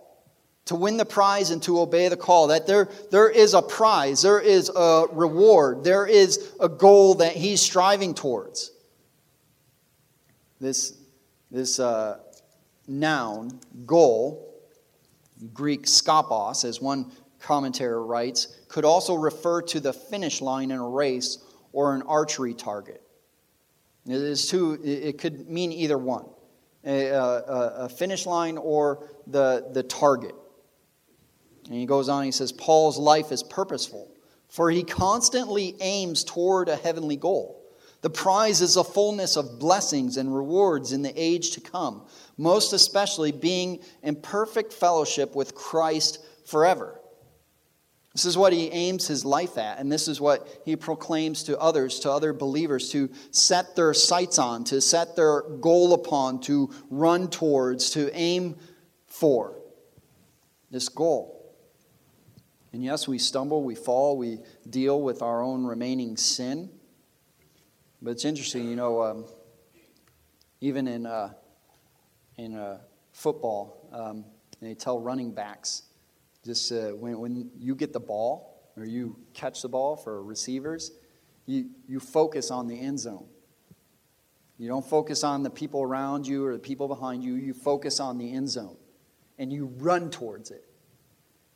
to 0.68 0.74
win 0.74 0.98
the 0.98 1.04
prize 1.06 1.50
and 1.50 1.62
to 1.62 1.80
obey 1.80 2.08
the 2.08 2.16
call. 2.16 2.48
That 2.48 2.66
there, 2.66 2.90
there 3.10 3.30
is 3.30 3.54
a 3.54 3.62
prize, 3.62 4.20
there 4.20 4.38
is 4.38 4.70
a 4.76 5.06
reward, 5.12 5.82
there 5.82 6.06
is 6.06 6.52
a 6.60 6.68
goal 6.68 7.14
that 7.14 7.32
he's 7.32 7.62
striving 7.62 8.12
towards. 8.12 8.70
This, 10.60 10.98
this 11.50 11.80
uh, 11.80 12.18
noun, 12.86 13.58
goal, 13.86 14.60
Greek 15.54 15.86
skopos, 15.86 16.66
as 16.66 16.82
one 16.82 17.12
commentator 17.40 18.04
writes, 18.04 18.57
could 18.68 18.84
also 18.84 19.14
refer 19.14 19.62
to 19.62 19.80
the 19.80 19.92
finish 19.92 20.40
line 20.40 20.70
in 20.70 20.78
a 20.78 20.88
race 20.88 21.38
or 21.72 21.94
an 21.94 22.02
archery 22.02 22.54
target. 22.54 23.02
It, 24.06 24.14
is 24.14 24.48
two, 24.48 24.78
it 24.82 25.18
could 25.18 25.48
mean 25.48 25.72
either 25.72 25.98
one 25.98 26.24
a, 26.84 27.08
a, 27.08 27.74
a 27.84 27.88
finish 27.88 28.26
line 28.26 28.56
or 28.56 29.08
the, 29.26 29.68
the 29.72 29.82
target. 29.82 30.34
And 31.66 31.74
he 31.74 31.86
goes 31.86 32.08
on, 32.08 32.24
he 32.24 32.32
says, 32.32 32.52
Paul's 32.52 32.98
life 32.98 33.30
is 33.30 33.42
purposeful, 33.42 34.10
for 34.48 34.70
he 34.70 34.82
constantly 34.82 35.76
aims 35.80 36.24
toward 36.24 36.68
a 36.68 36.76
heavenly 36.76 37.16
goal. 37.16 37.56
The 38.00 38.10
prize 38.10 38.60
is 38.60 38.76
a 38.76 38.84
fullness 38.84 39.36
of 39.36 39.58
blessings 39.58 40.16
and 40.16 40.34
rewards 40.34 40.92
in 40.92 41.02
the 41.02 41.12
age 41.20 41.50
to 41.52 41.60
come, 41.60 42.06
most 42.36 42.72
especially 42.72 43.32
being 43.32 43.80
in 44.02 44.16
perfect 44.16 44.72
fellowship 44.72 45.34
with 45.34 45.54
Christ 45.54 46.24
forever. 46.46 46.97
This 48.14 48.24
is 48.24 48.38
what 48.38 48.52
he 48.52 48.68
aims 48.70 49.06
his 49.06 49.24
life 49.24 49.58
at, 49.58 49.78
and 49.78 49.92
this 49.92 50.08
is 50.08 50.20
what 50.20 50.48
he 50.64 50.76
proclaims 50.76 51.44
to 51.44 51.58
others, 51.58 52.00
to 52.00 52.10
other 52.10 52.32
believers, 52.32 52.90
to 52.90 53.10
set 53.30 53.76
their 53.76 53.92
sights 53.94 54.38
on, 54.38 54.64
to 54.64 54.80
set 54.80 55.14
their 55.14 55.42
goal 55.42 55.92
upon, 55.92 56.40
to 56.42 56.70
run 56.90 57.28
towards, 57.28 57.90
to 57.90 58.10
aim 58.16 58.56
for. 59.06 59.56
This 60.70 60.88
goal. 60.88 61.54
And 62.72 62.82
yes, 62.82 63.06
we 63.06 63.18
stumble, 63.18 63.62
we 63.62 63.74
fall, 63.74 64.16
we 64.16 64.40
deal 64.68 65.00
with 65.00 65.22
our 65.22 65.42
own 65.42 65.64
remaining 65.64 66.16
sin. 66.16 66.70
But 68.02 68.10
it's 68.10 68.24
interesting, 68.24 68.68
you 68.68 68.76
know, 68.76 69.02
um, 69.02 69.24
even 70.60 70.86
in, 70.88 71.06
uh, 71.06 71.32
in 72.36 72.54
uh, 72.54 72.78
football, 73.12 73.88
um, 73.92 74.24
they 74.60 74.74
tell 74.74 75.00
running 75.00 75.32
backs 75.32 75.82
just 76.48 76.72
uh, 76.72 76.92
when, 76.92 77.18
when 77.20 77.50
you 77.58 77.74
get 77.74 77.92
the 77.92 78.00
ball 78.00 78.72
or 78.74 78.86
you 78.86 79.16
catch 79.34 79.60
the 79.60 79.68
ball 79.68 79.96
for 79.96 80.22
receivers, 80.22 80.92
you, 81.44 81.66
you 81.86 82.00
focus 82.00 82.50
on 82.50 82.66
the 82.66 82.80
end 82.80 82.98
zone. 82.98 83.26
You 84.56 84.66
don't 84.66 84.84
focus 84.84 85.24
on 85.24 85.42
the 85.42 85.50
people 85.50 85.82
around 85.82 86.26
you 86.26 86.46
or 86.46 86.54
the 86.54 86.58
people 86.58 86.88
behind 86.88 87.22
you, 87.22 87.34
you 87.34 87.52
focus 87.52 88.00
on 88.00 88.16
the 88.16 88.32
end 88.32 88.48
zone 88.48 88.78
and 89.38 89.52
you 89.52 89.66
run 89.76 90.10
towards 90.10 90.50
it. 90.50 90.64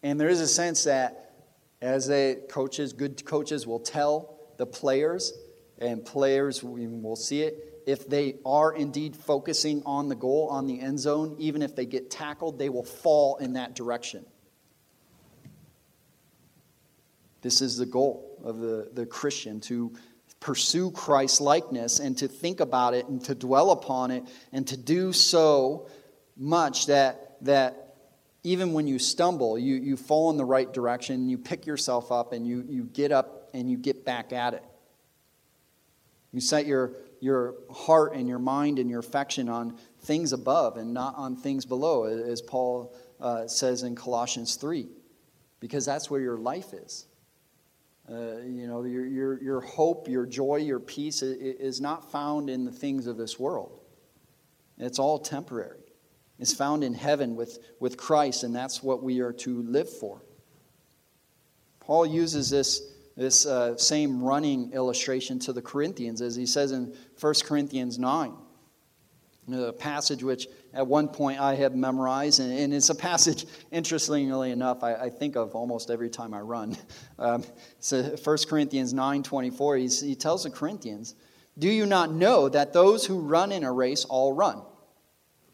And 0.02 0.20
there 0.20 0.28
is 0.28 0.42
a 0.42 0.46
sense 0.46 0.84
that 0.84 1.32
as 1.80 2.06
they 2.06 2.36
coaches, 2.50 2.92
good 2.92 3.24
coaches 3.24 3.66
will 3.66 3.80
tell 3.80 4.36
the 4.58 4.66
players, 4.66 5.32
and 5.78 6.04
players 6.04 6.62
will 6.62 7.16
see 7.16 7.42
it, 7.42 7.82
if 7.86 8.08
they 8.08 8.36
are 8.44 8.72
indeed 8.72 9.16
focusing 9.16 9.82
on 9.84 10.08
the 10.08 10.14
goal, 10.14 10.48
on 10.50 10.66
the 10.66 10.80
end 10.80 11.00
zone, 11.00 11.34
even 11.38 11.62
if 11.62 11.74
they 11.74 11.86
get 11.86 12.10
tackled, 12.10 12.58
they 12.58 12.68
will 12.68 12.84
fall 12.84 13.38
in 13.38 13.54
that 13.54 13.74
direction. 13.74 14.24
This 17.42 17.60
is 17.60 17.76
the 17.76 17.86
goal 17.86 18.40
of 18.44 18.58
the, 18.58 18.88
the 18.92 19.04
Christian 19.04 19.60
to 19.62 19.92
pursue 20.40 20.90
Christ 20.90 21.40
likeness 21.40 22.00
and 22.00 22.16
to 22.18 22.28
think 22.28 22.60
about 22.60 22.94
it 22.94 23.06
and 23.06 23.22
to 23.24 23.34
dwell 23.34 23.70
upon 23.70 24.10
it 24.10 24.24
and 24.52 24.66
to 24.68 24.76
do 24.76 25.12
so 25.12 25.88
much 26.36 26.86
that, 26.86 27.36
that 27.42 27.96
even 28.42 28.72
when 28.72 28.86
you 28.86 28.98
stumble, 28.98 29.58
you, 29.58 29.76
you 29.76 29.96
fall 29.96 30.30
in 30.30 30.36
the 30.36 30.44
right 30.44 30.72
direction, 30.72 31.28
you 31.28 31.38
pick 31.38 31.66
yourself 31.66 32.10
up 32.10 32.32
and 32.32 32.46
you, 32.46 32.64
you 32.68 32.84
get 32.84 33.12
up 33.12 33.50
and 33.54 33.70
you 33.70 33.76
get 33.76 34.04
back 34.04 34.32
at 34.32 34.54
it. 34.54 34.64
You 36.32 36.40
set 36.40 36.66
your, 36.66 36.92
your 37.20 37.54
heart 37.70 38.14
and 38.14 38.26
your 38.26 38.38
mind 38.38 38.78
and 38.78 38.88
your 38.88 39.00
affection 39.00 39.48
on 39.48 39.76
things 40.00 40.32
above 40.32 40.76
and 40.76 40.94
not 40.94 41.14
on 41.16 41.36
things 41.36 41.66
below, 41.66 42.04
as 42.04 42.40
Paul 42.40 42.94
uh, 43.20 43.46
says 43.46 43.82
in 43.82 43.94
Colossians 43.94 44.56
3, 44.56 44.88
because 45.60 45.84
that's 45.84 46.10
where 46.10 46.20
your 46.20 46.38
life 46.38 46.72
is. 46.72 47.06
Uh, 48.10 48.38
you 48.44 48.66
know, 48.66 48.82
your, 48.84 49.06
your, 49.06 49.42
your 49.42 49.60
hope, 49.60 50.08
your 50.08 50.26
joy, 50.26 50.56
your 50.56 50.80
peace 50.80 51.22
is 51.22 51.80
not 51.80 52.10
found 52.10 52.50
in 52.50 52.64
the 52.64 52.72
things 52.72 53.06
of 53.06 53.16
this 53.16 53.38
world. 53.38 53.80
It's 54.78 54.98
all 54.98 55.18
temporary. 55.18 55.78
It's 56.38 56.52
found 56.52 56.82
in 56.82 56.94
heaven 56.94 57.36
with, 57.36 57.58
with 57.78 57.96
Christ, 57.96 58.42
and 58.42 58.54
that's 58.54 58.82
what 58.82 59.02
we 59.02 59.20
are 59.20 59.32
to 59.34 59.62
live 59.62 59.88
for. 59.88 60.22
Paul 61.78 62.06
uses 62.06 62.50
this, 62.50 62.82
this 63.16 63.46
uh, 63.46 63.76
same 63.76 64.22
running 64.22 64.72
illustration 64.72 65.38
to 65.40 65.52
the 65.52 65.62
Corinthians, 65.62 66.20
as 66.20 66.34
he 66.34 66.46
says 66.46 66.72
in 66.72 66.94
1 67.20 67.34
Corinthians 67.44 67.98
9 67.98 68.32
a 69.52 69.72
passage 69.72 70.22
which 70.22 70.46
at 70.74 70.86
one 70.86 71.08
point 71.08 71.40
I 71.40 71.54
have 71.56 71.74
memorized, 71.74 72.40
and, 72.40 72.52
and 72.52 72.74
it's 72.74 72.88
a 72.88 72.94
passage, 72.94 73.46
interestingly 73.70 74.50
enough, 74.50 74.82
I, 74.82 74.94
I, 74.94 75.10
think 75.10 75.36
of 75.36 75.54
almost 75.54 75.90
every 75.90 76.10
time 76.10 76.34
I 76.34 76.40
run. 76.40 76.76
Um, 77.18 77.44
so 77.78 78.02
1 78.02 78.38
Corinthians 78.48 78.92
9 78.92 79.22
24, 79.22 79.76
he 79.76 80.16
tells 80.16 80.42
the 80.42 80.50
Corinthians, 80.50 81.14
Do 81.56 81.68
you 81.68 81.86
not 81.86 82.10
know 82.10 82.48
that 82.48 82.72
those 82.72 83.06
who 83.06 83.20
run 83.20 83.52
in 83.52 83.62
a 83.62 83.72
race 83.72 84.04
all 84.04 84.32
run? 84.32 84.62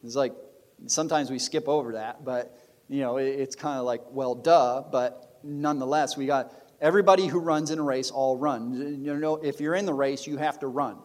It's 0.03 0.15
like 0.15 0.33
sometimes 0.87 1.29
we 1.29 1.37
skip 1.37 1.67
over 1.67 1.93
that, 1.93 2.25
but 2.25 2.57
you 2.87 3.01
know, 3.01 3.17
it, 3.17 3.27
it's 3.27 3.55
kind 3.55 3.77
of 3.77 3.85
like, 3.85 4.01
well, 4.09 4.33
duh, 4.33 4.83
but 4.91 5.39
nonetheless, 5.43 6.17
we 6.17 6.25
got 6.25 6.53
everybody 6.81 7.27
who 7.27 7.39
runs 7.39 7.71
in 7.71 7.79
a 7.79 7.83
race 7.83 8.11
all 8.11 8.37
run. 8.37 9.03
You 9.03 9.15
know, 9.17 9.35
if 9.35 9.61
you're 9.61 9.75
in 9.75 9.85
the 9.85 9.93
race, 9.93 10.25
you 10.25 10.37
have 10.37 10.59
to 10.59 10.67
run. 10.67 10.97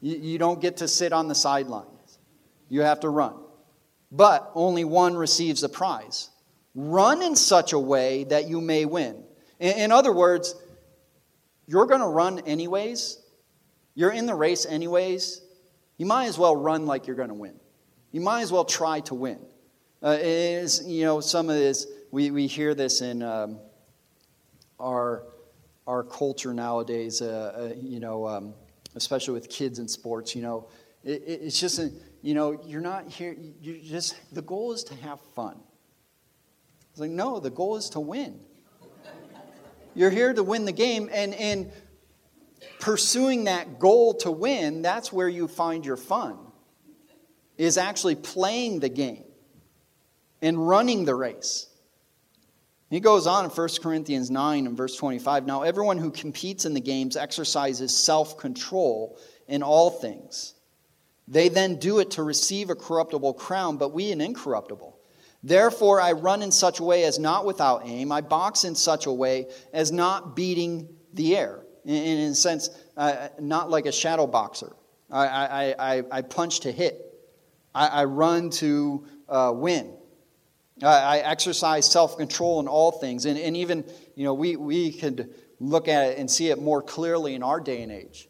You, 0.00 0.16
you 0.16 0.38
don't 0.38 0.60
get 0.60 0.78
to 0.78 0.88
sit 0.88 1.12
on 1.12 1.28
the 1.28 1.34
sidelines, 1.34 1.95
you 2.68 2.82
have 2.82 3.00
to 3.00 3.08
run. 3.08 3.34
But 4.10 4.50
only 4.54 4.84
one 4.84 5.14
receives 5.16 5.62
a 5.62 5.68
prize. 5.68 6.30
Run 6.74 7.22
in 7.22 7.36
such 7.36 7.72
a 7.72 7.78
way 7.78 8.24
that 8.24 8.48
you 8.48 8.60
may 8.60 8.84
win. 8.84 9.24
In, 9.58 9.90
other 9.92 10.12
words, 10.12 10.54
you're 11.66 11.86
going 11.86 12.00
to 12.00 12.06
run 12.06 12.40
anyways. 12.40 13.18
You're 13.94 14.10
in 14.10 14.26
the 14.26 14.34
race 14.34 14.66
anyways. 14.66 15.40
You 15.96 16.06
might 16.06 16.26
as 16.26 16.38
well 16.38 16.54
run 16.54 16.86
like 16.86 17.06
you're 17.06 17.16
going 17.16 17.30
to 17.30 17.34
win. 17.34 17.58
You 18.12 18.20
might 18.20 18.42
as 18.42 18.52
well 18.52 18.64
try 18.64 19.00
to 19.00 19.14
win. 19.14 19.38
Uh, 20.02 20.18
is, 20.20 20.86
you 20.86 21.04
know, 21.04 21.20
some 21.20 21.48
of 21.48 21.56
this, 21.56 21.86
we, 22.10 22.30
we 22.30 22.46
hear 22.46 22.74
this 22.74 23.00
in 23.00 23.22
um, 23.22 23.58
our, 24.78 25.24
our 25.86 26.04
culture 26.04 26.52
nowadays, 26.52 27.22
uh, 27.22 27.70
uh, 27.72 27.74
you 27.80 27.98
know, 27.98 28.28
um, 28.28 28.54
especially 28.94 29.34
with 29.34 29.48
kids 29.48 29.78
in 29.78 29.88
sports. 29.88 30.36
You 30.36 30.42
know, 30.42 30.68
it, 31.02 31.22
it's 31.26 31.58
just, 31.58 31.80
you 32.26 32.34
know, 32.34 32.60
you're 32.66 32.80
not 32.80 33.06
here, 33.08 33.36
you 33.60 33.80
just, 33.80 34.16
the 34.34 34.42
goal 34.42 34.72
is 34.72 34.82
to 34.82 34.96
have 34.96 35.20
fun. 35.36 35.60
It's 36.90 36.98
like, 36.98 37.12
no, 37.12 37.38
the 37.38 37.50
goal 37.50 37.76
is 37.76 37.90
to 37.90 38.00
win. 38.00 38.40
You're 39.94 40.10
here 40.10 40.34
to 40.34 40.42
win 40.42 40.64
the 40.64 40.72
game, 40.72 41.08
and, 41.12 41.32
in 41.32 41.70
pursuing 42.80 43.44
that 43.44 43.78
goal 43.78 44.14
to 44.14 44.32
win, 44.32 44.82
that's 44.82 45.12
where 45.12 45.28
you 45.28 45.46
find 45.46 45.86
your 45.86 45.96
fun, 45.96 46.36
is 47.58 47.78
actually 47.78 48.16
playing 48.16 48.80
the 48.80 48.88
game 48.88 49.22
and 50.42 50.66
running 50.66 51.04
the 51.04 51.14
race. 51.14 51.68
He 52.90 52.98
goes 52.98 53.28
on 53.28 53.44
in 53.44 53.50
1 53.52 53.68
Corinthians 53.80 54.32
9 54.32 54.66
and 54.66 54.76
verse 54.76 54.96
25. 54.96 55.46
Now, 55.46 55.62
everyone 55.62 55.98
who 55.98 56.10
competes 56.10 56.64
in 56.64 56.74
the 56.74 56.80
games 56.80 57.16
exercises 57.16 57.96
self 57.96 58.36
control 58.36 59.16
in 59.46 59.62
all 59.62 59.90
things. 59.90 60.55
They 61.28 61.48
then 61.48 61.76
do 61.76 61.98
it 61.98 62.12
to 62.12 62.22
receive 62.22 62.70
a 62.70 62.74
corruptible 62.74 63.34
crown, 63.34 63.76
but 63.76 63.92
we 63.92 64.12
an 64.12 64.20
incorruptible. 64.20 64.98
Therefore, 65.42 66.00
I 66.00 66.12
run 66.12 66.42
in 66.42 66.50
such 66.50 66.80
a 66.80 66.84
way 66.84 67.04
as 67.04 67.18
not 67.18 67.44
without 67.44 67.82
aim. 67.84 68.10
I 68.12 68.20
box 68.20 68.64
in 68.64 68.74
such 68.74 69.06
a 69.06 69.12
way 69.12 69.46
as 69.72 69.92
not 69.92 70.34
beating 70.36 70.88
the 71.12 71.36
air. 71.36 71.64
In, 71.84 71.94
in 71.94 72.30
a 72.30 72.34
sense, 72.34 72.70
uh, 72.96 73.28
not 73.40 73.70
like 73.70 73.86
a 73.86 73.92
shadow 73.92 74.26
boxer. 74.26 74.74
I, 75.10 75.26
I, 75.26 75.74
I, 75.78 76.02
I 76.10 76.22
punch 76.22 76.60
to 76.60 76.72
hit, 76.72 77.00
I, 77.74 77.86
I 77.86 78.04
run 78.04 78.50
to 78.50 79.06
uh, 79.28 79.52
win. 79.54 79.92
I 80.82 81.20
exercise 81.20 81.90
self 81.90 82.18
control 82.18 82.60
in 82.60 82.68
all 82.68 82.92
things. 82.92 83.24
And, 83.24 83.38
and 83.38 83.56
even, 83.56 83.84
you 84.14 84.24
know, 84.24 84.34
we, 84.34 84.56
we 84.56 84.92
could 84.92 85.32
look 85.58 85.88
at 85.88 86.10
it 86.10 86.18
and 86.18 86.30
see 86.30 86.50
it 86.50 86.60
more 86.60 86.82
clearly 86.82 87.34
in 87.34 87.42
our 87.42 87.60
day 87.60 87.82
and 87.82 87.90
age. 87.90 88.28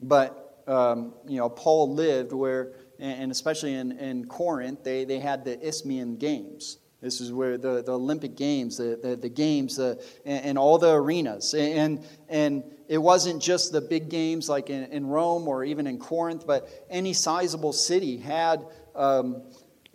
But, 0.00 0.45
um, 0.66 1.14
you 1.26 1.38
know, 1.38 1.48
Paul 1.48 1.94
lived 1.94 2.32
where, 2.32 2.72
and 2.98 3.30
especially 3.30 3.74
in, 3.74 3.92
in 3.92 4.26
Corinth, 4.26 4.82
they, 4.82 5.04
they 5.04 5.18
had 5.18 5.44
the 5.44 5.60
Isthmian 5.66 6.16
Games. 6.16 6.78
This 7.00 7.20
is 7.20 7.32
where 7.32 7.58
the, 7.58 7.82
the 7.82 7.92
Olympic 7.92 8.36
Games, 8.36 8.78
the, 8.78 8.98
the, 9.00 9.16
the 9.16 9.28
games, 9.28 9.76
the, 9.76 10.02
and, 10.24 10.44
and, 10.44 10.58
all 10.58 10.78
the 10.78 10.92
arenas. 10.92 11.52
And, 11.54 12.04
and 12.28 12.64
it 12.88 12.98
wasn't 12.98 13.42
just 13.42 13.70
the 13.70 13.82
big 13.82 14.08
games 14.08 14.48
like 14.48 14.70
in, 14.70 14.84
in 14.84 15.06
Rome 15.06 15.46
or 15.46 15.62
even 15.62 15.86
in 15.86 15.98
Corinth, 15.98 16.46
but 16.46 16.68
any 16.88 17.12
sizable 17.12 17.74
city 17.74 18.16
had 18.16 18.66
um, 18.94 19.42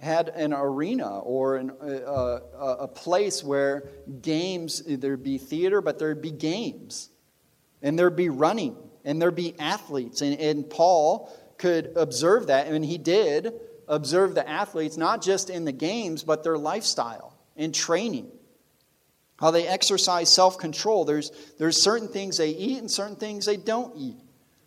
had 0.02 0.30
an 0.30 0.52
arena 0.54 1.20
or 1.20 1.58
an, 1.58 1.72
uh, 1.82 2.40
a 2.80 2.88
place 2.88 3.44
where 3.44 3.90
games, 4.22 4.82
there'd 4.86 5.24
be 5.24 5.38
theater, 5.38 5.80
but 5.80 6.00
there'd 6.00 6.22
be 6.22 6.32
games. 6.32 7.10
And 7.84 7.98
there'd 7.98 8.16
be 8.16 8.30
running, 8.30 8.76
and 9.06 9.22
there'd 9.22 9.36
be 9.36 9.56
athletes. 9.60 10.22
And, 10.22 10.40
and 10.40 10.70
Paul 10.70 11.36
could 11.58 11.94
observe 11.96 12.48
that, 12.48 12.68
and 12.68 12.84
he 12.84 12.98
did 12.98 13.54
observe 13.88 14.36
the 14.36 14.48
athletes, 14.48 14.98
not 14.98 15.22
just 15.22 15.50
in 15.50 15.66
the 15.66 15.72
games, 15.72 16.24
but 16.24 16.44
their 16.44 16.58
lifestyle 16.58 17.38
and 17.58 17.74
training. 17.74 18.32
How 19.40 19.52
they 19.52 19.68
exercise 19.68 20.30
self 20.30 20.58
control. 20.58 21.04
There's, 21.04 21.32
there's 21.58 21.82
certain 21.82 22.08
things 22.08 22.38
they 22.38 22.50
eat 22.50 22.78
and 22.78 22.90
certain 22.90 23.16
things 23.16 23.46
they 23.46 23.58
don't 23.58 23.94
eat. 23.98 24.18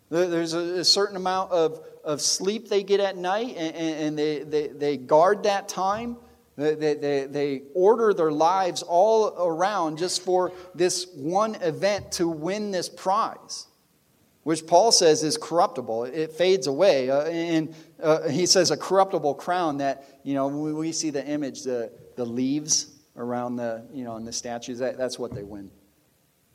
There's 0.09 0.53
a, 0.53 0.79
a 0.79 0.83
certain 0.83 1.15
amount 1.15 1.51
of 1.51 1.79
of 2.05 2.21
sleep 2.21 2.69
they 2.69 2.83
get 2.83 2.99
at 2.99 3.17
night 3.17 3.55
and, 3.57 3.75
and 3.75 4.19
they, 4.19 4.43
they, 4.43 4.67
they 4.67 4.95
guard 4.97 5.43
that 5.43 5.67
time. 5.67 6.17
They, 6.55 6.95
they, 6.95 7.25
they 7.25 7.63
order 7.73 8.13
their 8.13 8.31
lives 8.31 8.81
all 8.81 9.35
around 9.37 9.97
just 9.97 10.21
for 10.21 10.53
this 10.73 11.07
one 11.15 11.55
event 11.55 12.13
to 12.13 12.29
win 12.29 12.71
this 12.71 12.87
prize, 12.87 13.65
which 14.45 14.67
Paul 14.67 14.91
says 14.91 15.23
is 15.23 15.37
corruptible. 15.37 16.03
It 16.03 16.31
fades 16.31 16.67
away. 16.67 17.09
Uh, 17.09 17.23
and 17.23 17.73
uh, 18.01 18.29
he 18.29 18.45
says 18.45 18.69
a 18.69 18.77
corruptible 18.77 19.33
crown 19.33 19.79
that, 19.79 20.19
you 20.21 20.35
know, 20.35 20.47
we 20.47 20.91
see 20.91 21.09
the 21.09 21.25
image, 21.25 21.63
the, 21.63 21.91
the 22.15 22.25
leaves 22.25 22.93
around 23.17 23.55
the, 23.55 23.87
you 23.91 24.03
know, 24.03 24.17
in 24.17 24.23
the 24.23 24.31
statues, 24.31 24.77
that, 24.77 24.99
that's 24.99 25.17
what 25.17 25.33
they 25.33 25.41
win. 25.41 25.71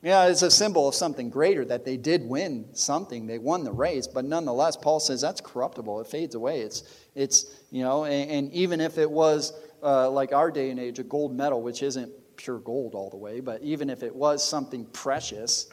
Yeah, 0.01 0.27
it's 0.27 0.41
a 0.41 0.49
symbol 0.49 0.87
of 0.87 0.95
something 0.95 1.29
greater 1.29 1.65
that 1.65 1.83
they 1.83 1.97
did 1.97 2.23
win 2.23 2.69
something. 2.71 3.27
They 3.27 3.39
won 3.39 3.65
the 3.65 3.73
race, 3.73 4.07
but 4.07 4.23
nonetheless, 4.23 4.77
Paul 4.77 5.01
says 5.01 5.19
that's 5.19 5.41
corruptible. 5.41 5.99
It 5.99 6.07
fades 6.07 6.33
away. 6.33 6.61
It's, 6.61 6.83
it's 7.13 7.53
you 7.71 7.83
know, 7.83 8.05
and, 8.05 8.31
and 8.31 8.53
even 8.53 8.79
if 8.79 8.97
it 8.97 9.11
was 9.11 9.51
uh, 9.83 10.09
like 10.09 10.31
our 10.31 10.49
day 10.49 10.69
and 10.69 10.79
age, 10.79 10.99
a 10.99 11.03
gold 11.03 11.35
medal, 11.35 11.61
which 11.61 11.83
isn't 11.83 12.09
pure 12.37 12.59
gold 12.59 12.95
all 12.95 13.09
the 13.09 13.17
way, 13.17 13.41
but 13.41 13.61
even 13.61 13.89
if 13.89 14.01
it 14.01 14.15
was 14.15 14.47
something 14.47 14.85
precious, 14.85 15.67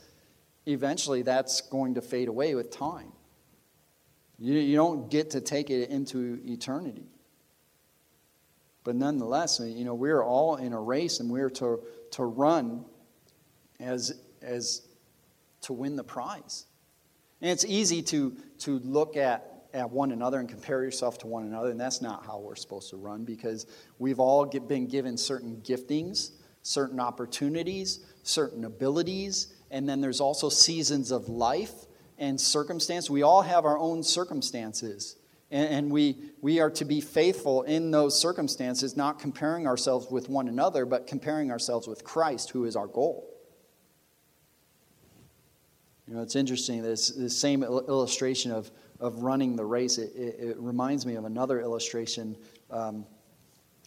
eventually 0.68 1.22
that's 1.22 1.62
going 1.62 1.94
to 1.94 2.02
fade 2.02 2.28
away 2.28 2.54
with 2.54 2.70
time. 2.70 3.12
You, 4.38 4.54
you 4.54 4.76
don't 4.76 5.10
get 5.10 5.30
to 5.30 5.40
take 5.40 5.70
it 5.70 5.90
into 5.90 6.40
eternity. 6.46 7.06
But 8.84 8.94
nonetheless, 8.94 9.60
uh, 9.60 9.64
you 9.64 9.84
know, 9.84 9.94
we're 9.94 10.22
all 10.22 10.56
in 10.56 10.72
a 10.72 10.80
race 10.80 11.20
and 11.20 11.30
we're 11.30 11.50
to, 11.50 11.80
to 12.12 12.24
run 12.24 12.84
as, 13.80 14.20
as 14.40 14.82
to 15.62 15.72
win 15.72 15.96
the 15.96 16.04
prize. 16.04 16.66
And 17.40 17.50
it's 17.50 17.64
easy 17.64 18.02
to, 18.02 18.36
to 18.60 18.78
look 18.80 19.16
at, 19.16 19.66
at 19.74 19.90
one 19.90 20.12
another 20.12 20.38
and 20.38 20.48
compare 20.48 20.82
yourself 20.82 21.18
to 21.18 21.26
one 21.26 21.44
another, 21.44 21.70
and 21.70 21.78
that's 21.78 22.00
not 22.00 22.24
how 22.24 22.38
we're 22.38 22.56
supposed 22.56 22.90
to 22.90 22.96
run 22.96 23.24
because 23.24 23.66
we've 23.98 24.18
all 24.18 24.44
get, 24.44 24.66
been 24.66 24.86
given 24.86 25.16
certain 25.16 25.56
giftings, 25.62 26.30
certain 26.62 26.98
opportunities, 26.98 28.00
certain 28.22 28.64
abilities, 28.64 29.54
and 29.70 29.88
then 29.88 30.00
there's 30.00 30.20
also 30.20 30.48
seasons 30.48 31.10
of 31.10 31.28
life 31.28 31.72
and 32.18 32.40
circumstance. 32.40 33.08
We 33.08 33.22
all 33.22 33.42
have 33.42 33.64
our 33.64 33.78
own 33.78 34.02
circumstances. 34.02 35.16
And, 35.50 35.68
and 35.68 35.90
we, 35.90 36.16
we 36.40 36.60
are 36.60 36.70
to 36.72 36.84
be 36.84 37.00
faithful 37.00 37.62
in 37.62 37.90
those 37.90 38.18
circumstances, 38.18 38.96
not 38.96 39.18
comparing 39.18 39.66
ourselves 39.66 40.10
with 40.10 40.28
one 40.28 40.48
another, 40.48 40.84
but 40.84 41.06
comparing 41.06 41.50
ourselves 41.50 41.86
with 41.86 42.04
Christ, 42.04 42.50
who 42.50 42.64
is 42.64 42.76
our 42.76 42.86
goal. 42.86 43.28
You 46.06 46.14
know, 46.14 46.22
it's 46.22 46.36
interesting, 46.36 46.82
this, 46.82 47.08
this 47.10 47.36
same 47.36 47.62
illustration 47.62 48.50
of, 48.50 48.70
of 48.98 49.22
running 49.22 49.56
the 49.56 49.64
race, 49.64 49.98
it, 49.98 50.12
it, 50.16 50.36
it 50.40 50.56
reminds 50.58 51.04
me 51.04 51.16
of 51.16 51.24
another 51.24 51.60
illustration 51.60 52.36
um, 52.70 53.04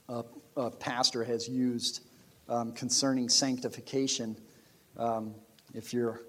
a, 0.07 0.23
a, 0.55 0.69
pastor 0.69 1.23
has 1.23 1.49
used 1.49 2.05
um, 2.47 2.73
concerning 2.73 3.27
sanctification. 3.27 4.35
Um, 4.97 5.33
if, 5.73 5.93
you're, 5.93 6.21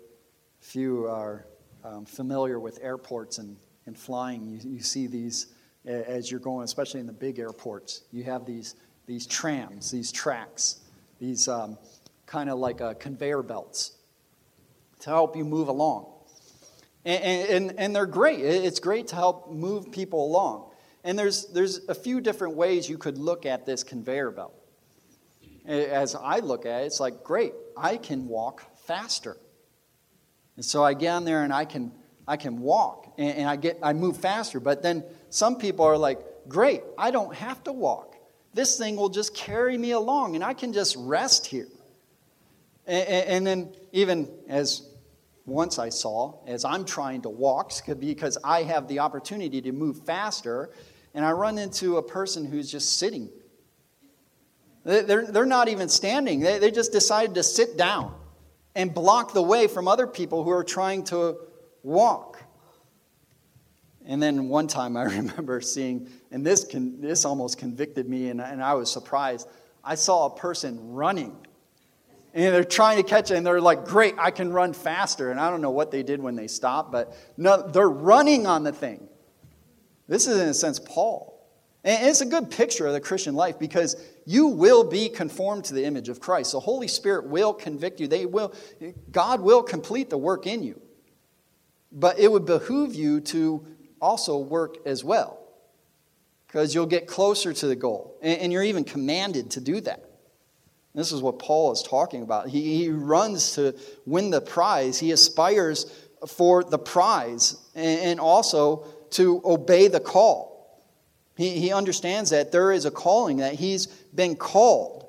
if 0.61 0.74
you 0.76 1.07
are 1.07 1.47
um, 1.84 2.05
familiar 2.05 2.61
with 2.61 2.78
airports 2.82 3.38
and, 3.38 3.57
and 3.86 3.99
flying, 3.99 4.45
you, 4.45 4.59
you 4.62 4.80
see 4.80 5.07
these 5.07 5.49
as 5.84 6.30
you're 6.30 6.40
going, 6.40 6.64
especially 6.64 7.01
in 7.01 7.07
the 7.07 7.12
big 7.12 7.38
airports. 7.38 8.03
You 8.12 8.24
have 8.24 8.47
these, 8.47 8.76
these 9.07 9.26
trams, 9.26 9.90
these 9.90 10.12
tracks, 10.12 10.80
these 11.18 11.49
um, 11.49 11.78
kind 12.26 12.49
of 12.49 12.59
like 12.59 12.80
uh, 12.80 12.95
conveyor 12.95 13.43
belts 13.43 13.97
to 15.01 15.11
help 15.11 15.36
you 15.36 15.45
move 15.45 15.68
along. 15.68 16.07
And, 17.05 17.24
and, 17.24 17.78
and 17.78 17.97
they're 17.97 18.07
great. 18.07 18.40
It's 18.40 18.78
great 18.78 19.09
to 19.09 19.16
help 19.16 19.51
move 19.51 19.90
people 19.90 20.24
along. 20.24 20.70
And 21.03 21.18
there's, 21.18 21.47
there's 21.47 21.80
a 21.88 21.95
few 21.95 22.20
different 22.20 22.55
ways 22.55 22.88
you 22.88 22.97
could 22.97 23.18
look 23.18 23.45
at 23.45 23.66
this 23.66 23.82
conveyor 23.82 24.30
belt. 24.30 24.55
As 25.66 26.14
I 26.14 26.38
look 26.38 26.64
at 26.64 26.82
it, 26.82 26.86
it's 26.86 27.01
like, 27.01 27.24
great, 27.24 27.55
I 27.76 27.97
can 27.97 28.28
walk 28.28 28.64
faster. 28.93 29.38
And 30.57 30.64
so 30.64 30.84
I 30.84 30.93
get 30.93 31.09
on 31.12 31.24
there 31.24 31.45
and 31.45 31.53
I 31.53 31.64
can, 31.64 31.93
I 32.28 32.36
can 32.36 32.61
walk 32.61 33.14
and, 33.16 33.38
and 33.38 33.49
I, 33.49 33.57
get, 33.57 33.78
I 33.82 33.95
move 33.95 34.18
faster. 34.18 34.61
But 34.61 34.82
then 34.82 35.03
some 35.30 35.57
people 35.57 35.86
are 35.86 35.97
like, 35.97 36.20
great, 36.47 36.82
I 36.99 37.11
don't 37.11 37.34
have 37.34 37.64
to 37.64 37.72
walk. 37.72 38.16
This 38.53 38.76
thing 38.76 38.97
will 38.97 39.09
just 39.09 39.34
carry 39.34 39.78
me 39.78 39.93
along 39.93 40.34
and 40.34 40.45
I 40.45 40.53
can 40.53 40.74
just 40.74 40.95
rest 40.99 41.47
here. 41.47 41.68
And, 42.86 43.09
and 43.09 43.47
then, 43.47 43.74
even 43.93 44.28
as 44.47 44.88
once 45.47 45.78
I 45.78 45.88
saw, 45.88 46.34
as 46.47 46.64
I'm 46.64 46.84
trying 46.84 47.22
to 47.22 47.30
walk, 47.30 47.72
because 47.99 48.36
I 48.45 48.64
have 48.64 48.88
the 48.88 48.99
opportunity 48.99 49.62
to 49.62 49.72
move 49.72 50.05
faster, 50.05 50.70
and 51.14 51.24
I 51.24 51.30
run 51.30 51.59
into 51.59 51.97
a 51.97 52.03
person 52.03 52.45
who's 52.45 52.70
just 52.70 52.99
sitting. 52.99 53.30
They're, 54.84 55.24
they're 55.24 55.47
not 55.47 55.68
even 55.68 55.88
standing, 55.88 56.40
they, 56.40 56.59
they 56.59 56.72
just 56.72 56.93
decided 56.93 57.36
to 57.36 57.43
sit 57.43 57.78
down 57.78 58.16
and 58.75 58.93
block 58.93 59.33
the 59.33 59.43
way 59.43 59.66
from 59.66 59.89
other 59.89 60.07
people 60.07 60.45
who 60.45 60.51
are 60.51 60.64
trying 60.64 61.05
to 61.05 61.37
walk. 61.83 62.43
And 64.05 64.23
then 64.23 64.49
one 64.49 64.66
time 64.66 64.97
I 64.97 65.03
remember 65.16 65.61
seeing, 65.61 66.09
and 66.31 66.45
this, 66.45 66.64
con, 66.64 67.01
this 67.01 67.25
almost 67.25 67.59
convicted 67.59 68.09
me, 68.09 68.29
and, 68.29 68.41
and 68.41 68.62
I 68.62 68.75
was 68.75 68.91
surprised. 68.91 69.49
I 69.85 69.95
saw 69.95 70.27
a 70.27 70.37
person 70.37 70.93
running 70.93 71.37
and 72.35 72.55
they're 72.55 72.64
trying 72.64 72.97
to 72.97 73.03
catch 73.03 73.31
it, 73.31 73.37
and 73.37 73.47
they're 73.47 73.61
like, 73.61 73.85
great, 73.85 74.14
I 74.18 74.31
can 74.31 74.53
run 74.53 74.73
faster. 74.73 75.31
And 75.31 75.39
I 75.39 75.51
don't 75.51 75.61
know 75.61 75.70
what 75.70 75.91
they 75.91 76.03
did 76.03 76.20
when 76.20 76.35
they 76.35 76.47
stopped, 76.47 76.91
but 76.91 77.14
no, 77.37 77.68
they're 77.68 77.89
running 77.89 78.47
on 78.47 78.62
the 78.62 78.73
thing. 78.73 79.07
This 80.09 80.27
is, 80.27 80.41
in 80.41 80.49
a 80.49 80.55
sense, 80.55 80.79
Paul. 80.79 81.32
And 81.85 82.07
it's 82.07 82.20
a 82.20 82.26
good 82.26 82.51
picture 82.51 82.87
of 82.87 82.93
the 82.93 83.01
Christian 83.01 83.35
life 83.35 83.59
because 83.59 83.97
you 84.24 84.47
will 84.47 84.85
be 84.85 85.09
conformed 85.09 85.64
to 85.64 85.74
the 85.74 85.85
image 85.85 86.09
of 86.09 86.20
Christ. 86.20 86.53
The 86.53 86.61
Holy 86.61 86.87
Spirit 86.87 87.26
will 87.26 87.53
convict 87.53 87.99
you. 87.99 88.07
They 88.07 88.24
will, 88.24 88.55
God 89.11 89.41
will 89.41 89.62
complete 89.62 90.09
the 90.09 90.18
work 90.18 90.47
in 90.47 90.62
you. 90.62 90.80
But 91.91 92.18
it 92.18 92.30
would 92.30 92.47
behoove 92.47 92.95
you 92.95 93.20
to 93.20 93.66
also 94.01 94.39
work 94.39 94.76
as 94.87 95.03
well 95.03 95.43
because 96.47 96.74
you'll 96.74 96.87
get 96.87 97.07
closer 97.07 97.53
to 97.53 97.66
the 97.66 97.76
goal. 97.76 98.16
And 98.22 98.53
you're 98.53 98.62
even 98.62 98.85
commanded 98.85 99.51
to 99.53 99.61
do 99.61 99.80
that. 99.80 100.05
This 100.95 101.11
is 101.11 101.22
what 101.22 101.39
Paul 101.39 101.72
is 101.72 101.83
talking 101.83 102.22
about. 102.22 102.49
He, 102.49 102.76
he 102.85 102.91
runs 102.91 103.53
to 103.55 103.74
win 104.05 104.30
the 104.30 104.41
prize, 104.41 104.99
he 104.99 105.11
aspires 105.11 105.91
for 106.28 106.62
the 106.62 106.78
prize 106.78 107.57
and, 107.74 108.20
also 108.20 108.87
to 109.11 109.41
obey 109.45 109.89
the 109.89 110.01
call. 110.01 110.51
He, 111.43 111.59
he 111.59 111.72
understands 111.72 112.30
that 112.30 112.53
there 112.53 112.70
is 112.70 112.84
a 112.84 112.90
calling, 112.93 113.38
that 113.38 113.55
he's 113.55 113.86
been 113.86 114.36
called. 114.36 115.09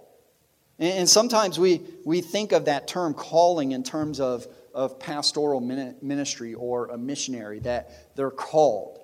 And, 0.80 1.00
and 1.00 1.10
sometimes 1.10 1.60
we, 1.60 1.82
we 2.06 2.22
think 2.22 2.54
of 2.54 2.66
that 2.66 2.88
term 2.88 3.14
calling 3.14 3.72
in 3.72 3.84
terms 3.84 4.20
of, 4.20 4.48
of 4.74 5.00
pastoral 5.00 5.60
ministry 5.62 6.56
or 6.56 6.88
a 6.88 6.98
missionary, 6.98 7.60
that 7.60 8.16
they're 8.16 8.32
called. 8.32 9.00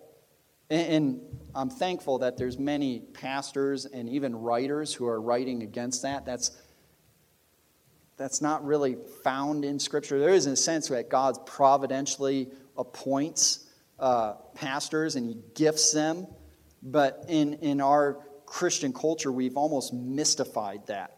And, 0.71 0.91
and 0.91 1.21
I'm 1.53 1.69
thankful 1.69 2.17
that 2.19 2.35
there's 2.35 2.57
many 2.57 2.99
pastors 2.99 3.85
and 3.85 4.09
even 4.09 4.35
writers 4.35 4.91
who 4.91 5.05
are 5.05 5.21
writing 5.21 5.61
against 5.61 6.01
that. 6.01 6.25
That's 6.25 6.57
that's 8.17 8.41
not 8.41 8.65
really 8.65 8.97
found 9.23 9.63
in 9.63 9.79
Scripture. 9.79 10.19
There 10.19 10.33
is 10.33 10.45
a 10.45 10.55
sense 10.55 10.89
that 10.89 11.09
God 11.09 11.45
providentially 11.45 12.49
appoints 12.77 13.65
uh, 13.97 14.33
pastors 14.55 15.15
and 15.15 15.25
he 15.25 15.37
gifts 15.55 15.93
them, 15.93 16.27
but 16.81 17.25
in, 17.27 17.55
in 17.55 17.81
our 17.81 18.19
Christian 18.45 18.93
culture, 18.93 19.31
we've 19.31 19.57
almost 19.57 19.93
mystified 19.93 20.87
that. 20.87 21.15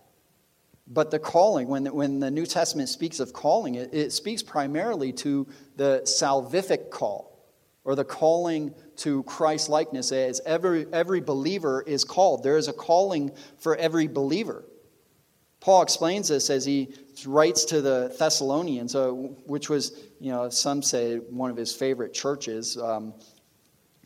But 0.88 1.12
the 1.12 1.20
calling, 1.20 1.68
when, 1.68 1.86
when 1.86 2.20
the 2.20 2.32
New 2.32 2.46
Testament 2.46 2.90
speaks 2.90 3.20
of 3.20 3.32
calling, 3.32 3.76
it, 3.76 3.94
it 3.94 4.12
speaks 4.12 4.44
primarily 4.44 5.14
to 5.14 5.48
the 5.78 6.02
salvific 6.04 6.90
call, 6.90 7.40
or 7.84 7.96
the 7.96 8.04
calling 8.04 8.74
to 8.98 9.24
Christ 9.24 9.70
likeness, 9.70 10.12
as 10.12 10.42
every, 10.46 10.86
every 10.92 11.22
believer 11.22 11.82
is 11.82 12.04
called. 12.04 12.44
There 12.44 12.58
is 12.58 12.68
a 12.68 12.74
calling 12.74 13.32
for 13.58 13.76
every 13.76 14.08
believer. 14.08 14.66
Paul 15.62 15.84
explains 15.84 16.28
this 16.28 16.50
as 16.50 16.66
he 16.66 16.94
writes 17.26 17.66
to 17.66 17.82
the 17.82 18.14
Thessalonians, 18.18 18.96
uh, 18.96 19.10
which 19.12 19.70
was, 19.70 19.98
you 20.20 20.32
know, 20.32 20.50
some 20.50 20.82
say 20.82 21.18
one 21.18 21.52
of 21.52 21.58
his 21.58 21.74
favorite 21.74 22.14
churches. 22.14 22.78
Um, 22.78 23.14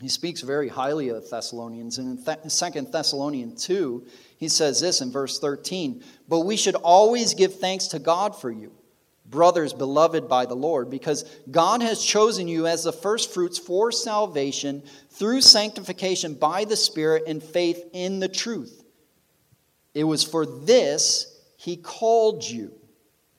he 0.01 0.09
speaks 0.09 0.41
very 0.41 0.67
highly 0.67 1.09
of 1.09 1.23
the 1.23 1.29
Thessalonians. 1.29 1.97
And 1.97 2.19
in 2.19 2.49
2 2.49 2.81
Thessalonians 2.91 3.65
2, 3.65 4.05
he 4.37 4.49
says 4.49 4.81
this 4.81 5.01
in 5.01 5.11
verse 5.11 5.39
13 5.39 6.03
But 6.27 6.41
we 6.41 6.57
should 6.57 6.75
always 6.75 7.33
give 7.33 7.59
thanks 7.59 7.87
to 7.87 7.99
God 7.99 8.39
for 8.39 8.51
you, 8.51 8.73
brothers 9.25 9.73
beloved 9.73 10.27
by 10.27 10.45
the 10.45 10.55
Lord, 10.55 10.89
because 10.89 11.23
God 11.49 11.81
has 11.81 12.03
chosen 12.03 12.47
you 12.47 12.67
as 12.67 12.83
the 12.83 12.91
firstfruits 12.91 13.57
for 13.57 13.91
salvation 13.91 14.83
through 15.11 15.41
sanctification 15.41 16.33
by 16.33 16.65
the 16.65 16.75
Spirit 16.75 17.23
and 17.27 17.41
faith 17.41 17.81
in 17.93 18.19
the 18.19 18.27
truth. 18.29 18.83
It 19.93 20.03
was 20.03 20.23
for 20.23 20.45
this 20.45 21.39
he 21.55 21.77
called 21.77 22.43
you 22.43 22.73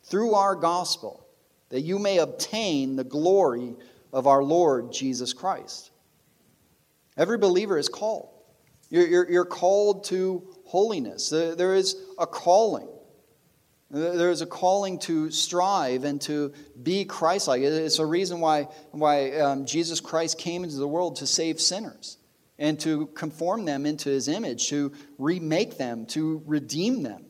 through 0.04 0.34
our 0.34 0.54
gospel 0.54 1.26
that 1.68 1.82
you 1.82 1.98
may 1.98 2.18
obtain 2.18 2.96
the 2.96 3.04
glory 3.04 3.74
of 4.12 4.26
our 4.26 4.42
Lord 4.42 4.90
Jesus 4.90 5.34
Christ. 5.34 5.90
Every 7.16 7.38
believer 7.38 7.78
is 7.78 7.88
called. 7.88 8.28
You're, 8.90 9.06
you're, 9.06 9.30
you're 9.30 9.44
called 9.44 10.04
to 10.04 10.46
holiness. 10.64 11.30
There 11.30 11.74
is 11.74 11.96
a 12.18 12.26
calling. 12.26 12.88
There 13.90 14.30
is 14.30 14.40
a 14.40 14.46
calling 14.46 14.98
to 15.00 15.30
strive 15.30 16.04
and 16.04 16.20
to 16.22 16.52
be 16.82 17.04
Christ 17.04 17.48
like. 17.48 17.62
It's 17.62 17.98
a 17.98 18.06
reason 18.06 18.40
why, 18.40 18.68
why 18.90 19.32
um, 19.38 19.64
Jesus 19.64 20.00
Christ 20.00 20.38
came 20.38 20.64
into 20.64 20.76
the 20.76 20.88
world 20.88 21.16
to 21.16 21.26
save 21.26 21.60
sinners 21.60 22.18
and 22.58 22.80
to 22.80 23.06
conform 23.08 23.64
them 23.64 23.86
into 23.86 24.08
his 24.08 24.28
image, 24.28 24.68
to 24.68 24.92
remake 25.18 25.78
them, 25.78 26.06
to 26.06 26.42
redeem 26.46 27.02
them. 27.02 27.26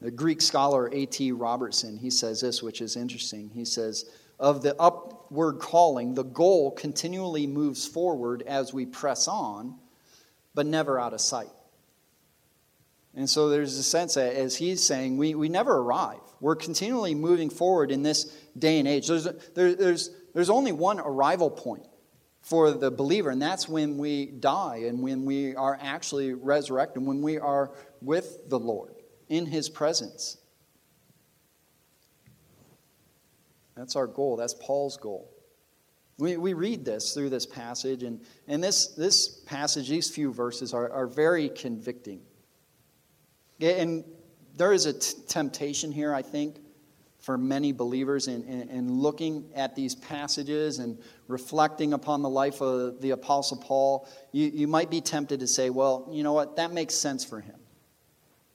The 0.00 0.10
Greek 0.10 0.42
scholar 0.42 0.90
A.T. 0.92 1.30
Robertson, 1.30 1.96
he 1.96 2.10
says 2.10 2.40
this, 2.40 2.62
which 2.62 2.80
is 2.80 2.96
interesting. 2.96 3.50
He 3.54 3.64
says, 3.64 4.06
Of 4.42 4.62
the 4.62 4.74
upward 4.78 5.60
calling, 5.60 6.14
the 6.14 6.24
goal 6.24 6.72
continually 6.72 7.46
moves 7.46 7.86
forward 7.86 8.42
as 8.42 8.74
we 8.74 8.84
press 8.84 9.28
on, 9.28 9.76
but 10.52 10.66
never 10.66 10.98
out 10.98 11.14
of 11.14 11.20
sight. 11.20 11.52
And 13.14 13.30
so 13.30 13.48
there's 13.48 13.78
a 13.78 13.84
sense 13.84 14.14
that, 14.14 14.34
as 14.34 14.56
he's 14.56 14.82
saying, 14.82 15.16
we, 15.16 15.36
we 15.36 15.48
never 15.48 15.76
arrive. 15.76 16.18
We're 16.40 16.56
continually 16.56 17.14
moving 17.14 17.50
forward 17.50 17.92
in 17.92 18.02
this 18.02 18.24
day 18.58 18.80
and 18.80 18.88
age. 18.88 19.06
There's, 19.06 19.28
there, 19.54 19.74
there's, 19.74 20.10
there's 20.34 20.50
only 20.50 20.72
one 20.72 20.98
arrival 20.98 21.48
point 21.48 21.86
for 22.40 22.72
the 22.72 22.90
believer, 22.90 23.30
and 23.30 23.40
that's 23.40 23.68
when 23.68 23.96
we 23.96 24.26
die 24.26 24.86
and 24.88 25.00
when 25.00 25.24
we 25.24 25.54
are 25.54 25.78
actually 25.80 26.34
resurrected, 26.34 27.06
when 27.06 27.22
we 27.22 27.38
are 27.38 27.70
with 28.00 28.48
the 28.48 28.58
Lord 28.58 28.94
in 29.28 29.46
his 29.46 29.68
presence. 29.68 30.38
That's 33.76 33.96
our 33.96 34.06
goal. 34.06 34.36
That's 34.36 34.54
Paul's 34.54 34.96
goal. 34.96 35.30
We, 36.18 36.36
we 36.36 36.52
read 36.52 36.84
this 36.84 37.14
through 37.14 37.30
this 37.30 37.46
passage, 37.46 38.02
and, 38.02 38.20
and 38.46 38.62
this, 38.62 38.88
this 38.88 39.28
passage, 39.28 39.88
these 39.88 40.10
few 40.10 40.32
verses, 40.32 40.74
are, 40.74 40.90
are 40.92 41.06
very 41.06 41.48
convicting. 41.48 42.20
And 43.60 44.04
there 44.56 44.72
is 44.72 44.86
a 44.86 44.92
t- 44.92 45.16
temptation 45.26 45.90
here, 45.90 46.14
I 46.14 46.22
think, 46.22 46.56
for 47.20 47.38
many 47.38 47.72
believers 47.72 48.28
in, 48.28 48.42
in, 48.44 48.68
in, 48.68 48.92
looking 48.92 49.48
at 49.54 49.76
these 49.76 49.94
passages 49.94 50.80
and 50.80 50.98
reflecting 51.28 51.92
upon 51.92 52.20
the 52.20 52.28
life 52.28 52.60
of 52.60 53.00
the 53.00 53.10
Apostle 53.10 53.58
Paul. 53.58 54.08
You, 54.32 54.48
you 54.48 54.66
might 54.66 54.90
be 54.90 55.00
tempted 55.00 55.40
to 55.40 55.46
say, 55.46 55.70
well, 55.70 56.08
you 56.10 56.24
know 56.24 56.32
what, 56.32 56.56
that 56.56 56.72
makes 56.72 56.94
sense 56.96 57.24
for 57.24 57.40
him. 57.40 57.54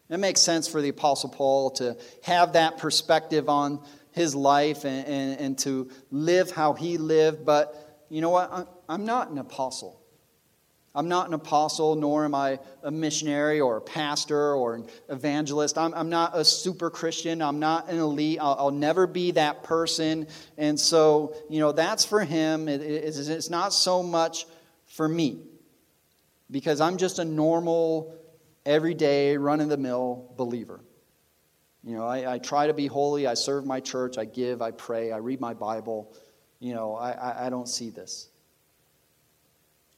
It 0.10 0.18
makes 0.18 0.42
sense 0.42 0.68
for 0.68 0.82
the 0.82 0.90
Apostle 0.90 1.30
Paul 1.30 1.72
to 1.72 1.98
have 2.24 2.54
that 2.54 2.78
perspective 2.78 3.50
on 3.50 3.84
his 4.18 4.36
life 4.36 4.84
and, 4.84 5.08
and, 5.08 5.40
and 5.40 5.58
to 5.60 5.90
live 6.12 6.52
how 6.52 6.74
he 6.74 6.98
lived. 6.98 7.46
But 7.46 8.06
you 8.10 8.20
know 8.20 8.32
what? 8.32 8.68
I'm 8.90 9.06
not 9.06 9.30
an 9.30 9.38
apostle. 9.38 10.02
I'm 10.98 11.08
not 11.08 11.28
an 11.28 11.36
apostle, 11.36 11.96
nor 11.96 12.26
am 12.26 12.34
I 12.34 12.60
a 12.82 12.90
missionary 12.90 13.60
or 13.60 13.78
a 13.78 13.82
pastor 13.82 14.56
or 14.56 14.74
an 14.74 14.88
evangelist. 15.10 15.78
I'm, 15.78 15.94
I'm 15.94 16.10
not 16.10 16.36
a 16.36 16.44
super 16.44 16.90
Christian. 16.90 17.44
I'm 17.44 17.60
not 17.60 17.88
an 17.90 18.00
elite. 18.00 18.40
I'll, 18.42 18.56
I'll, 18.58 18.72
never 18.72 19.06
be 19.06 19.30
that 19.32 19.62
person. 19.62 20.26
And 20.58 20.80
so, 20.80 21.36
you 21.52 21.60
know, 21.60 21.72
that's 21.72 22.04
for 22.04 22.24
him. 22.24 22.68
It, 22.68 22.82
it's, 22.82 23.20
it's 23.20 23.52
not 23.52 23.74
so 23.74 24.02
much 24.02 24.48
for 24.88 25.08
me 25.08 25.44
because 26.50 26.82
I'm 26.82 26.98
just 26.98 27.20
a 27.20 27.26
normal, 27.26 28.16
everyday, 28.66 29.38
run 29.38 29.62
of 29.62 29.70
the 29.70 29.78
mill 29.78 30.34
believer. 30.36 30.80
You 31.88 31.96
know, 31.96 32.06
I, 32.06 32.34
I, 32.34 32.38
try 32.38 32.68
to 32.68 32.74
be 32.74 32.86
holy. 32.86 33.28
I 33.28 33.34
serve 33.34 33.66
my 33.66 33.80
church. 33.80 34.18
I 34.18 34.26
give. 34.26 34.62
I 34.62 34.72
pray. 34.72 35.14
I 35.14 35.18
read 35.18 35.40
my 35.40 35.54
Bible. 35.54 36.14
You 36.60 36.74
know, 36.74 36.96
I, 36.96 37.12
I, 37.12 37.48
I 37.48 37.50
don't 37.50 37.70
see 37.70 37.92
this. 37.92 38.28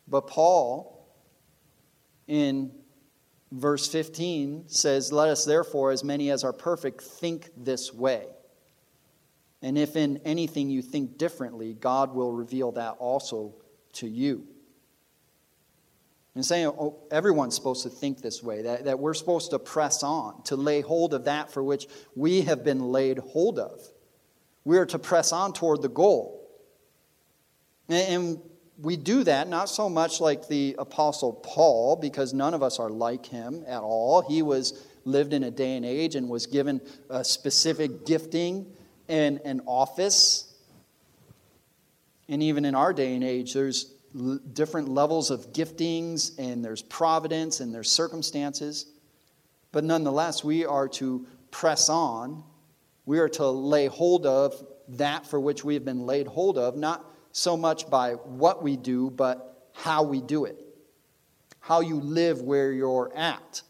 But 0.08 0.28
Paul, 0.28 1.12
in 2.28 2.72
verse 3.52 3.88
15, 3.88 4.66
says, 4.68 5.12
Let 5.12 5.30
us 5.30 5.46
therefore, 5.46 5.90
as 5.90 6.04
many 6.04 6.30
as 6.30 6.44
are 6.44 6.54
perfect, 6.54 7.02
think 7.02 7.50
this 7.58 7.92
way. 7.92 8.28
And 9.64 9.76
if 9.76 9.96
in 9.96 10.22
anything 10.26 10.70
you 10.70 10.84
think 10.84 11.18
differently, 11.18 11.74
God 11.74 12.14
will 12.14 12.32
reveal 12.32 12.72
that 12.74 12.98
also 13.00 13.56
to 13.94 14.08
you. 14.08 14.46
And 16.40 16.46
saying 16.46 16.68
oh, 16.68 16.96
everyone's 17.12 17.54
supposed 17.54 17.84
to 17.84 17.90
think 17.90 18.22
this 18.22 18.42
way, 18.42 18.62
that, 18.62 18.86
that 18.86 18.98
we're 18.98 19.14
supposed 19.14 19.50
to 19.50 19.60
press 19.60 20.04
on, 20.04 20.42
to 20.44 20.56
lay 20.56 20.80
hold 20.80 21.14
of 21.14 21.26
that 21.26 21.52
for 21.52 21.62
which 21.62 21.86
we 22.16 22.44
have 22.44 22.64
been 22.64 22.80
laid 22.80 23.18
hold 23.18 23.60
of. 23.60 23.82
We 24.64 24.78
are 24.78 24.86
to 24.86 24.98
press 24.98 25.34
on 25.34 25.52
toward 25.52 25.82
the 25.82 25.90
goal. 25.90 26.50
And, 27.90 28.14
and 28.14 28.42
we 28.82 28.96
do 28.96 29.26
that 29.26 29.50
not 29.50 29.68
so 29.68 29.90
much 29.90 30.22
like 30.22 30.48
the 30.48 30.78
apostle 30.80 31.34
Paul 31.34 31.98
because 31.98 32.34
none 32.34 32.54
of 32.54 32.64
us 32.64 32.80
are 32.80 32.90
like 32.90 33.26
him 33.26 33.66
at 33.68 33.82
all. 33.82 34.22
He 34.22 34.42
was 34.42 34.82
lived 35.04 35.34
in 35.34 35.44
a 35.44 35.52
day 35.52 35.76
and 35.76 35.86
age 35.86 36.16
and 36.16 36.30
was 36.30 36.46
given 36.46 36.80
a 37.10 37.26
specific 37.26 38.06
gifting 38.06 38.66
and 39.10 39.42
an 39.44 39.60
office. 39.66 40.56
And 42.30 42.42
even 42.42 42.64
in 42.64 42.76
our 42.76 42.94
day 42.94 43.14
and 43.14 43.26
age, 43.26 43.54
there's 43.56 43.94
different 44.54 44.90
levels 44.90 45.32
of 45.32 45.54
giftings 45.54 46.38
and 46.38 46.64
there's 46.64 46.82
providence 46.82 47.60
and 47.60 47.74
there's 47.74 47.92
circumstances. 47.92 48.88
But 49.72 49.84
nonetheless, 49.84 50.44
we 50.44 50.66
are 50.66 50.88
to 50.90 51.28
press 51.52 51.90
on. 51.90 52.44
We 53.06 53.20
are 53.20 53.30
to 53.30 53.48
lay 53.48 53.88
hold 53.88 54.26
of 54.26 54.66
that 54.90 55.26
for 55.28 55.40
which 55.40 55.64
we 55.64 55.76
have 55.76 55.86
been 55.86 56.06
laid 56.06 56.28
hold 56.28 56.58
of, 56.58 56.76
not 56.76 57.06
so 57.32 57.56
much 57.56 57.90
by 57.90 58.14
what 58.14 58.64
we 58.64 58.76
do, 58.76 59.12
but 59.12 59.70
how 59.74 60.04
we 60.04 60.22
do 60.22 60.46
it. 60.46 60.58
How 61.60 61.82
you 61.82 62.00
live 62.00 62.42
where 62.42 62.72
you're 62.72 63.12
at 63.16 63.62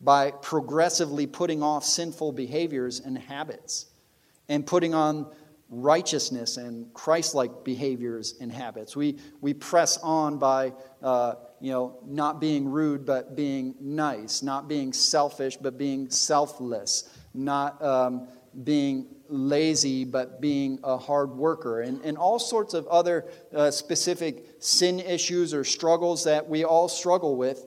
by 0.00 0.30
progressively 0.30 1.26
putting 1.26 1.62
off 1.62 1.84
sinful 1.84 2.32
behaviors 2.32 3.00
and 3.00 3.16
habits 3.16 3.86
and 4.48 4.66
putting 4.66 4.94
on 4.94 5.32
righteousness 5.68 6.58
and 6.58 6.92
Christ-like 6.94 7.64
behaviors 7.64 8.34
and 8.40 8.52
habits. 8.52 8.94
We, 8.94 9.18
we 9.40 9.52
press 9.52 9.98
on 9.98 10.38
by, 10.38 10.72
uh, 11.02 11.34
you 11.60 11.72
know, 11.72 11.98
not 12.06 12.40
being 12.40 12.70
rude 12.70 13.04
but 13.04 13.34
being 13.34 13.74
nice, 13.80 14.42
not 14.42 14.68
being 14.68 14.92
selfish 14.92 15.56
but 15.56 15.76
being 15.76 16.08
selfless, 16.08 17.10
not 17.34 17.82
um, 17.82 18.28
being 18.62 19.08
lazy 19.28 20.04
but 20.04 20.40
being 20.40 20.78
a 20.84 20.96
hard 20.96 21.30
worker, 21.30 21.80
and, 21.80 22.00
and 22.04 22.16
all 22.16 22.38
sorts 22.38 22.72
of 22.72 22.86
other 22.86 23.26
uh, 23.52 23.70
specific 23.72 24.46
sin 24.60 25.00
issues 25.00 25.52
or 25.52 25.64
struggles 25.64 26.24
that 26.24 26.48
we 26.48 26.64
all 26.64 26.88
struggle 26.88 27.34
with. 27.34 27.66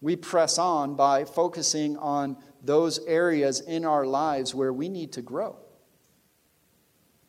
We 0.00 0.16
press 0.16 0.58
on 0.58 0.96
by 0.96 1.24
focusing 1.24 1.96
on 1.98 2.36
those 2.64 2.98
areas 3.06 3.60
in 3.60 3.84
our 3.84 4.04
lives 4.04 4.52
where 4.52 4.72
we 4.72 4.88
need 4.88 5.12
to 5.12 5.22
grow. 5.22 5.56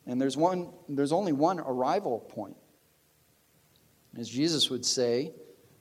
And 0.06 0.20
there's, 0.20 0.36
one, 0.36 0.70
there's 0.88 1.12
only 1.12 1.32
one 1.32 1.60
arrival 1.60 2.20
point. 2.20 2.56
As 4.18 4.28
Jesus 4.28 4.70
would 4.70 4.84
say, 4.84 5.32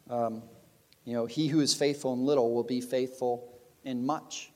um, 0.09 0.43
you 1.05 1.13
know, 1.13 1.25
he 1.25 1.47
who 1.47 1.59
is 1.59 1.73
faithful 1.73 2.13
in 2.13 2.25
little 2.25 2.53
will 2.53 2.63
be 2.63 2.81
faithful 2.81 3.53
in 3.83 4.05
much. 4.05 4.51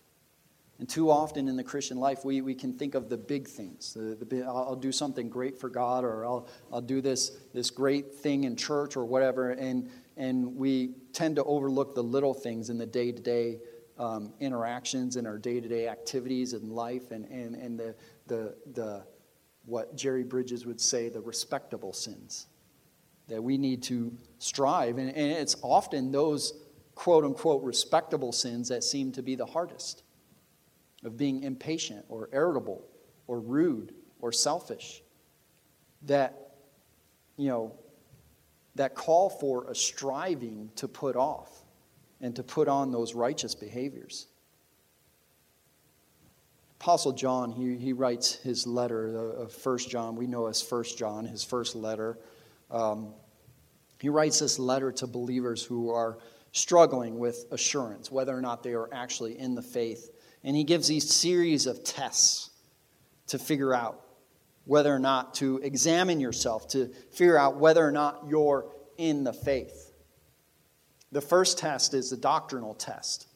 And 0.79 0.87
too 0.87 1.09
often 1.09 1.47
in 1.47 1.55
the 1.55 1.63
Christian 1.63 1.97
life, 1.97 2.23
we, 2.23 2.41
we 2.41 2.53
can 2.53 2.71
think 2.71 2.95
of 2.95 3.09
the 3.09 3.17
big 3.17 3.47
things. 3.47 3.93
The, 3.93 4.15
the, 4.25 4.43
I'll, 4.43 4.75
do 4.75 4.91
something 4.91 5.27
great 5.27 5.59
for 5.59 5.69
God, 5.69 6.03
or 6.03 6.23
I'll, 6.23 6.47
I'll 6.71 6.81
do 6.81 7.01
this, 7.01 7.31
this 7.53 7.71
great 7.71 8.13
thing 8.13 8.43
in 8.43 8.55
church, 8.55 8.95
or 8.95 9.03
whatever. 9.03 9.51
And, 9.51 9.89
and 10.17 10.55
we 10.55 10.91
tend 11.13 11.35
to 11.37 11.43
overlook 11.43 11.95
the 11.95 12.03
little 12.03 12.33
things 12.33 12.69
in 12.69 12.77
the 12.77 12.85
day 12.85 13.11
to 13.11 13.21
day 13.21 13.59
interactions 14.39 15.15
and 15.15 15.25
our 15.25 15.39
day 15.39 15.59
to 15.59 15.67
day 15.67 15.87
activities 15.87 16.53
in 16.53 16.69
life, 16.69 17.09
and, 17.11 17.25
and, 17.25 17.55
and 17.55 17.79
the, 17.79 17.95
the, 18.27 18.55
the, 18.73 19.03
what 19.67 19.95
Jerry 19.95 20.23
Bridges 20.23 20.65
would 20.65 20.81
say, 20.81 21.09
the 21.09 21.21
respectable 21.21 21.93
sins 21.93 22.47
that 23.27 23.43
we 23.43 23.57
need 23.57 23.83
to 23.83 24.11
strive. 24.39 24.97
And, 24.97 25.09
and 25.09 25.31
it's 25.31 25.57
often 25.61 26.11
those 26.11 26.53
quote 26.95 27.25
unquote 27.25 27.61
respectable 27.63 28.31
sins 28.31 28.69
that 28.69 28.83
seem 28.83 29.11
to 29.11 29.21
be 29.21 29.35
the 29.35 29.45
hardest 29.45 30.03
of 31.03 31.17
being 31.17 31.43
impatient 31.43 32.05
or 32.07 32.29
irritable 32.31 32.83
or 33.27 33.39
rude 33.39 33.93
or 34.21 34.31
selfish 34.31 35.03
that, 36.03 36.55
you 37.35 37.49
know, 37.49 37.73
that 38.75 38.95
call 38.95 39.29
for 39.29 39.69
a 39.69 39.75
striving 39.75 40.71
to 40.75 40.87
put 40.87 41.15
off 41.15 41.51
and 42.21 42.35
to 42.37 42.43
put 42.43 42.69
on 42.69 42.91
those 42.91 43.13
righteous 43.13 43.53
behaviors. 43.53 44.27
Apostle 46.87 47.11
John, 47.11 47.51
he, 47.51 47.75
he 47.75 47.91
writes 47.91 48.35
his 48.35 48.65
letter 48.65 49.13
of 49.33 49.51
First 49.51 49.89
John, 49.89 50.15
we 50.15 50.25
know 50.25 50.47
as 50.47 50.61
First 50.61 50.97
John, 50.97 51.25
his 51.25 51.43
first 51.43 51.75
letter. 51.75 52.17
Um, 52.71 53.13
he 53.99 54.07
writes 54.07 54.39
this 54.39 54.57
letter 54.57 54.93
to 54.93 55.05
believers 55.05 55.61
who 55.61 55.89
are 55.89 56.17
struggling 56.53 57.19
with 57.19 57.43
assurance, 57.51 58.09
whether 58.09 58.33
or 58.33 58.39
not 58.39 58.63
they 58.63 58.71
are 58.73 58.87
actually 58.93 59.37
in 59.37 59.53
the 59.53 59.61
faith 59.61 60.11
and 60.45 60.55
he 60.55 60.63
gives 60.63 60.87
these 60.87 61.13
series 61.13 61.67
of 61.67 61.83
tests 61.83 62.51
to 63.27 63.37
figure 63.37 63.73
out 63.73 63.99
whether 64.63 64.95
or 64.95 64.99
not 64.99 65.33
to 65.33 65.57
examine 65.57 66.21
yourself, 66.21 66.69
to 66.69 66.87
figure 67.11 67.37
out 67.37 67.57
whether 67.57 67.85
or 67.85 67.91
not 67.91 68.23
you're 68.29 68.71
in 68.97 69.25
the 69.25 69.33
faith. 69.33 69.91
The 71.11 71.19
first 71.19 71.57
test 71.57 71.93
is 71.93 72.11
the 72.11 72.15
doctrinal 72.15 72.75
test. 72.75 73.27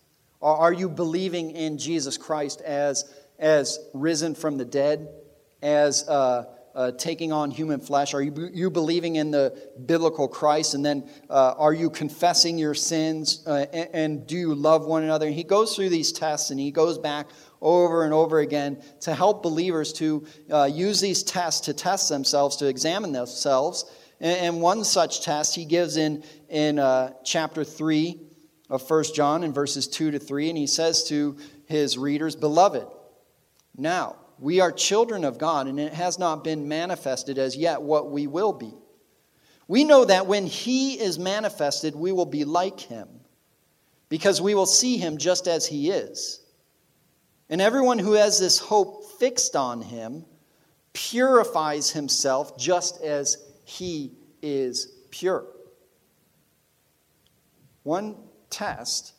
Are 0.42 0.74
you 0.74 0.90
believing 0.90 1.52
in 1.52 1.78
Jesus 1.78 2.18
Christ 2.18 2.62
as, 2.62 3.14
as 3.42 3.80
risen 3.94 4.36
from 4.36 4.58
the 4.58 4.66
dead, 4.66 5.10
as 5.62 6.08
uh, 6.08 6.46
uh, 6.74 6.92
taking 6.92 7.32
on 7.32 7.52
human 7.52 7.80
flesh? 7.80 8.14
Are 8.14 8.22
you, 8.22 8.50
you 8.54 8.70
believing 8.70 9.18
in 9.18 9.32
the 9.32 9.58
biblical 9.86 10.28
Christ? 10.28 10.76
And 10.76 10.86
then 10.86 11.10
uh, 11.30 11.56
are 11.58 11.74
you 11.74 11.90
confessing 11.90 12.58
your 12.58 12.76
sins? 12.76 13.44
Uh, 13.46 13.66
and, 13.74 13.90
and, 13.94 14.28
do 14.28 14.38
you 14.38 14.56
love 14.56 14.86
one 14.86 15.04
another? 15.04 15.26
And 15.26 15.36
he 15.36 15.44
goes 15.44 15.76
through 15.76 15.90
these 15.90 16.12
tests 16.12 16.52
and 16.52 16.60
he 16.60 16.72
goes 16.72 16.98
back 16.98 17.28
over 17.60 18.06
and 18.06 18.14
over 18.14 18.40
again 18.40 18.82
to 19.02 19.14
help 19.14 19.44
believers 19.44 19.92
to 19.94 20.26
uh, 20.50 20.70
use 20.72 21.02
these 21.02 21.24
tests 21.24 21.62
to 21.62 21.74
test 21.74 22.10
themselves, 22.10 22.58
to 22.58 22.68
examine 22.68 23.12
themselves. 23.12 23.86
And, 24.20 24.38
and 24.40 24.62
one 24.62 24.84
such 24.84 25.24
test 25.26 25.56
he 25.56 25.66
gives 25.66 25.98
in, 25.98 26.24
in 26.48 26.80
uh, 26.80 27.14
chapter 27.24 27.64
3 27.64 28.20
of 28.70 28.90
1 28.90 29.04
John 29.14 29.44
in 29.44 29.52
verses 29.52 29.88
2 29.88 30.12
to 30.12 30.20
3. 30.20 30.50
And 30.50 30.58
he 30.58 30.68
says 30.68 31.04
to 31.06 31.38
his 31.66 31.98
readers, 31.98 32.36
Beloved, 32.36 32.88
now, 33.78 34.18
we 34.40 34.60
are 34.60 34.72
children 34.72 35.24
of 35.24 35.38
God, 35.38 35.68
and 35.68 35.80
it 35.80 35.94
has 35.94 36.18
not 36.18 36.44
been 36.44 36.68
manifested 36.68 37.38
as 37.38 37.56
yet 37.56 37.82
what 37.82 38.12
we 38.12 38.28
will 38.28 38.54
be. 38.54 38.74
We 39.68 39.84
know 39.84 40.04
that 40.06 40.28
when 40.28 40.48
He 40.48 41.00
is 41.00 41.20
manifested, 41.20 41.96
we 41.96 42.12
will 42.12 42.26
be 42.26 42.44
like 42.44 42.80
Him, 42.80 43.08
because 44.10 44.42
we 44.42 44.56
will 44.56 44.66
see 44.66 44.98
Him 44.98 45.18
just 45.18 45.48
as 45.48 45.66
He 45.66 45.92
is. 45.92 46.42
And 47.50 47.62
everyone 47.62 48.00
who 48.00 48.14
has 48.14 48.40
this 48.40 48.58
hope 48.60 49.06
fixed 49.20 49.56
on 49.56 49.82
Him 49.82 50.26
purifies 50.94 51.90
himself 51.92 52.58
just 52.58 53.02
as 53.02 53.38
He 53.64 54.14
is 54.42 54.92
pure. 55.12 55.46
One 57.84 58.16
test 58.50 59.14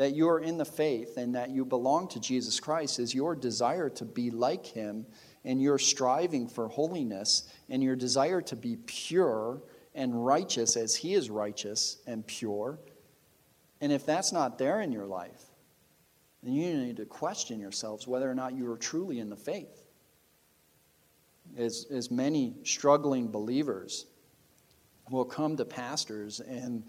that 0.00 0.14
you 0.14 0.26
are 0.30 0.40
in 0.40 0.56
the 0.56 0.64
faith 0.64 1.18
and 1.18 1.34
that 1.34 1.50
you 1.50 1.62
belong 1.62 2.08
to 2.08 2.18
Jesus 2.18 2.58
Christ 2.58 2.98
is 2.98 3.14
your 3.14 3.36
desire 3.36 3.90
to 3.90 4.06
be 4.06 4.30
like 4.30 4.64
him 4.64 5.04
and 5.44 5.60
your 5.60 5.78
striving 5.78 6.48
for 6.48 6.68
holiness 6.68 7.52
and 7.68 7.82
your 7.82 7.96
desire 7.96 8.40
to 8.40 8.56
be 8.56 8.76
pure 8.86 9.62
and 9.94 10.24
righteous 10.24 10.74
as 10.78 10.96
he 10.96 11.12
is 11.12 11.28
righteous 11.28 11.98
and 12.06 12.26
pure. 12.26 12.78
And 13.82 13.92
if 13.92 14.06
that's 14.06 14.32
not 14.32 14.56
there 14.56 14.80
in 14.80 14.90
your 14.90 15.04
life, 15.04 15.42
then 16.42 16.54
you 16.54 16.78
need 16.78 16.96
to 16.96 17.04
question 17.04 17.60
yourselves 17.60 18.06
whether 18.06 18.30
or 18.30 18.34
not 18.34 18.54
you 18.54 18.72
are 18.72 18.78
truly 18.78 19.18
in 19.18 19.28
the 19.28 19.36
faith. 19.36 19.84
as, 21.58 21.84
as 21.90 22.10
many 22.10 22.54
struggling 22.64 23.28
believers 23.28 24.06
will 25.10 25.26
come 25.26 25.58
to 25.58 25.66
pastors 25.66 26.40
and 26.40 26.84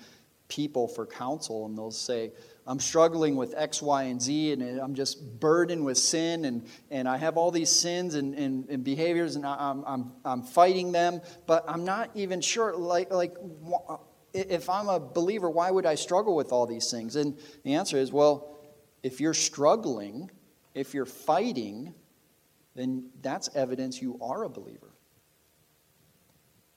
people 0.48 0.88
for 0.88 1.06
counsel 1.06 1.66
and 1.66 1.78
they'll 1.78 1.92
say, 1.92 2.32
I'm 2.68 2.80
struggling 2.80 3.36
with 3.36 3.54
X, 3.58 3.82
Y, 3.82 4.04
and 4.04 4.22
Z, 4.22 4.54
and 4.54 4.80
I'm 4.80 4.94
just 4.94 5.40
burdened 5.40 5.84
with 5.84 5.98
sin, 5.98 6.46
and, 6.46 6.68
and 6.92 7.08
I 7.08 7.18
have 7.18 7.36
all 7.36 7.50
these 7.50 7.70
sins 7.70 8.14
and, 8.16 8.36
and, 8.36 8.70
and 8.70 8.84
behaviors, 8.84 9.36
and 9.36 9.46
I'm, 9.46 9.84
I'm, 9.86 10.12
I'm 10.24 10.44
fighting 10.44 10.92
them, 10.92 11.22
but 11.48 11.66
I'm 11.68 11.86
not 11.86 12.12
even 12.14 12.40
sure, 12.40 12.76
like, 12.76 13.12
like, 13.12 13.36
if 14.34 14.70
I'm 14.70 14.90
a 14.90 15.00
believer, 15.00 15.50
why 15.50 15.72
would 15.72 15.86
I 15.86 15.96
struggle 15.96 16.36
with 16.36 16.52
all 16.52 16.68
these 16.68 16.92
things? 16.92 17.16
And 17.16 17.38
the 17.64 17.74
answer 17.74 17.98
is, 17.98 18.12
well, 18.12 18.60
if 19.04 19.20
you're 19.20 19.34
struggling, 19.34 20.30
if 20.74 20.94
you're 20.94 21.06
fighting, 21.06 21.94
then 22.76 23.10
that's 23.22 23.50
evidence 23.56 24.02
you 24.02 24.20
are 24.22 24.44
a 24.44 24.50
believer. 24.50 24.94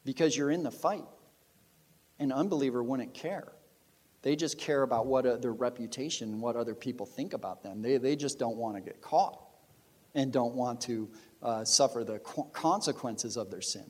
Because 0.04 0.36
you're 0.36 0.50
in 0.50 0.62
the 0.62 0.70
fight. 0.70 1.04
An 2.18 2.32
unbeliever 2.32 2.82
wouldn't 2.82 3.14
care. 3.14 3.52
They 4.24 4.36
just 4.36 4.56
care 4.56 4.84
about 4.84 5.04
what 5.04 5.26
uh, 5.26 5.36
their 5.36 5.52
reputation 5.52 6.32
and 6.32 6.40
what 6.40 6.56
other 6.56 6.74
people 6.74 7.04
think 7.04 7.34
about 7.34 7.62
them. 7.62 7.82
They, 7.82 7.98
they 7.98 8.16
just 8.16 8.38
don't 8.38 8.56
want 8.56 8.74
to 8.74 8.80
get 8.80 9.02
caught 9.02 9.38
and 10.14 10.32
don't 10.32 10.54
want 10.54 10.80
to 10.82 11.10
uh, 11.42 11.64
suffer 11.66 12.04
the 12.04 12.20
consequences 12.54 13.36
of 13.36 13.50
their 13.50 13.60
sin. 13.60 13.84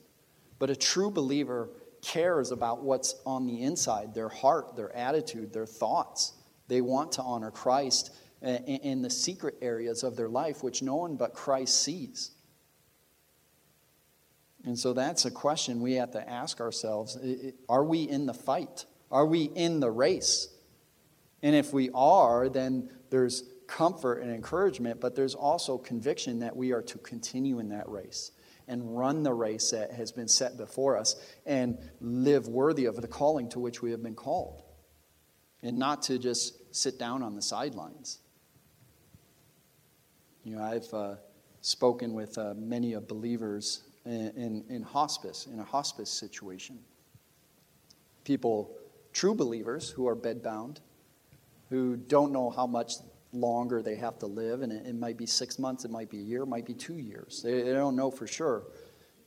But 0.58 0.70
a 0.70 0.76
true 0.76 1.08
believer 1.08 1.70
cares 2.02 2.50
about 2.50 2.82
what's 2.82 3.14
on 3.24 3.46
the 3.46 3.62
inside 3.62 4.12
their 4.12 4.28
heart, 4.28 4.74
their 4.74 4.94
attitude, 4.96 5.52
their 5.52 5.66
thoughts. 5.66 6.32
They 6.66 6.80
want 6.80 7.12
to 7.12 7.22
honor 7.22 7.52
Christ 7.52 8.10
in 8.42 9.02
the 9.02 9.10
secret 9.10 9.54
areas 9.62 10.02
of 10.02 10.16
their 10.16 10.28
life, 10.28 10.64
which 10.64 10.82
no 10.82 10.96
one 10.96 11.14
but 11.14 11.32
Christ 11.32 11.80
sees. 11.80 12.32
And 14.64 14.76
so 14.76 14.92
that's 14.92 15.26
a 15.26 15.30
question 15.30 15.80
we 15.80 15.94
have 15.94 16.10
to 16.10 16.28
ask 16.28 16.60
ourselves 16.60 17.16
Are 17.68 17.84
we 17.84 18.02
in 18.02 18.26
the 18.26 18.34
fight? 18.34 18.86
Are 19.10 19.26
we 19.26 19.44
in 19.44 19.80
the 19.80 19.90
race? 19.90 20.48
And 21.42 21.54
if 21.54 21.72
we 21.72 21.90
are, 21.94 22.48
then 22.48 22.90
there's 23.10 23.44
comfort 23.66 24.20
and 24.20 24.30
encouragement, 24.30 25.00
but 25.00 25.14
there's 25.14 25.34
also 25.34 25.78
conviction 25.78 26.40
that 26.40 26.56
we 26.56 26.72
are 26.72 26.82
to 26.82 26.98
continue 26.98 27.58
in 27.58 27.68
that 27.70 27.88
race 27.88 28.32
and 28.66 28.96
run 28.96 29.22
the 29.22 29.32
race 29.32 29.70
that 29.70 29.92
has 29.92 30.10
been 30.10 30.28
set 30.28 30.56
before 30.56 30.96
us 30.96 31.16
and 31.44 31.78
live 32.00 32.48
worthy 32.48 32.86
of 32.86 32.96
the 32.96 33.08
calling 33.08 33.48
to 33.50 33.58
which 33.58 33.82
we 33.82 33.90
have 33.90 34.02
been 34.02 34.14
called. 34.14 34.62
And 35.62 35.78
not 35.78 36.02
to 36.04 36.18
just 36.18 36.74
sit 36.74 36.98
down 36.98 37.22
on 37.22 37.34
the 37.34 37.42
sidelines. 37.42 38.18
You 40.44 40.56
know, 40.56 40.62
I've 40.62 40.92
uh, 40.92 41.16
spoken 41.62 42.12
with 42.12 42.36
uh, 42.36 42.54
many 42.56 42.92
of 42.92 43.08
believers 43.08 43.82
in, 44.04 44.32
in, 44.36 44.64
in 44.68 44.82
hospice, 44.82 45.46
in 45.50 45.58
a 45.58 45.64
hospice 45.64 46.10
situation. 46.10 46.78
People 48.24 48.76
true 49.14 49.34
believers 49.34 49.88
who 49.88 50.06
are 50.06 50.16
bedbound, 50.16 50.80
who 51.70 51.96
don't 51.96 52.32
know 52.32 52.50
how 52.50 52.66
much 52.66 52.94
longer 53.32 53.80
they 53.80 53.94
have 53.94 54.18
to 54.18 54.26
live, 54.26 54.60
and 54.60 54.72
it, 54.72 54.86
it, 54.86 54.94
might 54.94 55.16
be 55.16 55.24
six 55.24 55.58
months, 55.58 55.84
it 55.84 55.90
might 55.90 56.10
be 56.10 56.18
a 56.18 56.22
year, 56.22 56.42
it 56.42 56.48
might 56.48 56.66
be 56.66 56.74
two 56.74 56.98
years. 56.98 57.40
They, 57.42 57.62
they 57.62 57.72
don't 57.72 57.96
know 57.96 58.10
for 58.10 58.26
sure. 58.26 58.64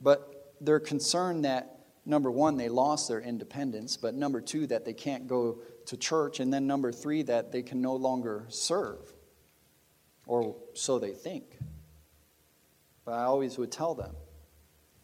But 0.00 0.54
they're 0.60 0.78
concerned 0.78 1.44
that, 1.44 1.80
number 2.06 2.30
one, 2.30 2.56
they 2.56 2.68
lost 2.68 3.08
their 3.08 3.20
independence, 3.20 3.96
but 3.96 4.14
number 4.14 4.40
two, 4.40 4.66
that 4.68 4.84
they 4.84 4.92
can't 4.92 5.26
go 5.26 5.58
to 5.86 5.96
church, 5.96 6.38
and 6.40 6.52
then 6.52 6.66
number 6.66 6.92
three, 6.92 7.22
that 7.22 7.50
they 7.50 7.62
can 7.62 7.80
no 7.80 7.96
longer 7.96 8.44
serve, 8.48 9.12
or 10.26 10.54
so 10.74 10.98
they 10.98 11.12
think. 11.12 11.58
But 13.04 13.12
I 13.12 13.24
always 13.24 13.56
would 13.56 13.72
tell 13.72 13.94
them, 13.94 14.14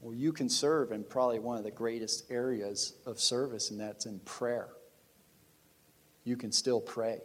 well, 0.05 0.15
you 0.15 0.35
can 0.35 0.51
serve 0.51 0.93
in 0.93 1.03
probably 1.03 1.39
one 1.39 1.57
of 1.57 1.65
the 1.65 1.71
greatest 1.71 2.31
areas 2.31 2.93
of 3.07 3.19
service, 3.19 3.71
and 3.71 3.81
that's 3.81 4.05
in 4.05 4.19
prayer. 4.21 4.69
You 6.25 6.37
can 6.37 6.53
still 6.53 6.79
pray, 6.79 7.23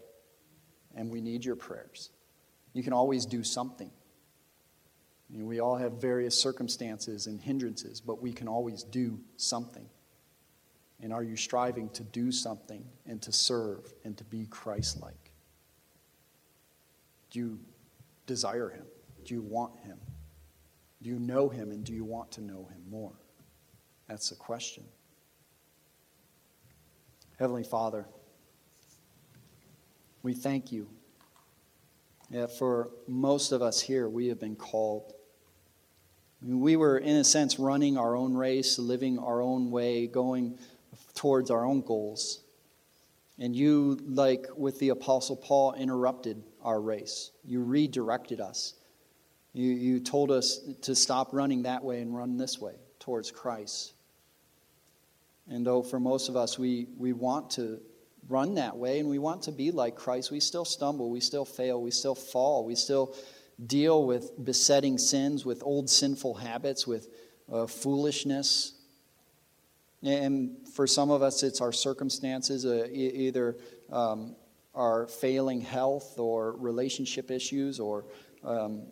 and 0.95 1.11
we 1.11 1.19
need 1.19 1.43
your 1.43 1.57
prayers. 1.57 2.09
You 2.71 2.81
can 2.81 2.93
always 2.93 3.25
do 3.25 3.43
something. 3.43 3.91
We 5.29 5.59
all 5.59 5.75
have 5.75 5.93
various 5.93 6.41
circumstances 6.41 7.27
and 7.27 7.41
hindrances, 7.41 7.99
but 7.99 8.21
we 8.21 8.31
can 8.31 8.47
always 8.47 8.83
do 8.83 9.19
something. 9.35 9.85
And 11.01 11.11
are 11.11 11.23
you 11.23 11.35
striving 11.35 11.89
to 11.89 12.03
do 12.03 12.31
something 12.31 12.85
and 13.05 13.21
to 13.23 13.33
serve 13.33 13.93
and 14.05 14.15
to 14.17 14.23
be 14.23 14.45
Christ 14.45 15.01
like? 15.01 15.31
Do 17.29 17.39
you 17.39 17.59
desire 18.25 18.69
Him? 18.69 18.85
Do 19.25 19.33
you 19.33 19.41
want 19.41 19.77
Him? 19.81 19.99
Do 21.01 21.09
you 21.09 21.19
know 21.19 21.49
him 21.49 21.71
and 21.71 21.83
do 21.83 21.93
you 21.93 22.03
want 22.03 22.31
to 22.33 22.41
know 22.41 22.67
him 22.71 22.81
more? 22.89 23.13
That's 24.07 24.29
the 24.29 24.35
question. 24.35 24.83
Heavenly 27.37 27.63
Father, 27.63 28.05
we 30.23 30.33
thank 30.33 30.71
you 30.71 30.89
for 32.57 32.89
most 33.07 33.51
of 33.51 33.61
us 33.61 33.81
here, 33.81 34.07
we 34.07 34.27
have 34.27 34.39
been 34.39 34.55
called. 34.55 35.13
We 36.41 36.75
were, 36.75 36.97
in 36.97 37.17
a 37.17 37.23
sense, 37.23 37.59
running 37.59 37.97
our 37.97 38.15
own 38.15 38.35
race, 38.35 38.77
living 38.79 39.19
our 39.19 39.41
own 39.41 39.71
way, 39.71 40.07
going 40.07 40.57
towards 41.15 41.49
our 41.49 41.65
own 41.65 41.81
goals. 41.81 42.41
And 43.39 43.55
you, 43.55 43.99
like 44.05 44.47
with 44.55 44.79
the 44.79 44.89
Apostle 44.89 45.37
Paul, 45.37 45.73
interrupted 45.73 46.43
our 46.61 46.79
race. 46.79 47.31
You 47.43 47.63
redirected 47.63 48.39
us. 48.39 48.75
You, 49.53 49.71
you 49.71 49.99
told 49.99 50.31
us 50.31 50.59
to 50.83 50.95
stop 50.95 51.33
running 51.33 51.63
that 51.63 51.83
way 51.83 52.01
and 52.01 52.15
run 52.15 52.37
this 52.37 52.59
way 52.59 52.75
towards 52.99 53.31
Christ. 53.31 53.93
And 55.49 55.65
though 55.65 55.81
for 55.81 55.99
most 55.99 56.29
of 56.29 56.35
us 56.35 56.59
we, 56.59 56.87
we 56.97 57.13
want 57.13 57.49
to 57.51 57.79
run 58.27 58.55
that 58.55 58.77
way 58.77 58.99
and 58.99 59.09
we 59.09 59.17
want 59.17 59.43
to 59.43 59.51
be 59.51 59.71
like 59.71 59.95
Christ, 59.95 60.29
we 60.31 60.39
still 60.39 60.65
stumble, 60.65 61.09
we 61.09 61.19
still 61.19 61.45
fail, 61.45 61.81
we 61.81 61.91
still 61.91 62.15
fall, 62.15 62.65
we 62.65 62.75
still 62.75 63.15
deal 63.65 64.05
with 64.05 64.43
besetting 64.43 64.97
sins, 64.97 65.45
with 65.45 65.61
old 65.63 65.89
sinful 65.89 66.35
habits, 66.35 66.85
with 66.85 67.09
uh, 67.51 67.65
foolishness. 67.65 68.73
And 70.01 70.55
for 70.73 70.87
some 70.87 71.11
of 71.11 71.21
us, 71.21 71.43
it's 71.43 71.59
our 71.59 71.73
circumstances, 71.73 72.65
uh, 72.65 72.87
e- 72.89 73.27
either 73.27 73.57
um, 73.91 74.35
our 74.73 75.07
failing 75.07 75.59
health 75.59 76.17
or 76.19 76.53
relationship 76.53 77.31
issues 77.31 77.79
or 77.79 78.05
um, 78.45 78.83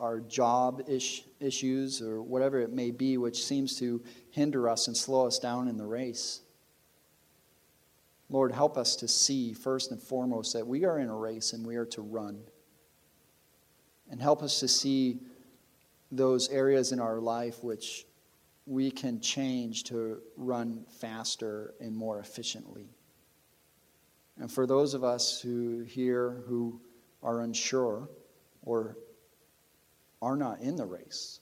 our 0.00 0.20
job 0.20 0.82
ish, 0.88 1.24
issues 1.38 2.00
or 2.00 2.22
whatever 2.22 2.58
it 2.60 2.72
may 2.72 2.90
be, 2.90 3.18
which 3.18 3.44
seems 3.44 3.78
to 3.78 4.02
hinder 4.30 4.68
us 4.68 4.86
and 4.86 4.96
slow 4.96 5.26
us 5.26 5.38
down 5.38 5.68
in 5.68 5.76
the 5.76 5.86
race. 5.86 6.40
Lord, 8.30 8.52
help 8.52 8.78
us 8.78 8.96
to 8.96 9.08
see 9.08 9.52
first 9.52 9.90
and 9.90 10.00
foremost 10.00 10.54
that 10.54 10.66
we 10.66 10.84
are 10.84 10.98
in 10.98 11.08
a 11.08 11.16
race 11.16 11.52
and 11.52 11.66
we 11.66 11.76
are 11.76 11.86
to 11.86 12.00
run. 12.00 12.40
And 14.10 14.20
help 14.20 14.42
us 14.42 14.60
to 14.60 14.68
see 14.68 15.20
those 16.10 16.48
areas 16.48 16.92
in 16.92 16.98
our 17.00 17.20
life 17.20 17.62
which 17.62 18.06
we 18.66 18.90
can 18.90 19.20
change 19.20 19.84
to 19.84 20.20
run 20.36 20.84
faster 21.00 21.74
and 21.80 21.94
more 21.94 22.20
efficiently. 22.20 22.88
And 24.38 24.50
for 24.50 24.66
those 24.66 24.94
of 24.94 25.04
us 25.04 25.40
who 25.40 25.80
here 25.80 26.42
who 26.46 26.80
are 27.22 27.40
unsure 27.40 28.08
or 28.62 28.96
are 30.22 30.36
not 30.36 30.60
in 30.60 30.76
the 30.76 30.86
race. 30.86 31.40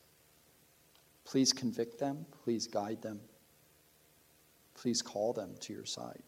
Please 1.25 1.53
convict 1.53 1.99
them. 1.99 2.25
Please 2.45 2.67
guide 2.67 3.03
them. 3.03 3.21
Please 4.75 5.03
call 5.03 5.33
them 5.33 5.55
to 5.61 5.73
your 5.73 5.85
side. 5.85 6.23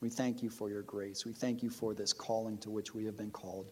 We 0.00 0.08
thank 0.08 0.42
you 0.42 0.50
for 0.50 0.70
your 0.70 0.82
grace. 0.82 1.26
We 1.26 1.32
thank 1.32 1.62
you 1.62 1.70
for 1.70 1.94
this 1.94 2.12
calling 2.12 2.58
to 2.58 2.70
which 2.70 2.94
we 2.94 3.04
have 3.04 3.16
been 3.16 3.30
called. 3.30 3.70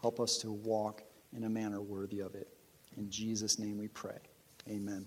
Help 0.00 0.20
us 0.20 0.38
to 0.38 0.50
walk 0.50 1.02
in 1.34 1.44
a 1.44 1.48
manner 1.48 1.80
worthy 1.80 2.20
of 2.20 2.34
it. 2.34 2.48
In 2.96 3.10
Jesus' 3.10 3.58
name 3.58 3.78
we 3.78 3.88
pray. 3.88 4.18
Amen. 4.68 5.06